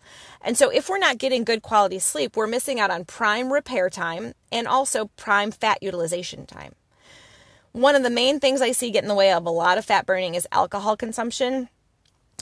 And 0.41 0.57
so, 0.57 0.69
if 0.69 0.87
we're 0.87 0.97
not 0.97 1.17
getting 1.17 1.43
good 1.43 1.61
quality 1.61 1.99
sleep, 1.99 2.37
we're 2.37 2.47
missing 2.47 2.79
out 2.79 2.91
on 2.91 3.03
prime 3.03 3.51
repair 3.51 3.89
time 3.89 4.33
and 4.51 4.67
also 4.67 5.07
prime 5.17 5.51
fat 5.51 5.83
utilization 5.83 6.45
time. 6.45 6.73
One 7.77 7.93
of 7.93 8.01
the 8.01 8.09
main 8.09 8.39
things 8.39 8.59
I 8.63 8.71
see 8.71 8.89
get 8.89 9.03
in 9.03 9.07
the 9.07 9.13
way 9.13 9.31
of 9.31 9.45
a 9.45 9.51
lot 9.51 9.77
of 9.77 9.85
fat 9.85 10.07
burning 10.07 10.33
is 10.33 10.47
alcohol 10.51 10.97
consumption. 10.97 11.69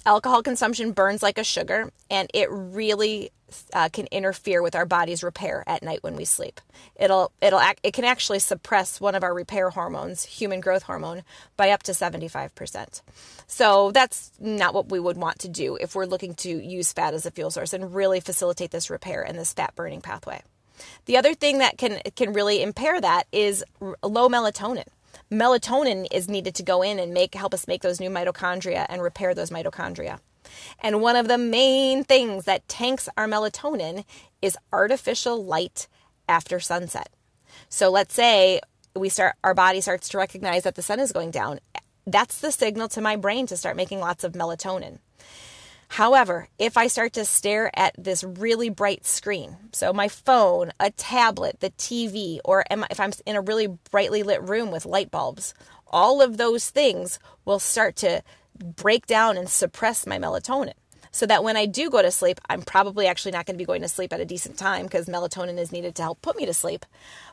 Alcohol 0.05 0.41
consumption 0.41 0.93
burns 0.93 1.21
like 1.21 1.37
a 1.37 1.43
sugar, 1.43 1.91
and 2.09 2.31
it 2.33 2.47
really 2.49 3.31
uh, 3.73 3.89
can 3.91 4.07
interfere 4.13 4.61
with 4.61 4.75
our 4.75 4.85
body's 4.85 5.23
repair 5.23 5.61
at 5.67 5.83
night 5.83 6.03
when 6.03 6.15
we 6.15 6.23
sleep. 6.23 6.61
It'll 6.95 7.33
it'll 7.41 7.59
act, 7.59 7.81
it 7.83 7.91
can 7.93 8.05
actually 8.05 8.39
suppress 8.39 9.01
one 9.01 9.13
of 9.13 9.23
our 9.23 9.33
repair 9.33 9.71
hormones, 9.71 10.23
human 10.23 10.61
growth 10.61 10.83
hormone, 10.83 11.23
by 11.57 11.71
up 11.71 11.83
to 11.83 11.91
75%. 11.91 13.01
So 13.45 13.91
that's 13.91 14.31
not 14.39 14.73
what 14.73 14.89
we 14.89 15.01
would 15.01 15.17
want 15.17 15.39
to 15.39 15.49
do 15.49 15.75
if 15.81 15.95
we're 15.95 16.05
looking 16.05 16.35
to 16.35 16.49
use 16.49 16.93
fat 16.93 17.13
as 17.13 17.25
a 17.25 17.31
fuel 17.31 17.51
source 17.51 17.73
and 17.73 17.93
really 17.93 18.21
facilitate 18.21 18.71
this 18.71 18.89
repair 18.89 19.21
and 19.21 19.37
this 19.37 19.51
fat 19.51 19.75
burning 19.75 19.99
pathway. 19.99 20.41
The 21.07 21.17
other 21.17 21.33
thing 21.33 21.57
that 21.57 21.77
can 21.77 21.99
can 22.15 22.31
really 22.31 22.61
impair 22.61 23.01
that 23.01 23.27
is 23.33 23.65
low 24.01 24.29
melatonin. 24.29 24.87
Melatonin 25.31 26.07
is 26.11 26.29
needed 26.29 26.53
to 26.55 26.63
go 26.63 26.81
in 26.81 26.99
and 26.99 27.13
make 27.13 27.33
help 27.33 27.53
us 27.53 27.67
make 27.67 27.81
those 27.81 27.99
new 27.99 28.09
mitochondria 28.09 28.85
and 28.89 29.01
repair 29.01 29.33
those 29.33 29.49
mitochondria. 29.49 30.19
And 30.79 31.01
one 31.01 31.15
of 31.15 31.27
the 31.27 31.37
main 31.37 32.03
things 32.03 32.45
that 32.45 32.67
tanks 32.67 33.09
our 33.17 33.27
melatonin 33.27 34.05
is 34.41 34.57
artificial 34.71 35.43
light 35.43 35.87
after 36.29 36.59
sunset. 36.59 37.09
So 37.69 37.89
let's 37.89 38.13
say 38.13 38.61
we 38.95 39.09
start 39.09 39.35
our 39.43 39.53
body 39.53 39.81
starts 39.81 40.09
to 40.09 40.17
recognize 40.17 40.63
that 40.63 40.75
the 40.75 40.83
sun 40.83 40.99
is 40.99 41.11
going 41.11 41.31
down. 41.31 41.59
That's 42.05 42.39
the 42.39 42.51
signal 42.51 42.87
to 42.89 43.01
my 43.01 43.15
brain 43.15 43.47
to 43.47 43.57
start 43.57 43.75
making 43.75 43.99
lots 43.99 44.23
of 44.23 44.33
melatonin. 44.33 44.99
However, 45.95 46.49
if 46.59 46.75
I 46.75 46.87
start 46.87 47.13
to 47.13 47.23
stare 47.23 47.71
at 47.73 47.95
this 47.97 48.21
really 48.21 48.67
bright 48.67 49.05
screen, 49.05 49.55
so 49.71 49.93
my 49.93 50.09
phone, 50.09 50.73
a 50.77 50.91
tablet, 50.91 51.61
the 51.61 51.69
TV, 51.69 52.39
or 52.43 52.65
if 52.69 52.99
I'm 52.99 53.13
in 53.25 53.37
a 53.37 53.41
really 53.41 53.67
brightly 53.67 54.21
lit 54.21 54.41
room 54.41 54.71
with 54.71 54.85
light 54.85 55.09
bulbs, 55.09 55.53
all 55.87 56.21
of 56.21 56.35
those 56.35 56.69
things 56.69 57.17
will 57.45 57.59
start 57.59 57.95
to 57.97 58.23
break 58.59 59.05
down 59.05 59.37
and 59.37 59.47
suppress 59.47 60.05
my 60.05 60.19
melatonin. 60.19 60.73
So 61.15 61.25
that 61.27 61.45
when 61.45 61.55
I 61.55 61.65
do 61.65 61.89
go 61.89 62.01
to 62.01 62.11
sleep, 62.11 62.41
I'm 62.49 62.61
probably 62.61 63.07
actually 63.07 63.31
not 63.31 63.45
going 63.45 63.55
to 63.55 63.57
be 63.57 63.63
going 63.63 63.81
to 63.83 63.87
sleep 63.87 64.11
at 64.11 64.19
a 64.19 64.25
decent 64.25 64.57
time 64.57 64.83
because 64.83 65.05
melatonin 65.05 65.57
is 65.57 65.71
needed 65.71 65.95
to 65.95 66.01
help 66.01 66.21
put 66.21 66.35
me 66.35 66.45
to 66.45 66.53
sleep. 66.53 66.85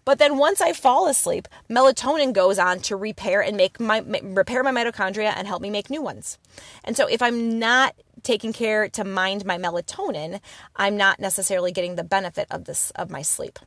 But 0.05 0.21
then 0.21 0.39
once 0.39 0.61
I 0.61 0.73
fall 0.73 1.09
asleep, 1.09 1.49
melatonin 1.69 2.33
goes 2.33 2.61
on 2.61 2.79
to 2.83 2.95
repair 2.95 3.43
and 3.43 3.57
make 3.57 3.81
my 3.81 4.05
repair 4.23 4.63
my 4.63 4.71
mitochondria 4.71 5.35
and 5.37 5.49
help 5.49 5.61
me 5.61 5.69
make 5.69 5.91
new 5.91 6.01
ones. 6.01 6.39
And 6.85 6.97
so 6.97 7.09
if 7.09 7.21
I'm 7.21 7.59
not 7.59 7.97
taking 8.23 8.53
care 8.53 8.89
to 8.91 9.03
mind 9.03 9.45
my 9.45 9.59
melatonin, 9.59 10.39
I'm 10.77 10.97
not 10.97 11.19
necessarily 11.19 11.73
getting 11.73 11.97
the 11.97 12.05
benefit 12.05 12.47
of 12.53 12.67
this 12.67 12.93
of 12.93 13.11
my 13.11 13.23
sleep. 13.23 13.59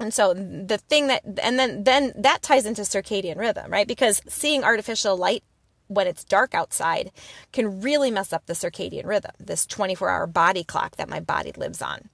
And 0.00 0.12
so 0.12 0.34
the 0.34 0.78
thing 0.88 1.06
that 1.06 1.22
and 1.40 1.56
then 1.56 1.84
then 1.84 2.14
that 2.16 2.42
ties 2.42 2.66
into 2.66 2.82
circadian 2.82 3.36
rhythm, 3.36 3.70
right? 3.70 3.86
Because 3.86 4.20
seeing 4.26 4.64
artificial 4.64 5.16
light 5.16 5.44
when 5.88 6.06
it's 6.06 6.24
dark 6.24 6.54
outside 6.54 7.12
can 7.52 7.80
really 7.80 8.10
mess 8.10 8.32
up 8.32 8.46
the 8.46 8.54
circadian 8.54 9.06
rhythm, 9.06 9.32
this 9.38 9.66
24 9.66 10.08
hour 10.08 10.26
body 10.26 10.64
clock 10.64 10.96
that 10.96 11.08
my 11.08 11.20
body 11.20 11.52
lives 11.56 11.82
on. 11.82 12.08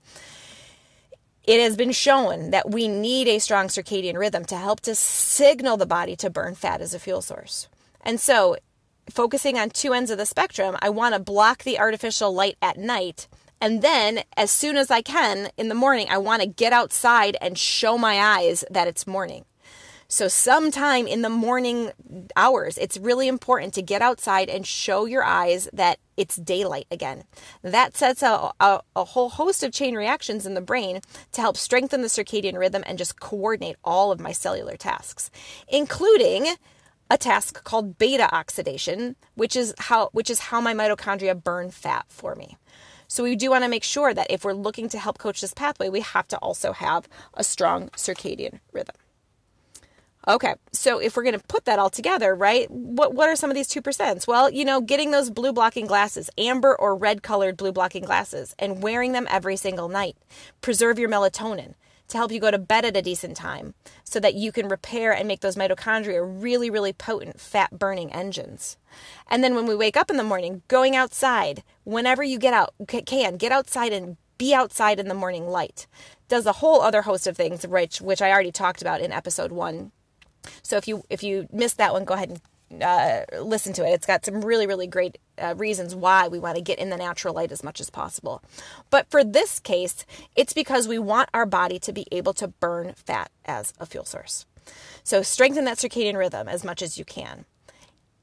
It 1.44 1.60
has 1.60 1.76
been 1.76 1.90
shown 1.90 2.50
that 2.50 2.70
we 2.70 2.86
need 2.86 3.26
a 3.26 3.40
strong 3.40 3.66
circadian 3.66 4.16
rhythm 4.16 4.44
to 4.46 4.56
help 4.56 4.80
to 4.82 4.94
signal 4.94 5.76
the 5.76 5.86
body 5.86 6.14
to 6.16 6.30
burn 6.30 6.54
fat 6.54 6.80
as 6.80 6.94
a 6.94 7.00
fuel 7.00 7.20
source. 7.20 7.68
And 8.00 8.20
so, 8.20 8.56
focusing 9.10 9.58
on 9.58 9.70
two 9.70 9.92
ends 9.92 10.12
of 10.12 10.18
the 10.18 10.26
spectrum, 10.26 10.76
I 10.80 10.90
want 10.90 11.14
to 11.14 11.20
block 11.20 11.64
the 11.64 11.80
artificial 11.80 12.32
light 12.32 12.56
at 12.62 12.76
night. 12.76 13.26
And 13.60 13.82
then, 13.82 14.22
as 14.36 14.52
soon 14.52 14.76
as 14.76 14.90
I 14.90 15.02
can 15.02 15.50
in 15.56 15.68
the 15.68 15.74
morning, 15.74 16.06
I 16.10 16.18
want 16.18 16.42
to 16.42 16.48
get 16.48 16.72
outside 16.72 17.36
and 17.40 17.58
show 17.58 17.98
my 17.98 18.20
eyes 18.20 18.64
that 18.70 18.88
it's 18.88 19.06
morning. 19.06 19.44
So, 20.12 20.28
sometime 20.28 21.06
in 21.06 21.22
the 21.22 21.30
morning 21.30 21.90
hours, 22.36 22.76
it's 22.76 22.98
really 22.98 23.28
important 23.28 23.72
to 23.72 23.80
get 23.80 24.02
outside 24.02 24.50
and 24.50 24.66
show 24.66 25.06
your 25.06 25.24
eyes 25.24 25.70
that 25.72 26.00
it's 26.18 26.36
daylight 26.36 26.86
again. 26.90 27.24
That 27.62 27.96
sets 27.96 28.22
a, 28.22 28.52
a, 28.60 28.82
a, 28.94 29.04
whole 29.04 29.30
host 29.30 29.62
of 29.62 29.72
chain 29.72 29.94
reactions 29.94 30.44
in 30.44 30.52
the 30.52 30.60
brain 30.60 31.00
to 31.32 31.40
help 31.40 31.56
strengthen 31.56 32.02
the 32.02 32.08
circadian 32.08 32.58
rhythm 32.58 32.84
and 32.86 32.98
just 32.98 33.20
coordinate 33.20 33.76
all 33.84 34.12
of 34.12 34.20
my 34.20 34.32
cellular 34.32 34.76
tasks, 34.76 35.30
including 35.66 36.56
a 37.10 37.16
task 37.16 37.64
called 37.64 37.96
beta 37.96 38.28
oxidation, 38.34 39.16
which 39.34 39.56
is 39.56 39.72
how 39.78 40.10
which 40.12 40.28
is 40.28 40.40
how 40.40 40.60
my 40.60 40.74
mitochondria 40.74 41.42
burn 41.42 41.70
fat 41.70 42.04
for 42.08 42.34
me. 42.34 42.58
So 43.08 43.22
we 43.22 43.34
do 43.34 43.48
want 43.48 43.64
to 43.64 43.70
make 43.70 43.82
sure 43.82 44.12
that 44.12 44.30
if 44.30 44.44
we're 44.44 44.52
looking 44.52 44.90
to 44.90 44.98
help 44.98 45.16
coach 45.16 45.40
this 45.40 45.54
pathway, 45.54 45.88
we 45.88 46.00
have 46.00 46.28
to 46.28 46.36
also 46.36 46.74
have 46.74 47.08
a 47.32 47.42
strong 47.42 47.88
circadian 47.96 48.60
rhythm. 48.72 48.96
Okay, 50.28 50.54
so 50.70 51.00
if 51.00 51.16
we're 51.16 51.24
going 51.24 51.38
to 51.38 51.46
put 51.48 51.64
that 51.64 51.80
all 51.80 51.90
together, 51.90 52.32
right? 52.32 52.70
What 52.70 53.12
what 53.12 53.28
are 53.28 53.34
some 53.34 53.50
of 53.50 53.56
these 53.56 53.66
two 53.66 53.82
percents? 53.82 54.24
Well, 54.24 54.48
you 54.50 54.64
know, 54.64 54.80
getting 54.80 55.10
those 55.10 55.30
blue 55.30 55.52
blocking 55.52 55.86
glasses, 55.86 56.30
amber 56.38 56.76
or 56.78 56.94
red 56.94 57.24
colored 57.24 57.56
blue 57.56 57.72
blocking 57.72 58.04
glasses, 58.04 58.54
and 58.56 58.82
wearing 58.82 59.12
them 59.12 59.26
every 59.28 59.56
single 59.56 59.88
night. 59.88 60.16
Preserve 60.60 60.96
your 60.96 61.08
melatonin 61.08 61.74
to 62.06 62.18
help 62.18 62.30
you 62.30 62.38
go 62.38 62.52
to 62.52 62.58
bed 62.58 62.84
at 62.84 62.96
a 62.96 63.02
decent 63.02 63.36
time, 63.36 63.74
so 64.04 64.20
that 64.20 64.34
you 64.34 64.52
can 64.52 64.68
repair 64.68 65.12
and 65.12 65.26
make 65.26 65.40
those 65.40 65.56
mitochondria 65.56 66.22
really, 66.22 66.70
really 66.70 66.92
potent 66.92 67.40
fat 67.40 67.76
burning 67.76 68.12
engines. 68.12 68.76
And 69.28 69.42
then 69.42 69.56
when 69.56 69.66
we 69.66 69.74
wake 69.74 69.96
up 69.96 70.08
in 70.08 70.18
the 70.18 70.22
morning, 70.22 70.62
going 70.68 70.94
outside 70.94 71.64
whenever 71.82 72.22
you 72.22 72.38
get 72.38 72.54
out 72.54 72.74
can 72.86 73.36
get 73.38 73.50
outside 73.50 73.92
and 73.92 74.16
be 74.38 74.54
outside 74.54 75.00
in 75.00 75.08
the 75.08 75.14
morning 75.14 75.48
light 75.48 75.88
does 76.28 76.46
a 76.46 76.52
whole 76.52 76.80
other 76.80 77.02
host 77.02 77.26
of 77.26 77.36
things 77.36 77.66
which 77.66 78.00
which 78.00 78.22
I 78.22 78.30
already 78.30 78.52
talked 78.52 78.82
about 78.82 79.00
in 79.00 79.10
episode 79.10 79.50
1 79.50 79.90
so 80.62 80.76
if 80.76 80.88
you 80.88 81.04
if 81.10 81.22
you 81.22 81.48
missed 81.52 81.78
that 81.78 81.92
one, 81.92 82.04
go 82.04 82.14
ahead 82.14 82.40
and 82.70 82.82
uh, 82.82 83.24
listen 83.42 83.72
to 83.74 83.86
it. 83.86 83.90
It's 83.90 84.06
got 84.06 84.24
some 84.24 84.40
really 84.40 84.66
really 84.66 84.86
great 84.86 85.18
uh, 85.38 85.54
reasons 85.56 85.94
why 85.94 86.28
we 86.28 86.38
want 86.38 86.56
to 86.56 86.62
get 86.62 86.78
in 86.78 86.90
the 86.90 86.96
natural 86.96 87.34
light 87.34 87.52
as 87.52 87.62
much 87.62 87.80
as 87.80 87.90
possible. 87.90 88.42
But 88.90 89.10
for 89.10 89.24
this 89.24 89.60
case, 89.60 90.06
it's 90.36 90.52
because 90.52 90.88
we 90.88 90.98
want 90.98 91.28
our 91.34 91.46
body 91.46 91.78
to 91.80 91.92
be 91.92 92.06
able 92.12 92.34
to 92.34 92.48
burn 92.48 92.94
fat 92.96 93.30
as 93.44 93.72
a 93.78 93.86
fuel 93.86 94.04
source. 94.04 94.46
So 95.02 95.22
strengthen 95.22 95.64
that 95.64 95.78
circadian 95.78 96.16
rhythm 96.16 96.48
as 96.48 96.64
much 96.64 96.82
as 96.82 96.98
you 96.98 97.04
can. 97.04 97.44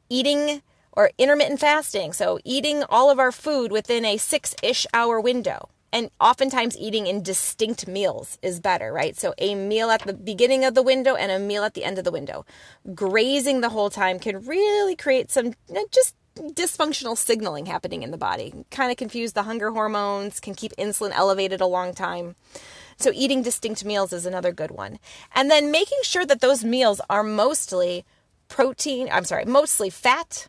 Eating 0.09 0.61
or 0.91 1.11
intermittent 1.17 1.59
fasting, 1.59 2.13
so 2.13 2.39
eating 2.43 2.83
all 2.89 3.11
of 3.11 3.19
our 3.19 3.31
food 3.31 3.71
within 3.71 4.03
a 4.03 4.17
six 4.17 4.55
ish 4.63 4.87
hour 4.93 5.19
window 5.19 5.69
and 5.91 6.09
oftentimes 6.19 6.77
eating 6.77 7.07
in 7.07 7.23
distinct 7.23 7.87
meals 7.87 8.37
is 8.41 8.59
better, 8.59 8.93
right? 8.93 9.17
So 9.17 9.33
a 9.37 9.55
meal 9.55 9.89
at 9.89 10.01
the 10.01 10.13
beginning 10.13 10.65
of 10.65 10.75
the 10.75 10.83
window 10.83 11.15
and 11.15 11.31
a 11.31 11.39
meal 11.39 11.63
at 11.63 11.73
the 11.73 11.83
end 11.83 11.97
of 11.97 12.03
the 12.03 12.11
window. 12.11 12.45
Grazing 12.93 13.61
the 13.61 13.69
whole 13.69 13.89
time 13.89 14.19
can 14.19 14.45
really 14.45 14.95
create 14.95 15.31
some 15.31 15.53
just 15.91 16.15
dysfunctional 16.35 17.17
signaling 17.17 17.65
happening 17.65 18.03
in 18.03 18.11
the 18.11 18.17
body. 18.17 18.53
Kind 18.71 18.91
of 18.91 18.97
confuse 18.97 19.33
the 19.33 19.43
hunger 19.43 19.71
hormones, 19.71 20.39
can 20.39 20.55
keep 20.55 20.75
insulin 20.77 21.11
elevated 21.11 21.61
a 21.61 21.65
long 21.65 21.93
time. 21.93 22.35
So 22.97 23.11
eating 23.13 23.41
distinct 23.41 23.85
meals 23.85 24.13
is 24.13 24.25
another 24.25 24.51
good 24.51 24.71
one. 24.71 24.99
And 25.33 25.49
then 25.49 25.71
making 25.71 25.99
sure 26.03 26.25
that 26.25 26.41
those 26.41 26.63
meals 26.63 27.01
are 27.09 27.23
mostly 27.23 28.05
protein, 28.47 29.09
I'm 29.11 29.25
sorry, 29.25 29.45
mostly 29.45 29.89
fat, 29.89 30.47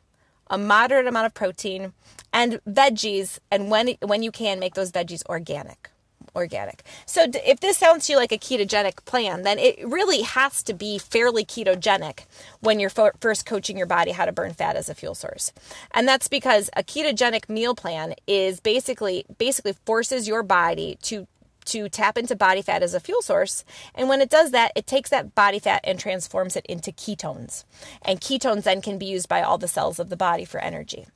a 0.50 0.58
moderate 0.58 1.06
amount 1.06 1.26
of 1.26 1.32
protein, 1.34 1.94
and 2.32 2.60
veggies 2.68 3.38
and 3.50 3.70
when 3.70 3.96
when 4.02 4.22
you 4.22 4.30
can 4.30 4.58
make 4.58 4.74
those 4.74 4.92
veggies 4.92 5.24
organic 5.26 5.90
organic. 6.36 6.84
So 7.06 7.26
if 7.32 7.58
this 7.60 7.76
sounds 7.76 8.06
to 8.06 8.12
you 8.12 8.18
like 8.18 8.30
a 8.30 8.38
ketogenic 8.38 9.04
plan 9.04 9.42
then 9.42 9.58
it 9.58 9.80
really 9.84 10.22
has 10.22 10.62
to 10.64 10.74
be 10.74 10.98
fairly 10.98 11.44
ketogenic 11.44 12.20
when 12.60 12.78
you're 12.78 12.90
first 12.90 13.46
coaching 13.46 13.76
your 13.76 13.86
body 13.86 14.12
how 14.12 14.26
to 14.26 14.32
burn 14.32 14.52
fat 14.52 14.76
as 14.76 14.88
a 14.88 14.94
fuel 14.94 15.14
source. 15.14 15.52
And 15.92 16.06
that's 16.06 16.28
because 16.28 16.70
a 16.76 16.84
ketogenic 16.84 17.48
meal 17.48 17.74
plan 17.74 18.14
is 18.26 18.60
basically 18.60 19.24
basically 19.38 19.74
forces 19.84 20.28
your 20.28 20.42
body 20.42 20.98
to 21.02 21.26
to 21.70 21.88
tap 21.88 22.16
into 22.16 22.36
body 22.36 22.62
fat 22.62 22.82
as 22.82 22.94
a 22.94 23.00
fuel 23.00 23.22
source. 23.22 23.64
And 23.94 24.08
when 24.08 24.20
it 24.20 24.30
does 24.30 24.50
that, 24.50 24.72
it 24.76 24.86
takes 24.86 25.10
that 25.10 25.34
body 25.34 25.58
fat 25.58 25.80
and 25.84 25.98
transforms 25.98 26.56
it 26.56 26.66
into 26.66 26.92
ketones. 26.92 27.64
And 28.02 28.20
ketones 28.20 28.64
then 28.64 28.82
can 28.82 28.98
be 28.98 29.06
used 29.06 29.28
by 29.28 29.42
all 29.42 29.58
the 29.58 29.68
cells 29.68 29.98
of 29.98 30.08
the 30.08 30.16
body 30.16 30.44
for 30.44 30.60
energy. 30.60 31.06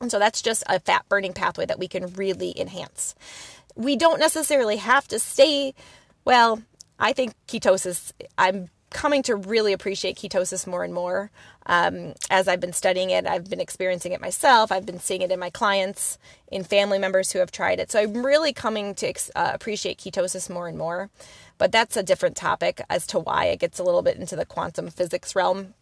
And 0.00 0.10
so 0.10 0.18
that's 0.18 0.42
just 0.42 0.64
a 0.68 0.80
fat 0.80 1.04
burning 1.08 1.32
pathway 1.32 1.66
that 1.66 1.78
we 1.78 1.88
can 1.88 2.12
really 2.14 2.58
enhance. 2.58 3.14
We 3.76 3.96
don't 3.96 4.20
necessarily 4.20 4.76
have 4.76 5.06
to 5.08 5.18
stay, 5.18 5.74
well, 6.24 6.62
I 6.98 7.12
think 7.12 7.34
ketosis, 7.46 8.12
I'm 8.36 8.68
coming 8.92 9.22
to 9.24 9.34
really 9.34 9.72
appreciate 9.72 10.16
ketosis 10.16 10.66
more 10.66 10.84
and 10.84 10.94
more. 10.94 11.30
Um, 11.66 12.14
as 12.30 12.48
I've 12.48 12.60
been 12.60 12.72
studying 12.72 13.10
it, 13.10 13.26
I've 13.26 13.48
been 13.48 13.60
experiencing 13.60 14.12
it 14.12 14.20
myself. 14.20 14.72
I've 14.72 14.86
been 14.86 15.00
seeing 15.00 15.22
it 15.22 15.30
in 15.30 15.38
my 15.38 15.50
clients, 15.50 16.18
in 16.50 16.64
family 16.64 16.98
members 16.98 17.32
who 17.32 17.38
have 17.38 17.52
tried 17.52 17.80
it. 17.80 17.90
So 17.90 18.00
I'm 18.00 18.24
really 18.24 18.52
coming 18.52 18.94
to 18.96 19.12
uh, 19.36 19.50
appreciate 19.54 19.98
ketosis 19.98 20.50
more 20.50 20.68
and 20.68 20.76
more. 20.76 21.10
But 21.58 21.70
that's 21.70 21.96
a 21.96 22.02
different 22.02 22.36
topic 22.36 22.80
as 22.90 23.06
to 23.08 23.18
why 23.18 23.46
it 23.46 23.60
gets 23.60 23.78
a 23.78 23.84
little 23.84 24.02
bit 24.02 24.16
into 24.16 24.34
the 24.34 24.44
quantum 24.44 24.88
physics 24.88 25.36
realm, 25.36 25.74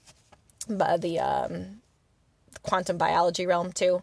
but 0.68 1.00
the 1.00 1.18
um, 1.18 1.80
quantum 2.62 2.98
biology 2.98 3.46
realm 3.46 3.72
too. 3.72 4.02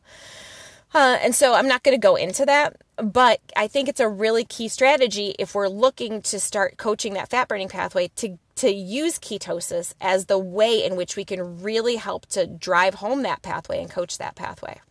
Uh, 0.94 1.18
and 1.22 1.36
so 1.36 1.54
I'm 1.54 1.68
not 1.68 1.84
going 1.84 1.96
to 1.96 2.02
go 2.02 2.16
into 2.16 2.46
that, 2.46 2.82
but 2.98 3.40
I 3.56 3.68
think 3.68 3.88
it's 3.88 4.00
a 4.00 4.10
really 4.10 4.44
key 4.44 4.68
strategy 4.68 5.36
if 5.38 5.54
we're 5.54 5.68
looking 5.68 6.22
to 6.24 6.40
start 6.40 6.78
coaching 6.78 7.14
that 7.14 7.30
fat 7.30 7.48
burning 7.48 7.70
pathway 7.70 8.10
to 8.16 8.38
to 8.56 8.72
use 8.72 9.20
ketosis 9.20 9.94
as 10.02 10.26
the 10.26 10.40
way 10.40 10.84
in 10.84 10.96
which 10.96 11.16
we 11.16 11.24
can 11.24 11.62
really 11.62 11.98
help 11.98 12.26
to 12.26 12.48
drive 12.48 12.96
home 12.96 13.22
that 13.22 13.44
pathway 13.44 13.80
and 13.80 13.92
coach 13.92 14.18
that 14.18 14.36
pathway. 14.36 14.82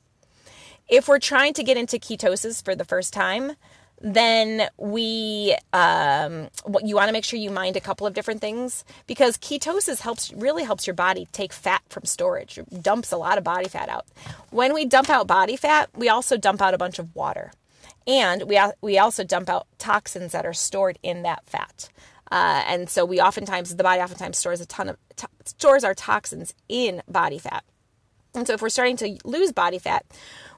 If 0.86 1.08
we're 1.08 1.18
trying 1.18 1.52
to 1.54 1.64
get 1.64 1.76
into 1.76 1.96
ketosis 1.96 2.64
for 2.64 2.76
the 2.76 2.84
first 2.84 3.12
time, 3.12 3.56
then 4.00 4.68
we 4.76 5.56
um, 5.72 6.48
you 6.84 6.94
want 6.94 7.08
to 7.08 7.12
make 7.12 7.24
sure 7.24 7.40
you 7.40 7.50
mind 7.50 7.76
a 7.76 7.80
couple 7.80 8.06
of 8.06 8.14
different 8.14 8.40
things 8.40 8.84
because 9.08 9.36
ketosis 9.36 10.00
helps 10.00 10.32
really 10.32 10.62
helps 10.62 10.86
your 10.86 10.94
body 10.94 11.26
take 11.32 11.52
fat 11.52 11.82
from 11.88 12.04
storage. 12.04 12.58
It 12.58 12.84
dumps 12.84 13.10
a 13.10 13.16
lot 13.16 13.36
of 13.36 13.42
body 13.42 13.68
fat 13.68 13.88
out. 13.88 14.06
When 14.50 14.74
we 14.74 14.84
dump 14.84 15.10
out 15.10 15.26
body 15.26 15.56
fat 15.56 15.90
we 15.96 16.08
also 16.08 16.36
dump 16.36 16.62
out 16.62 16.72
a 16.72 16.78
bunch 16.78 17.00
of 17.00 17.16
water 17.16 17.50
and 18.06 18.44
we, 18.44 18.60
we 18.80 18.98
also 18.98 19.24
dump 19.24 19.48
out 19.48 19.66
toxins 19.78 20.32
that 20.32 20.46
are 20.46 20.54
stored 20.54 20.98
in 21.02 21.22
that 21.22 21.44
fat 21.46 21.88
uh, 22.30 22.62
and 22.66 22.88
so 22.90 23.04
we 23.04 23.20
oftentimes 23.20 23.74
the 23.74 23.82
body 23.82 24.00
oftentimes 24.00 24.38
stores 24.38 24.60
a 24.60 24.66
ton 24.66 24.88
of 24.88 24.96
to- 25.16 25.28
stores 25.44 25.84
our 25.84 25.94
toxins 25.94 26.54
in 26.68 27.02
body 27.08 27.38
fat 27.38 27.64
and 28.34 28.46
so 28.46 28.52
if 28.52 28.62
we're 28.62 28.68
starting 28.68 28.96
to 28.96 29.18
lose 29.24 29.52
body 29.52 29.78
fat 29.78 30.04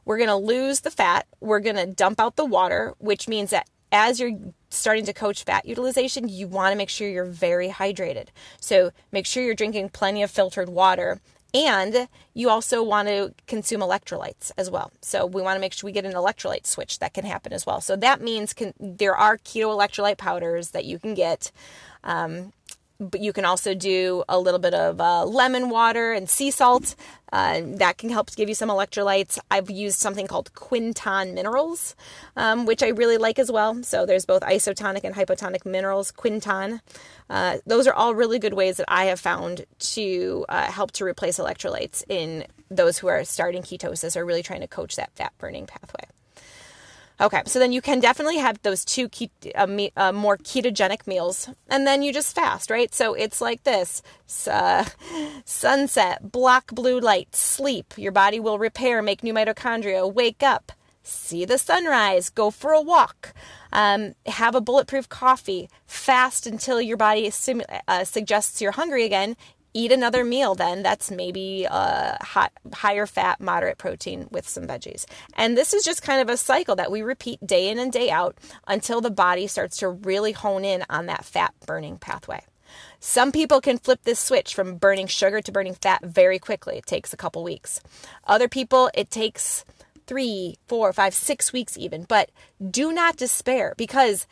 we're 0.09 0.17
going 0.17 0.29
to 0.29 0.37
lose 0.37 0.81
the 0.81 0.91
fat. 0.91 1.27
We're 1.39 1.61
going 1.61 1.77
to 1.77 1.85
dump 1.85 2.19
out 2.19 2.37
the 2.37 2.45
water, 2.47 2.95
which 2.97 3.29
means 3.29 3.51
that 3.51 3.69
as 3.93 4.19
you're 4.19 4.39
starting 4.71 5.05
to 5.05 5.13
coach 5.13 5.45
fat 5.45 5.67
utilization, 5.67 6.31
you 6.31 6.49
want 6.49 6.73
to 6.73 6.79
make 6.79 6.89
sure 6.89 7.07
you're 7.07 7.27
very 7.27 7.69
hydrated. 7.69 8.29
So 8.59 8.91
make 9.13 9.27
sure 9.27 9.43
you're 9.43 9.55
drinking 9.55 9.91
plenty 9.91 10.23
of 10.23 10.31
filtered 10.31 10.71
water. 10.71 11.21
And 11.55 12.09
you 12.35 12.51
also 12.51 12.83
want 12.83 13.09
to 13.09 13.33
consume 13.47 13.81
electrolytes 13.81 14.53
as 14.59 14.71
well. 14.71 14.93
So 15.01 15.25
we 15.25 15.41
want 15.41 15.57
to 15.57 15.61
make 15.61 15.73
sure 15.73 15.89
we 15.89 15.93
get 15.93 16.05
an 16.05 16.13
electrolyte 16.13 16.67
switch 16.67 16.99
that 16.99 17.15
can 17.15 17.25
happen 17.25 17.53
as 17.53 17.65
well. 17.65 17.81
So 17.81 17.97
that 17.97 18.21
means 18.21 18.53
can, 18.53 18.75
there 18.79 19.17
are 19.17 19.39
keto 19.39 19.75
electrolyte 19.75 20.19
powders 20.19 20.71
that 20.71 20.85
you 20.85 20.99
can 20.99 21.15
get. 21.15 21.51
Um, 22.05 22.53
but 23.01 23.21
you 23.21 23.33
can 23.33 23.45
also 23.45 23.75
do 23.75 24.25
a 24.29 24.39
little 24.39 24.59
bit 24.59 24.75
of 24.75 25.01
uh, 25.01 25.25
lemon 25.25 25.71
water 25.71 26.13
and 26.13 26.29
sea 26.29 26.51
salt. 26.51 26.97
Uh, 27.33 27.61
that 27.65 27.99
can 27.99 28.11
help 28.11 28.35
give 28.35 28.49
you 28.49 28.55
some 28.55 28.71
electrolytes. 28.71 29.39
I've 29.51 29.71
used 29.71 29.99
something 29.99 30.27
called 30.27 30.53
Quinton 30.55 31.35
minerals, 31.35 31.95
um, 32.37 32.67
which 32.67 32.83
I 32.83 32.89
really 32.89 33.19
like 33.19 33.39
as 33.39 33.53
well. 33.53 33.83
So 33.83 34.07
there's 34.07 34.25
both 34.25 34.43
isotonic 34.43 35.05
and 35.05 35.15
hypotonic 35.15 35.65
minerals, 35.65 36.11
Quinton. 36.11 36.81
Uh, 37.31 37.59
those 37.67 37.87
are 37.87 37.95
all 37.95 38.15
really 38.15 38.39
good 38.39 38.55
ways 38.55 38.79
that 38.79 38.87
I 38.89 39.05
have 39.07 39.21
found 39.21 39.67
to 39.79 40.47
uh, 40.49 40.71
help 40.71 40.93
to 40.93 41.05
replace 41.05 41.39
electrolytes 41.39 42.03
in 42.09 42.47
those 42.71 42.99
who 42.99 43.09
are 43.09 43.25
starting 43.25 43.63
ketosis 43.63 44.17
or 44.17 44.25
really 44.25 44.43
trying 44.43 44.61
to 44.63 44.69
coach 44.69 44.97
that 44.97 45.13
fat 45.15 45.33
burning 45.39 45.67
pathway. 45.67 46.05
Okay, 47.21 47.43
so 47.47 47.59
then 47.59 47.73
you 47.73 47.83
can 47.83 47.99
definitely 47.99 48.39
have 48.39 48.63
those 48.63 48.85
two 48.85 49.11
uh, 49.57 49.67
me- 49.67 49.93
uh, 49.97 50.13
more 50.13 50.37
ketogenic 50.37 51.05
meals, 51.07 51.49
and 51.69 51.85
then 51.85 52.03
you 52.03 52.13
just 52.13 52.33
fast, 52.33 52.71
right? 52.71 52.95
So 52.95 53.15
it's 53.15 53.41
like 53.41 53.65
this 53.65 54.03
uh, 54.49 54.85
sunset, 55.45 56.31
black 56.31 56.69
blue 56.69 57.01
light, 57.01 57.35
sleep. 57.35 57.95
Your 57.97 58.13
body 58.13 58.39
will 58.39 58.61
repair, 58.61 59.03
make 59.03 59.25
new 59.25 59.35
mitochondria, 59.35 60.13
wake 60.13 60.45
up, 60.45 60.71
see 61.03 61.45
the 61.45 61.59
sunrise, 61.59 62.31
go 62.31 62.53
for 62.53 62.71
a 62.71 62.81
walk, 62.81 63.35
um, 63.73 64.15
have 64.27 64.55
a 64.55 64.61
bulletproof 64.61 65.09
coffee, 65.09 65.69
fast 65.87 66.47
until 66.47 66.81
your 66.81 66.97
body 66.97 67.33
uh, 67.89 68.05
suggests 68.05 68.61
you're 68.61 68.73
hungry 68.73 69.05
again, 69.05 69.37
eat 69.79 69.93
another 69.93 70.25
meal 70.25 70.57
then 70.57 70.83
that's 70.83 71.09
maybe 71.11 71.67
uh, 71.71 72.17
a 72.21 72.25
hot, 72.25 72.53
higher 72.75 73.07
fat 73.07 73.41
moderate 73.41 73.79
protein 73.79 74.27
with 74.31 74.49
some 74.49 74.67
veggies. 74.67 75.05
And 75.35 75.57
this 75.57 75.73
is 75.73 75.85
just 75.85 76.03
kind 76.03 76.21
of 76.21 76.29
a 76.29 76.37
cycle 76.37 76.75
that 76.77 76.91
we 76.91 77.03
repeat 77.03 77.47
day 77.47 77.69
in 77.69 77.79
and 77.79 77.93
day 77.93 78.11
out 78.11 78.37
until 78.67 79.01
the 79.01 79.11
body 79.11 79.47
starts 79.47 79.77
to 79.79 79.89
really 79.89 80.33
hone 80.33 80.65
in 80.65 80.85
on 80.91 81.07
that 81.07 81.25
fat 81.25 81.55
burning 81.65 81.97
pathway. 81.99 82.43
Some 82.99 83.31
people 83.31 83.61
can 83.61 83.79
flip 83.79 84.01
this 84.03 84.19
switch 84.19 84.55
from 84.55 84.77
burning 84.77 85.07
sugar 85.07 85.41
to 85.41 85.53
burning 85.53 85.75
fat 85.75 86.05
very 86.05 86.41
quickly. 86.41 86.79
It 86.79 86.87
takes 86.87 87.13
a 87.13 87.17
couple 87.17 87.45
weeks. 87.45 87.81
Other 88.25 88.49
people 88.49 88.91
it 88.95 89.11
takes 89.11 89.65
three 90.09 90.57
four 90.67 90.93
five 90.93 91.15
six 91.15 91.53
weeks 91.53 91.79
even. 91.79 92.03
But 92.03 92.31
do 92.69 92.93
not 92.93 93.17
despair 93.17 93.75
because 93.77 94.27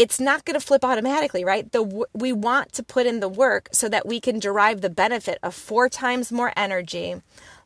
it's 0.00 0.18
not 0.18 0.46
going 0.46 0.58
to 0.58 0.66
flip 0.66 0.82
automatically, 0.82 1.44
right? 1.44 1.70
The 1.70 2.06
we 2.14 2.32
want 2.32 2.72
to 2.72 2.82
put 2.82 3.04
in 3.04 3.20
the 3.20 3.28
work 3.28 3.68
so 3.70 3.86
that 3.90 4.06
we 4.06 4.18
can 4.18 4.38
derive 4.38 4.80
the 4.80 4.88
benefit 4.88 5.38
of 5.42 5.54
four 5.54 5.90
times 5.90 6.32
more 6.32 6.54
energy, 6.56 7.16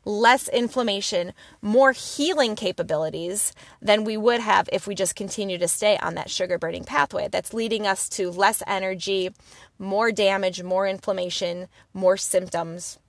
less 0.03 0.49
inflammation, 0.49 1.31
more 1.61 1.93
healing 1.93 2.57
capabilities 2.57 3.53
than 3.81 4.03
we 4.03 4.17
would 4.17 4.41
have 4.41 4.67
if 4.73 4.85
we 4.85 4.95
just 4.95 5.15
continue 5.15 5.57
to 5.57 5.69
stay 5.69 5.97
on 5.99 6.15
that 6.15 6.29
sugar 6.29 6.57
burning 6.57 6.83
pathway. 6.83 7.29
That's 7.29 7.53
leading 7.53 7.87
us 7.87 8.09
to 8.09 8.29
less 8.29 8.61
energy, 8.67 9.29
more 9.79 10.11
damage, 10.11 10.61
more 10.61 10.85
inflammation, 10.85 11.69
more 11.93 12.17
symptoms. 12.17 12.99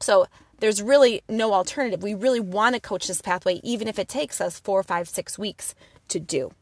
So 0.00 0.24
there's 0.60 0.80
really 0.80 1.20
no 1.28 1.52
alternative. 1.52 2.02
We 2.02 2.14
really 2.14 2.40
want 2.40 2.76
to 2.76 2.80
coach 2.80 3.08
this 3.08 3.20
pathway, 3.20 3.60
even 3.62 3.88
if 3.88 3.98
it 3.98 4.08
takes 4.08 4.40
us 4.40 4.58
four, 4.58 4.82
five, 4.82 5.06
six 5.06 5.38
weeks 5.38 5.74
to 6.08 6.18
do. 6.18 6.52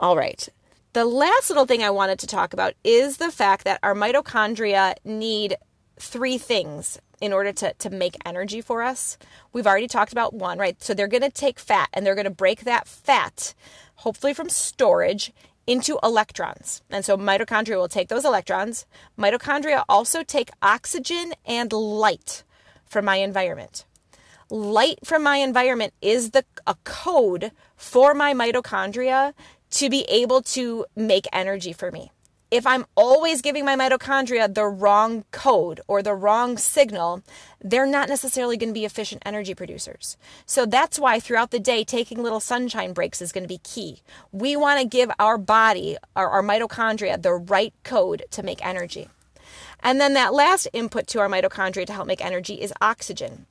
All 0.00 0.16
right. 0.16 0.48
The 0.92 1.04
last 1.04 1.48
little 1.48 1.66
thing 1.66 1.84
I 1.84 1.90
wanted 1.90 2.18
to 2.18 2.26
talk 2.26 2.52
about 2.52 2.74
is 2.82 3.18
the 3.18 3.30
fact 3.30 3.62
that 3.62 3.78
our 3.80 3.94
mitochondria 3.94 4.96
need 5.04 5.56
three 6.00 6.36
things 6.36 6.98
in 7.20 7.32
order 7.32 7.52
to, 7.52 7.72
to 7.74 7.90
make 7.90 8.16
energy 8.26 8.60
for 8.60 8.82
us. 8.82 9.16
We've 9.52 9.68
already 9.68 9.86
talked 9.86 10.10
about 10.10 10.34
one, 10.34 10.58
right? 10.58 10.82
So 10.82 10.92
they're 10.92 11.06
going 11.06 11.22
to 11.22 11.30
take 11.30 11.60
fat 11.60 11.90
and 11.92 12.04
they're 12.04 12.16
going 12.16 12.24
to 12.24 12.30
break 12.30 12.62
that 12.64 12.88
fat, 12.88 13.54
hopefully 13.96 14.34
from 14.34 14.48
storage, 14.48 15.32
into 15.64 15.96
electrons. 16.02 16.82
And 16.90 17.04
so 17.04 17.16
mitochondria 17.16 17.76
will 17.76 17.86
take 17.86 18.08
those 18.08 18.24
electrons. 18.24 18.84
Mitochondria 19.16 19.84
also 19.88 20.24
take 20.24 20.50
oxygen 20.60 21.34
and 21.46 21.72
light 21.72 22.42
from 22.84 23.04
my 23.04 23.16
environment. 23.16 23.84
Light 24.48 24.98
from 25.04 25.22
my 25.22 25.36
environment 25.36 25.94
is 26.02 26.32
the 26.32 26.44
a 26.66 26.74
code 26.82 27.52
for 27.76 28.12
my 28.12 28.34
mitochondria 28.34 29.34
to 29.70 29.88
be 29.88 30.02
able 30.08 30.42
to 30.42 30.86
make 30.96 31.26
energy 31.32 31.72
for 31.72 31.90
me. 31.90 32.10
If 32.50 32.66
I'm 32.66 32.84
always 32.96 33.42
giving 33.42 33.64
my 33.64 33.76
mitochondria 33.76 34.52
the 34.52 34.64
wrong 34.64 35.24
code 35.30 35.80
or 35.86 36.02
the 36.02 36.14
wrong 36.14 36.58
signal, 36.58 37.22
they're 37.60 37.86
not 37.86 38.08
necessarily 38.08 38.56
going 38.56 38.70
to 38.70 38.74
be 38.74 38.84
efficient 38.84 39.22
energy 39.24 39.54
producers. 39.54 40.16
So 40.46 40.66
that's 40.66 40.98
why 40.98 41.20
throughout 41.20 41.52
the 41.52 41.60
day, 41.60 41.84
taking 41.84 42.20
little 42.20 42.40
sunshine 42.40 42.92
breaks 42.92 43.22
is 43.22 43.30
going 43.30 43.44
to 43.44 43.48
be 43.48 43.58
key. 43.58 44.02
We 44.32 44.56
want 44.56 44.80
to 44.80 44.86
give 44.86 45.12
our 45.20 45.38
body, 45.38 45.96
our, 46.16 46.28
our 46.28 46.42
mitochondria, 46.42 47.22
the 47.22 47.34
right 47.34 47.72
code 47.84 48.24
to 48.32 48.42
make 48.42 48.66
energy. 48.66 49.08
And 49.78 50.00
then 50.00 50.14
that 50.14 50.34
last 50.34 50.66
input 50.72 51.06
to 51.08 51.20
our 51.20 51.28
mitochondria 51.28 51.86
to 51.86 51.92
help 51.92 52.08
make 52.08 52.24
energy 52.24 52.54
is 52.54 52.72
oxygen. 52.80 53.46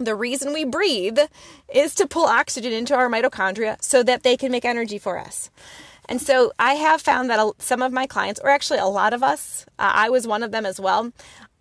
The 0.00 0.14
reason 0.14 0.54
we 0.54 0.64
breathe 0.64 1.18
is 1.68 1.94
to 1.96 2.06
pull 2.06 2.24
oxygen 2.24 2.72
into 2.72 2.94
our 2.94 3.10
mitochondria 3.10 3.82
so 3.82 4.02
that 4.02 4.22
they 4.22 4.34
can 4.34 4.50
make 4.50 4.64
energy 4.64 4.98
for 4.98 5.18
us. 5.18 5.50
And 6.08 6.22
so 6.22 6.52
I 6.58 6.72
have 6.74 7.02
found 7.02 7.28
that 7.28 7.52
some 7.58 7.82
of 7.82 7.92
my 7.92 8.06
clients, 8.06 8.40
or 8.42 8.48
actually 8.48 8.78
a 8.78 8.86
lot 8.86 9.12
of 9.12 9.22
us, 9.22 9.66
uh, 9.78 9.92
I 9.94 10.08
was 10.08 10.26
one 10.26 10.42
of 10.42 10.52
them 10.52 10.64
as 10.64 10.80
well. 10.80 11.12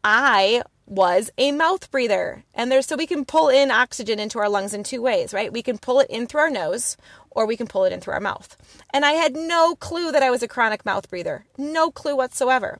I 0.05 0.63
was 0.87 1.29
a 1.37 1.51
mouth 1.51 1.91
breather. 1.91 2.45
And 2.53 2.71
there's 2.71 2.85
so 2.85 2.95
we 2.95 3.05
can 3.05 3.25
pull 3.25 3.49
in 3.49 3.71
oxygen 3.71 4.19
into 4.19 4.39
our 4.39 4.47
lungs 4.47 4.73
in 4.73 4.83
two 4.83 5.01
ways, 5.01 5.33
right? 5.33 5.51
We 5.51 5.61
can 5.61 5.77
pull 5.77 5.99
it 5.99 6.09
in 6.09 6.25
through 6.25 6.41
our 6.41 6.49
nose 6.49 6.95
or 7.31 7.45
we 7.45 7.57
can 7.57 7.67
pull 7.67 7.83
it 7.83 7.91
in 7.91 7.99
through 7.99 8.13
our 8.13 8.21
mouth. 8.21 8.55
And 8.93 9.03
I 9.03 9.11
had 9.11 9.35
no 9.35 9.75
clue 9.75 10.13
that 10.13 10.23
I 10.23 10.31
was 10.31 10.41
a 10.41 10.47
chronic 10.47 10.85
mouth 10.85 11.09
breather. 11.09 11.45
No 11.57 11.91
clue 11.91 12.15
whatsoever. 12.15 12.79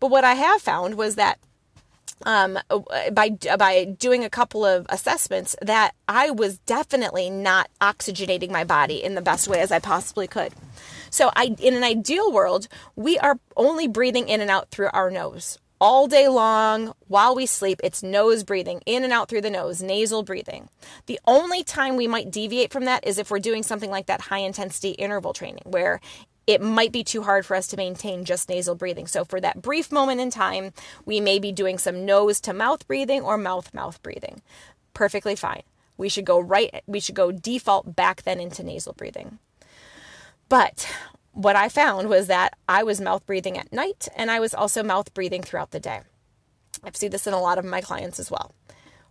But 0.00 0.10
what 0.10 0.22
I 0.22 0.34
have 0.34 0.60
found 0.60 0.96
was 0.96 1.14
that 1.14 1.38
um, 2.24 2.58
by 3.12 3.30
by 3.30 3.84
doing 3.84 4.24
a 4.24 4.30
couple 4.30 4.64
of 4.64 4.86
assessments 4.88 5.56
that 5.62 5.94
I 6.08 6.30
was 6.30 6.58
definitely 6.58 7.30
not 7.30 7.70
oxygenating 7.80 8.50
my 8.50 8.64
body 8.64 9.02
in 9.02 9.14
the 9.14 9.22
best 9.22 9.48
way 9.48 9.60
as 9.60 9.72
I 9.72 9.78
possibly 9.78 10.26
could. 10.26 10.52
So 11.10 11.30
I 11.36 11.56
in 11.58 11.74
an 11.74 11.84
ideal 11.84 12.32
world, 12.32 12.68
we 12.96 13.18
are 13.18 13.38
only 13.56 13.88
breathing 13.88 14.28
in 14.28 14.40
and 14.40 14.50
out 14.50 14.70
through 14.70 14.90
our 14.92 15.10
nose 15.10 15.58
all 15.80 16.06
day 16.06 16.28
long 16.28 16.92
while 17.06 17.34
we 17.34 17.46
sleep. 17.46 17.80
It's 17.84 18.02
nose 18.02 18.44
breathing, 18.44 18.82
in 18.86 19.04
and 19.04 19.12
out 19.12 19.28
through 19.28 19.42
the 19.42 19.50
nose, 19.50 19.82
nasal 19.82 20.22
breathing. 20.22 20.68
The 21.06 21.20
only 21.26 21.62
time 21.62 21.96
we 21.96 22.08
might 22.08 22.30
deviate 22.30 22.72
from 22.72 22.84
that 22.86 23.06
is 23.06 23.18
if 23.18 23.30
we're 23.30 23.38
doing 23.38 23.62
something 23.62 23.90
like 23.90 24.06
that 24.06 24.22
high 24.22 24.38
intensity 24.38 24.90
interval 24.90 25.32
training, 25.32 25.62
where 25.66 26.00
it 26.48 26.62
might 26.62 26.92
be 26.92 27.04
too 27.04 27.22
hard 27.22 27.44
for 27.44 27.54
us 27.54 27.66
to 27.68 27.76
maintain 27.76 28.24
just 28.24 28.48
nasal 28.48 28.74
breathing. 28.74 29.06
So, 29.06 29.22
for 29.26 29.38
that 29.38 29.60
brief 29.60 29.92
moment 29.92 30.22
in 30.22 30.30
time, 30.30 30.72
we 31.04 31.20
may 31.20 31.38
be 31.38 31.52
doing 31.52 31.76
some 31.76 32.06
nose 32.06 32.40
to 32.40 32.54
mouth 32.54 32.88
breathing 32.88 33.20
or 33.20 33.36
mouth 33.36 33.72
mouth 33.74 34.02
breathing. 34.02 34.40
Perfectly 34.94 35.36
fine. 35.36 35.62
We 35.98 36.08
should 36.08 36.24
go 36.24 36.40
right, 36.40 36.82
we 36.86 37.00
should 37.00 37.14
go 37.14 37.30
default 37.30 37.94
back 37.94 38.22
then 38.22 38.40
into 38.40 38.62
nasal 38.62 38.94
breathing. 38.94 39.38
But 40.48 40.88
what 41.32 41.54
I 41.54 41.68
found 41.68 42.08
was 42.08 42.28
that 42.28 42.56
I 42.66 42.82
was 42.82 42.98
mouth 42.98 43.26
breathing 43.26 43.58
at 43.58 43.70
night 43.70 44.08
and 44.16 44.30
I 44.30 44.40
was 44.40 44.54
also 44.54 44.82
mouth 44.82 45.12
breathing 45.12 45.42
throughout 45.42 45.72
the 45.72 45.80
day. 45.80 46.00
I've 46.82 46.96
seen 46.96 47.10
this 47.10 47.26
in 47.26 47.34
a 47.34 47.40
lot 47.40 47.58
of 47.58 47.64
my 47.66 47.82
clients 47.82 48.18
as 48.18 48.30
well. 48.30 48.54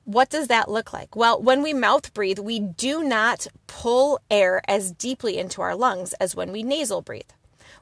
What 0.07 0.29
does 0.29 0.47
that 0.47 0.71
look 0.71 0.93
like? 0.93 1.17
Well, 1.17 1.41
when 1.41 1.61
we 1.61 1.73
mouth 1.73 2.13
breathe, 2.13 2.39
we 2.39 2.61
do 2.61 3.03
not 3.03 3.45
pull 3.67 4.21
air 4.31 4.61
as 4.65 4.93
deeply 4.93 5.37
into 5.37 5.61
our 5.61 5.75
lungs 5.75 6.13
as 6.13 6.33
when 6.33 6.53
we 6.53 6.63
nasal 6.63 7.01
breathe. 7.01 7.29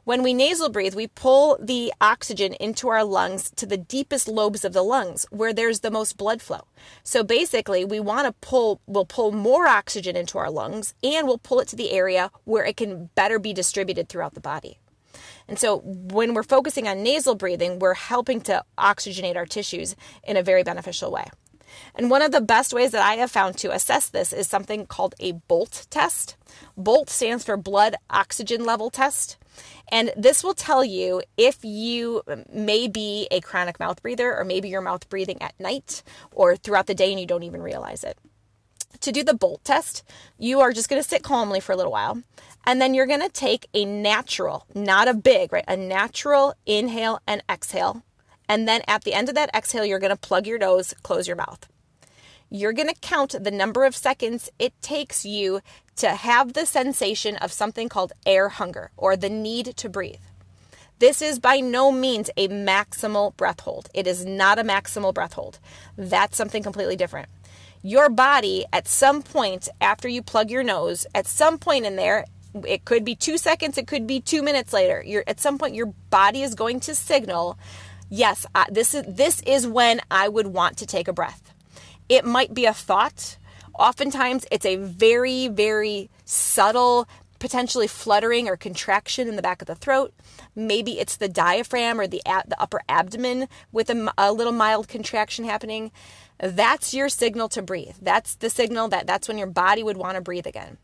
When 0.06 0.24
we 0.24 0.34
nasal 0.34 0.70
breathe, 0.70 0.96
we 0.96 1.06
pull 1.06 1.56
the 1.62 1.94
oxygen 2.02 2.56
into 2.56 2.88
our 2.90 3.04
lungs 3.04 3.52
to 3.58 3.68
the 3.68 3.78
deepest 3.78 4.28
lobes 4.28 4.66
of 4.66 4.74
the 4.74 4.82
lungs 4.82 5.28
where 5.30 5.54
there's 5.54 5.82
the 5.82 5.92
most 5.92 6.18
blood 6.18 6.42
flow. 6.42 6.62
So 7.04 7.24
basically, 7.24 7.86
we 7.86 8.00
want 8.00 8.26
to 8.26 8.32
pull, 8.42 8.82
we'll 8.88 9.06
pull 9.06 9.32
more 9.32 9.68
oxygen 9.68 10.16
into 10.16 10.40
our 10.40 10.50
lungs 10.50 10.96
and 11.04 11.28
we'll 11.28 11.38
pull 11.38 11.60
it 11.60 11.68
to 11.68 11.76
the 11.76 11.92
area 11.92 12.32
where 12.44 12.66
it 12.66 12.76
can 12.76 13.12
better 13.14 13.38
be 13.38 13.54
distributed 13.54 14.10
throughout 14.10 14.34
the 14.34 14.42
body. 14.42 14.80
And 15.48 15.60
so 15.60 15.82
when 15.86 16.34
we're 16.34 16.42
focusing 16.42 16.88
on 16.88 17.04
nasal 17.04 17.36
breathing, 17.36 17.78
we're 17.78 17.94
helping 17.94 18.42
to 18.42 18.64
oxygenate 18.80 19.36
our 19.36 19.46
tissues 19.46 19.96
in 20.24 20.38
a 20.38 20.42
very 20.42 20.64
beneficial 20.64 21.12
way. 21.12 21.30
And 21.94 22.10
one 22.10 22.22
of 22.22 22.32
the 22.32 22.42
best 22.42 22.74
ways 22.74 22.92
that 22.92 23.06
I 23.06 23.16
have 23.16 23.32
found 23.32 23.58
to 23.58 23.72
assess 23.72 24.10
this 24.10 24.34
is 24.34 24.48
something 24.48 24.86
called 24.86 25.16
a 25.20 25.34
BOLT 25.34 25.88
test. 25.90 26.36
BOLT 26.78 27.10
stands 27.10 27.44
for 27.44 27.58
blood 27.58 27.96
oxygen 28.10 28.64
level 28.64 28.90
test. 28.90 29.38
And 29.90 30.12
this 30.18 30.44
will 30.44 30.54
tell 30.54 30.84
you 30.84 31.22
if 31.38 31.64
you 31.64 32.24
may 32.52 32.88
be 32.88 33.28
a 33.32 33.42
chronic 33.42 33.80
mouth 33.80 34.02
breather 34.02 34.36
or 34.36 34.44
maybe 34.44 34.70
you're 34.70 34.82
mouth 34.82 35.08
breathing 35.10 35.42
at 35.42 35.60
night 35.60 36.04
or 36.32 36.56
throughout 36.56 36.88
the 36.88 36.96
day 36.96 37.12
and 37.12 37.20
you 37.20 37.28
don't 37.28 37.44
even 37.44 37.62
realize 37.62 38.04
it. 38.04 38.18
To 39.02 39.12
do 39.12 39.24
the 39.24 39.34
BOLT 39.34 39.64
test, 39.64 40.04
you 40.38 40.62
are 40.62 40.74
just 40.74 40.90
going 40.90 41.02
to 41.02 41.08
sit 41.08 41.24
calmly 41.24 41.60
for 41.60 41.74
a 41.74 41.76
little 41.76 41.92
while 41.92 42.22
and 42.66 42.82
then 42.82 42.94
you're 42.94 43.06
going 43.06 43.22
to 43.22 43.30
take 43.30 43.68
a 43.74 43.86
natural, 43.86 44.66
not 44.74 45.08
a 45.08 45.14
big, 45.14 45.54
right? 45.54 45.66
A 45.68 45.78
natural 45.78 46.56
inhale 46.66 47.20
and 47.28 47.44
exhale. 47.50 48.04
And 48.48 48.68
then 48.68 48.82
at 48.88 49.04
the 49.04 49.14
end 49.14 49.30
of 49.30 49.36
that 49.36 49.54
exhale, 49.56 49.86
you're 49.86 50.00
going 50.00 50.10
to 50.12 50.16
plug 50.16 50.48
your 50.48 50.60
nose, 50.60 50.94
close 51.04 51.28
your 51.28 51.38
mouth. 51.38 51.68
You're 52.50 52.74
going 52.74 52.90
to 52.90 53.00
count 53.02 53.36
the 53.40 53.52
number 53.52 53.86
of 53.86 53.96
seconds 53.96 54.50
it 54.60 54.80
takes 54.82 55.26
you 55.26 55.62
to 55.98 56.10
have 56.10 56.54
the 56.54 56.66
sensation 56.66 57.36
of 57.38 57.52
something 57.52 57.90
called 57.90 58.14
air 58.26 58.50
hunger 58.50 58.92
or 58.98 59.16
the 59.16 59.30
need 59.30 59.76
to 59.78 59.90
breathe. 59.90 60.20
This 61.00 61.22
is 61.22 61.40
by 61.40 61.58
no 61.58 61.92
means 61.92 62.30
a 62.38 62.48
maximal 62.48 63.36
breath 63.36 63.62
hold. 63.62 63.90
It 63.94 64.08
is 64.08 64.26
not 64.26 64.60
a 64.60 64.64
maximal 64.64 65.14
breath 65.14 65.34
hold. 65.34 65.60
That's 65.98 66.38
something 66.38 66.64
completely 66.64 66.96
different. 66.96 67.28
Your 67.82 68.10
body, 68.10 68.66
at 68.72 68.88
some 68.88 69.22
point 69.22 69.68
after 69.82 70.08
you 70.08 70.22
plug 70.24 70.50
your 70.50 70.64
nose, 70.64 71.06
at 71.14 71.28
some 71.28 71.58
point 71.58 71.86
in 71.86 71.98
there, 71.98 72.26
it 72.66 72.86
could 72.86 73.04
be 73.04 73.16
two 73.16 73.38
seconds, 73.38 73.78
it 73.78 73.88
could 73.88 74.08
be 74.08 74.22
two 74.22 74.42
minutes 74.42 74.72
later. 74.72 75.04
You're, 75.06 75.26
at 75.28 75.40
some 75.40 75.58
point, 75.58 75.76
your 75.76 75.88
body 76.10 76.42
is 76.42 76.56
going 76.56 76.80
to 76.82 76.96
signal, 76.96 77.58
yes, 78.10 78.46
I, 78.56 78.66
this 78.72 78.94
is 78.94 79.04
this 79.08 79.42
is 79.42 79.68
when 79.68 80.02
I 80.10 80.28
would 80.28 80.48
want 80.48 80.78
to 80.78 80.86
take 80.86 81.08
a 81.08 81.14
breath. 81.14 81.54
It 82.08 82.26
might 82.26 82.54
be 82.54 82.66
a 82.66 82.74
thought 82.74 83.38
Oftentimes, 83.78 84.46
it's 84.52 84.66
a 84.66 84.78
very, 84.78 85.48
very 85.48 86.10
subtle, 86.24 87.08
potentially 87.40 87.88
fluttering 87.88 88.48
or 88.48 88.56
contraction 88.56 89.28
in 89.28 89.36
the 89.36 89.42
back 89.42 89.62
of 89.62 89.68
the 89.68 89.76
throat. 89.76 90.14
Maybe 90.56 91.00
it's 91.00 91.18
the 91.18 91.28
diaphragm 91.28 92.00
or 92.00 92.08
the, 92.08 92.22
the 92.48 92.62
upper 92.62 92.82
abdomen 92.88 93.48
with 93.72 93.90
a, 93.90 94.14
a 94.18 94.32
little 94.32 94.54
mild 94.54 94.88
contraction 94.88 95.46
happening. 95.46 95.92
That's 96.40 96.94
your 96.94 97.10
signal 97.10 97.50
to 97.50 97.62
breathe. 97.62 97.96
That's 98.02 98.36
the 98.36 98.50
signal 98.50 98.88
that 98.90 99.08
that's 99.08 99.28
when 99.28 99.38
your 99.38 99.48
body 99.48 99.84
would 99.84 99.98
want 99.98 100.16
to 100.16 100.22
breathe 100.22 100.48
again. 100.48 100.78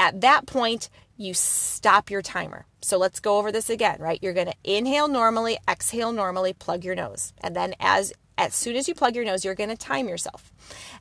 At 0.00 0.22
that 0.22 0.46
point, 0.46 0.88
you 1.16 1.34
stop 1.34 2.10
your 2.10 2.22
timer. 2.22 2.66
So 2.80 2.98
let's 2.98 3.20
go 3.20 3.38
over 3.38 3.52
this 3.52 3.70
again, 3.70 3.96
right? 4.00 4.18
You're 4.22 4.32
going 4.32 4.48
to 4.48 4.56
inhale 4.64 5.08
normally, 5.08 5.58
exhale 5.68 6.12
normally, 6.12 6.52
plug 6.52 6.84
your 6.84 6.94
nose. 6.94 7.32
And 7.40 7.54
then 7.54 7.74
as 7.80 8.12
as 8.38 8.54
soon 8.54 8.76
as 8.76 8.88
you 8.88 8.94
plug 8.94 9.14
your 9.14 9.24
nose, 9.26 9.44
you're 9.44 9.54
going 9.54 9.70
to 9.70 9.76
time 9.76 10.08
yourself. 10.08 10.52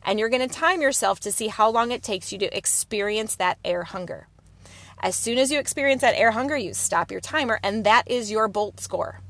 And 0.03 0.20
you're 0.20 0.30
going 0.30 0.47
to 0.47 0.53
time 0.53 0.82
yourself 0.82 1.20
to 1.22 1.32
see 1.32 1.47
how 1.47 1.70
long 1.70 1.91
it 1.91 2.03
takes 2.03 2.32
you 2.32 2.38
to 2.39 2.57
experience 2.57 3.36
that 3.36 3.57
air 3.64 3.84
hunger. 3.84 4.28
As 4.99 5.16
soon 5.16 5.38
as 5.39 5.51
you 5.51 5.57
experience 5.57 6.01
that 6.01 6.16
air 6.16 6.32
hunger, 6.32 6.55
you 6.55 6.74
stop 6.74 7.09
your 7.09 7.22
timer, 7.22 7.59
and 7.64 7.86
that 7.86 8.03
is 8.05 8.30
your 8.30 8.47
bolt 8.47 8.80
score. 8.80 9.22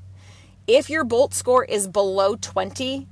If 0.68 0.90
your 0.90 1.04
bolt 1.06 1.34
score 1.34 1.64
is 1.64 1.88
below 1.88 2.36
20, 2.36 3.08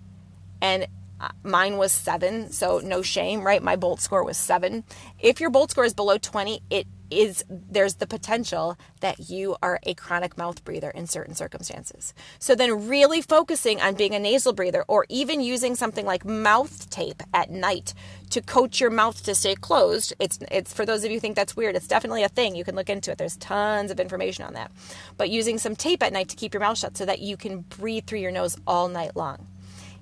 and 0.61 0.87
uh, 1.21 1.29
mine 1.43 1.77
was 1.77 1.91
seven, 1.91 2.51
so 2.51 2.79
no 2.83 3.01
shame, 3.01 3.43
right? 3.43 3.63
My 3.63 3.75
bolt 3.75 4.01
score 4.01 4.23
was 4.23 4.37
seven. 4.37 4.83
If 5.19 5.39
your 5.39 5.49
bolt 5.49 5.71
score 5.71 5.85
is 5.85 5.93
below 5.93 6.17
20, 6.17 6.61
it 6.69 6.87
is 7.11 7.43
there's 7.49 7.95
the 7.95 8.07
potential 8.07 8.77
that 8.99 9.29
you 9.29 9.55
are 9.61 9.79
a 9.83 9.93
chronic 9.93 10.37
mouth 10.37 10.63
breather 10.63 10.89
in 10.89 11.07
certain 11.07 11.35
circumstances. 11.35 12.13
So 12.39 12.55
then 12.55 12.87
really 12.87 13.21
focusing 13.21 13.81
on 13.81 13.95
being 13.95 14.15
a 14.15 14.19
nasal 14.19 14.53
breather 14.53 14.83
or 14.87 15.05
even 15.09 15.41
using 15.41 15.75
something 15.75 16.05
like 16.05 16.25
mouth 16.25 16.89
tape 16.89 17.21
at 17.33 17.49
night 17.49 17.93
to 18.31 18.41
coach 18.41 18.79
your 18.79 18.89
mouth 18.89 19.23
to 19.23 19.35
stay 19.35 19.55
closed. 19.55 20.13
It's 20.19 20.39
it's 20.51 20.73
for 20.73 20.85
those 20.85 21.03
of 21.03 21.11
you 21.11 21.17
who 21.17 21.21
think 21.21 21.35
that's 21.35 21.55
weird, 21.55 21.75
it's 21.75 21.87
definitely 21.87 22.23
a 22.23 22.29
thing. 22.29 22.55
You 22.55 22.63
can 22.63 22.75
look 22.75 22.89
into 22.89 23.11
it. 23.11 23.17
There's 23.17 23.37
tons 23.37 23.91
of 23.91 23.99
information 23.99 24.45
on 24.45 24.53
that. 24.53 24.71
But 25.17 25.29
using 25.29 25.57
some 25.57 25.75
tape 25.75 26.03
at 26.03 26.13
night 26.13 26.29
to 26.29 26.35
keep 26.35 26.53
your 26.53 26.61
mouth 26.61 26.77
shut 26.77 26.97
so 26.97 27.05
that 27.05 27.19
you 27.19 27.37
can 27.37 27.61
breathe 27.61 28.05
through 28.05 28.19
your 28.19 28.31
nose 28.31 28.57
all 28.67 28.87
night 28.87 29.15
long. 29.15 29.47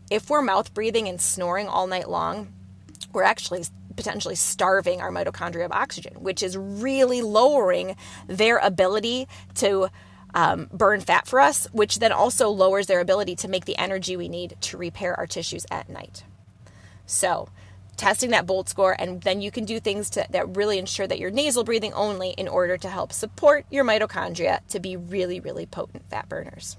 If 0.09 0.29
we're 0.29 0.41
mouth 0.41 0.73
breathing 0.73 1.07
and 1.07 1.19
snoring 1.19 1.67
all 1.67 1.87
night 1.87 2.09
long, 2.09 2.53
we're 3.13 3.23
actually 3.23 3.65
potentially 3.97 4.35
starving 4.35 5.01
our 5.01 5.11
mitochondria 5.11 5.65
of 5.65 5.71
oxygen, 5.73 6.13
which 6.15 6.41
is 6.41 6.55
really 6.55 7.21
lowering 7.21 7.97
their 8.27 8.57
ability 8.59 9.27
to 9.55 9.89
um, 10.33 10.69
burn 10.71 11.01
fat 11.01 11.27
for 11.27 11.39
us, 11.39 11.67
which 11.73 11.99
then 11.99 12.11
also 12.11 12.49
lowers 12.49 12.87
their 12.87 12.99
ability 12.99 13.35
to 13.37 13.47
make 13.47 13.65
the 13.65 13.77
energy 13.77 14.15
we 14.15 14.29
need 14.29 14.55
to 14.61 14.77
repair 14.77 15.15
our 15.15 15.27
tissues 15.27 15.65
at 15.71 15.89
night. 15.89 16.23
So, 17.05 17.49
testing 17.97 18.29
that 18.29 18.45
Bolt 18.45 18.69
score, 18.69 18.95
and 18.97 19.21
then 19.21 19.41
you 19.41 19.49
can 19.49 19.65
do 19.65 19.79
things 19.79 20.09
to, 20.11 20.25
that 20.29 20.55
really 20.55 20.77
ensure 20.77 21.07
that 21.07 21.19
you're 21.19 21.31
nasal 21.31 21.63
breathing 21.63 21.93
only 21.93 22.29
in 22.31 22.47
order 22.47 22.77
to 22.77 22.89
help 22.89 23.11
support 23.11 23.65
your 23.71 23.83
mitochondria 23.83 24.59
to 24.67 24.79
be 24.79 24.95
really, 24.95 25.39
really 25.39 25.65
potent 25.65 26.07
fat 26.09 26.29
burners. 26.29 26.77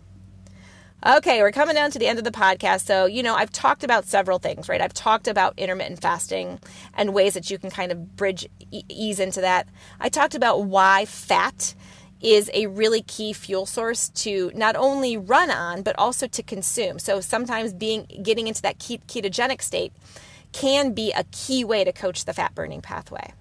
Okay, 1.06 1.42
we're 1.42 1.52
coming 1.52 1.76
down 1.76 1.92
to 1.92 1.98
the 2.00 2.08
end 2.08 2.18
of 2.18 2.24
the 2.24 2.32
podcast. 2.32 2.84
So, 2.84 3.06
you 3.06 3.22
know, 3.22 3.36
I've 3.36 3.52
talked 3.52 3.84
about 3.84 4.04
several 4.04 4.40
things, 4.40 4.68
right? 4.68 4.80
I've 4.80 4.92
talked 4.92 5.28
about 5.28 5.54
intermittent 5.56 6.00
fasting 6.00 6.58
and 6.92 7.14
ways 7.14 7.34
that 7.34 7.48
you 7.52 7.56
can 7.56 7.70
kind 7.70 7.92
of 7.92 8.16
bridge, 8.16 8.48
ease 8.72 9.20
into 9.20 9.40
that. 9.40 9.68
I 10.00 10.08
talked 10.08 10.34
about 10.34 10.64
why 10.64 11.04
fat 11.04 11.76
is 12.20 12.50
a 12.52 12.66
really 12.66 13.02
key 13.02 13.32
fuel 13.32 13.64
source 13.64 14.08
to 14.08 14.50
not 14.56 14.74
only 14.74 15.16
run 15.16 15.52
on, 15.52 15.82
but 15.82 15.96
also 15.96 16.26
to 16.26 16.42
consume. 16.42 16.98
So, 16.98 17.20
sometimes 17.20 17.72
being 17.72 18.08
getting 18.20 18.48
into 18.48 18.62
that 18.62 18.80
ketogenic 18.80 19.62
state 19.62 19.92
can 20.50 20.94
be 20.94 21.12
a 21.12 21.22
key 21.30 21.62
way 21.62 21.84
to 21.84 21.92
coach 21.92 22.24
the 22.24 22.32
fat 22.32 22.56
burning 22.56 22.80
pathway 22.80 23.32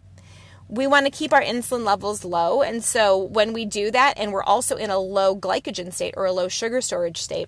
we 0.70 0.88
want 0.88 1.06
to 1.06 1.12
keep 1.12 1.34
our 1.34 1.42
insulin 1.42 1.86
levels 1.86 2.26
low. 2.26 2.62
And 2.62 2.84
so 2.84 3.18
when 3.18 3.54
we 3.54 3.66
do 3.66 3.92
that, 3.92 4.16
and 4.18 4.32
we're 4.32 4.44
also 4.44 4.76
in 4.76 4.90
a 4.90 5.00
low 5.00 5.36
glycogen 5.36 5.94
state 5.94 6.14
or 6.18 6.26
a 6.26 6.32
low 6.32 6.48
sugar 6.48 6.82
storage 6.82 7.22
state, 7.22 7.48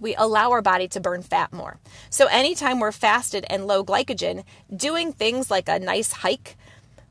we 0.00 0.14
allow 0.14 0.50
our 0.50 0.62
body 0.62 0.88
to 0.88 1.00
burn 1.00 1.22
fat 1.22 1.52
more. 1.52 1.78
So 2.08 2.26
anytime 2.26 2.80
we're 2.80 2.92
fasted 2.92 3.44
and 3.50 3.66
low 3.66 3.84
glycogen, 3.84 4.44
doing 4.74 5.12
things 5.12 5.50
like 5.50 5.68
a 5.68 5.78
nice 5.78 6.12
hike, 6.12 6.56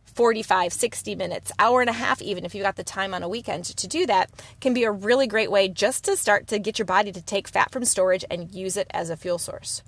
45, 0.05 0.73
60 0.73 1.15
minutes, 1.15 1.51
hour 1.59 1.81
and 1.81 1.89
a 1.89 1.93
half, 1.93 2.21
even 2.21 2.43
if 2.43 2.55
you've 2.55 2.65
got 2.65 2.75
the 2.75 2.83
time 2.83 3.13
on 3.13 3.23
a 3.23 3.29
weekend 3.29 3.65
to 3.65 3.87
do 3.87 4.05
that, 4.07 4.29
can 4.59 4.73
be 4.73 4.83
a 4.83 4.91
really 4.91 5.27
great 5.27 5.51
way 5.51 5.69
just 5.69 6.03
to 6.05 6.17
start 6.17 6.47
to 6.47 6.59
get 6.59 6.79
your 6.79 6.85
body 6.85 7.11
to 7.11 7.21
take 7.21 7.47
fat 7.47 7.71
from 7.71 7.85
storage 7.85 8.25
and 8.29 8.51
use 8.51 8.75
it 8.75 8.87
as 8.89 9.09
a 9.09 9.15
fuel 9.15 9.37
source. 9.37 9.83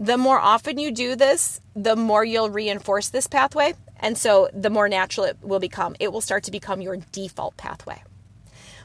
The 0.00 0.16
more 0.16 0.38
often 0.38 0.78
you 0.78 0.92
do 0.92 1.14
this, 1.14 1.60
the 1.76 1.94
more 1.94 2.24
you'll 2.24 2.48
reinforce 2.48 3.10
this 3.10 3.26
pathway 3.26 3.74
and 4.00 4.16
so 4.16 4.48
the 4.54 4.70
more 4.70 4.88
natural 4.88 5.26
it 5.26 5.36
will 5.42 5.60
become, 5.60 5.94
it 6.00 6.10
will 6.10 6.22
start 6.22 6.44
to 6.44 6.50
become 6.50 6.80
your 6.80 6.96
default 7.12 7.56
pathway. 7.58 8.02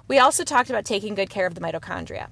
We 0.09 0.19
also 0.19 0.43
talked 0.43 0.69
about 0.69 0.85
taking 0.85 1.15
good 1.15 1.29
care 1.29 1.47
of 1.47 1.55
the 1.55 1.61
mitochondria. 1.61 2.27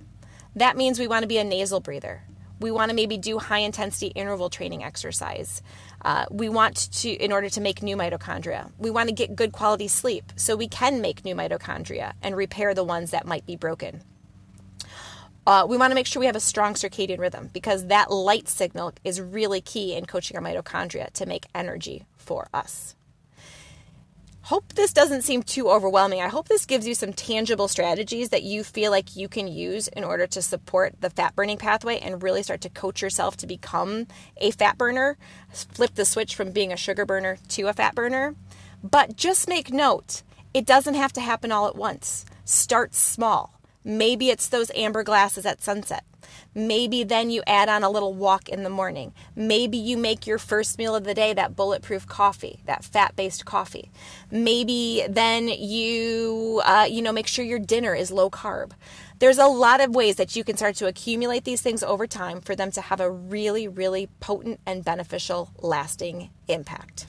That 0.56 0.78
means 0.78 1.00
we 1.00 1.08
want 1.08 1.24
to 1.24 1.28
be 1.28 1.38
a 1.38 1.44
nasal 1.44 1.80
breather. 1.80 2.24
We 2.60 2.72
want 2.72 2.90
to 2.90 2.96
maybe 2.96 3.18
do 3.18 3.40
high 3.40 3.60
intensity 3.60 4.08
interval 4.08 4.50
training 4.50 4.84
exercise. 4.84 5.62
Uh, 6.04 6.26
we 6.30 6.50
want 6.50 6.92
to, 6.92 7.10
in 7.10 7.32
order 7.32 7.50
to 7.50 7.62
make 7.62 7.82
new 7.82 7.98
mitochondria, 7.98 8.70
we 8.78 8.92
want 8.92 9.10
to 9.10 9.16
get 9.16 9.36
good 9.36 9.54
quality 9.54 9.88
sleep 9.88 10.32
so 10.36 10.56
we 10.56 10.68
can 10.68 11.02
make 11.02 11.26
new 11.26 11.36
mitochondria 11.36 12.14
and 12.22 12.36
repair 12.36 12.74
the 12.74 12.84
ones 12.84 13.12
that 13.12 13.26
might 13.26 13.46
be 13.46 13.56
broken. 13.56 14.04
Uh, 15.46 15.66
we 15.68 15.78
want 15.78 15.92
to 15.92 15.96
make 15.96 16.08
sure 16.08 16.20
we 16.20 16.26
have 16.26 16.36
a 16.36 16.40
strong 16.42 16.74
circadian 16.74 17.20
rhythm 17.20 17.50
because 17.52 17.88
that 17.88 18.10
light 18.10 18.48
signal 18.48 18.94
is 19.04 19.20
really 19.20 19.60
key 19.60 19.94
in 19.94 20.06
coaching 20.06 20.38
our 20.38 20.44
mitochondria 20.44 21.12
to 21.12 21.26
make 21.26 21.48
energy 21.54 22.06
for 22.18 22.48
us. 22.54 22.96
Hope 24.48 24.74
this 24.74 24.92
doesn't 24.92 25.22
seem 25.22 25.42
too 25.42 25.70
overwhelming. 25.70 26.22
I 26.22 26.28
hope 26.28 26.50
this 26.50 26.66
gives 26.66 26.86
you 26.86 26.96
some 26.96 27.14
tangible 27.14 27.70
strategies 27.70 28.30
that 28.30 28.44
you 28.44 28.64
feel 28.64 28.92
like 28.92 29.16
you 29.16 29.30
can 29.30 29.48
use 29.48 29.88
in 29.88 30.04
order 30.04 30.28
to 30.28 30.42
support 30.42 30.96
the 31.00 31.10
fat 31.10 31.34
burning 31.34 31.58
pathway 31.58 31.98
and 32.00 32.22
really 32.22 32.44
start 32.44 32.60
to 32.62 32.70
coach 32.70 33.02
yourself 33.02 33.38
to 33.38 33.48
become 33.48 34.06
a 34.38 34.52
fat 34.52 34.78
burner, 34.78 35.18
flip 35.50 35.96
the 35.96 36.04
switch 36.04 36.36
from 36.36 36.52
being 36.52 36.74
a 36.74 36.78
sugar 36.78 37.06
burner 37.06 37.38
to 37.50 37.68
a 37.68 37.74
fat 37.74 37.96
burner. 37.96 38.36
But 38.84 39.16
just 39.16 39.48
make 39.48 39.72
note, 39.72 40.24
it 40.54 40.66
doesn't 40.66 40.96
have 40.96 41.14
to 41.14 41.22
happen 41.22 41.54
all 41.54 41.68
at 41.68 41.78
once. 41.78 42.26
Start 42.44 42.94
small. 42.94 43.62
Maybe 43.84 44.30
it's 44.30 44.48
those 44.48 44.72
amber 44.76 45.04
glasses 45.04 45.46
at 45.46 45.62
sunset. 45.62 46.04
Maybe 46.56 47.04
then 47.04 47.30
you 47.30 47.44
add 47.46 47.68
on 47.68 47.84
a 47.84 47.90
little 47.90 48.14
walk 48.14 48.48
in 48.48 48.64
the 48.64 48.70
morning. 48.70 49.14
Maybe 49.36 49.78
you 49.78 49.98
make 49.98 50.26
your 50.26 50.38
first 50.38 50.78
meal 50.78 50.96
of 50.96 51.04
the 51.04 51.14
day 51.14 51.34
that 51.34 51.56
bulletproof 51.56 52.08
coffee, 52.08 52.62
that 52.66 52.84
fat-based 52.84 53.46
coffee. 53.46 53.92
Maybe 54.32 55.06
then 55.10 55.48
you, 55.48 56.62
uh, 56.64 56.88
you 56.90 57.02
know, 57.02 57.12
make 57.12 57.28
sure 57.28 57.44
your 57.44 57.60
dinner 57.60 57.94
is 57.94 58.12
low 58.12 58.30
carb. 58.30 58.72
There's 59.20 59.38
a 59.38 59.48
lot 59.48 59.82
of 59.82 59.96
ways 59.96 60.16
that 60.18 60.36
you 60.36 60.44
can 60.44 60.58
start 60.58 60.76
to 60.76 60.88
accumulate 60.88 61.44
these 61.44 61.62
things 61.62 61.84
over 61.84 62.08
time 62.08 62.42
for 62.42 62.56
them 62.56 62.72
to 62.72 62.82
have 62.82 63.00
a 63.00 63.12
really, 63.12 63.68
really 63.68 64.08
potent 64.20 64.60
and 64.66 64.84
beneficial, 64.84 65.52
lasting 65.60 66.30
impact. 66.48 67.08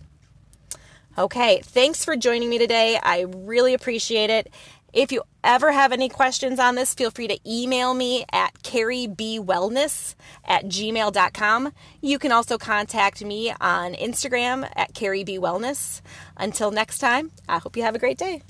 Okay, 1.16 1.61
thanks 1.62 2.05
for 2.05 2.16
joining 2.16 2.51
me 2.51 2.59
today. 2.59 2.99
I 3.01 3.20
really 3.29 3.72
appreciate 3.72 4.31
it. 4.31 4.53
If 4.95 5.11
you 5.11 5.24
ever 5.42 5.72
have 5.72 5.90
any 5.90 6.09
questions 6.09 6.61
on 6.61 6.76
this, 6.76 6.95
feel 6.95 7.11
free 7.11 7.26
to 7.26 7.36
email 7.45 7.95
me 7.95 8.24
at 8.32 8.55
carriebwellness 8.62 10.14
at 10.45 10.66
gmail.com. 10.66 11.72
You 12.01 12.18
can 12.20 12.30
also 12.30 12.59
contact 12.59 13.24
me 13.24 13.53
on 13.61 13.95
Instagram 13.95 14.70
at 14.76 14.95
carriebwellness. 14.95 16.01
Until 16.36 16.70
next 16.70 16.99
time, 16.99 17.32
I 17.49 17.59
hope 17.59 17.76
you 17.76 17.82
have 17.82 17.97
a 17.97 17.99
great 17.99 18.18
day. 18.18 18.42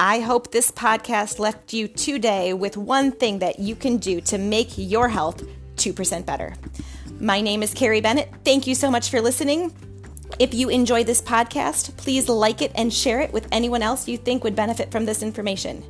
I 0.00 0.18
hope 0.18 0.50
this 0.50 0.72
podcast 0.72 1.38
left 1.38 1.72
you 1.72 1.86
today 1.86 2.54
with 2.54 2.76
one 2.76 3.12
thing 3.12 3.38
that 3.38 3.60
you 3.60 3.76
can 3.76 3.98
do 3.98 4.20
to 4.22 4.36
make 4.36 4.72
your 4.76 5.08
health 5.08 5.44
2% 5.76 6.26
better. 6.26 6.54
My 7.20 7.40
name 7.40 7.64
is 7.64 7.74
Carrie 7.74 8.00
Bennett. 8.00 8.32
Thank 8.44 8.68
you 8.68 8.76
so 8.76 8.92
much 8.92 9.10
for 9.10 9.20
listening. 9.20 9.74
If 10.38 10.54
you 10.54 10.68
enjoy 10.68 11.02
this 11.02 11.20
podcast, 11.20 11.96
please 11.96 12.28
like 12.28 12.62
it 12.62 12.70
and 12.76 12.94
share 12.94 13.20
it 13.20 13.32
with 13.32 13.48
anyone 13.50 13.82
else 13.82 14.06
you 14.06 14.16
think 14.16 14.44
would 14.44 14.54
benefit 14.54 14.92
from 14.92 15.04
this 15.04 15.20
information. 15.20 15.82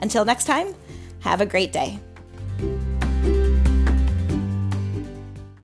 Until 0.00 0.24
next 0.24 0.44
time, 0.44 0.74
have 1.20 1.42
a 1.42 1.46
great 1.46 1.70
day. 1.70 1.98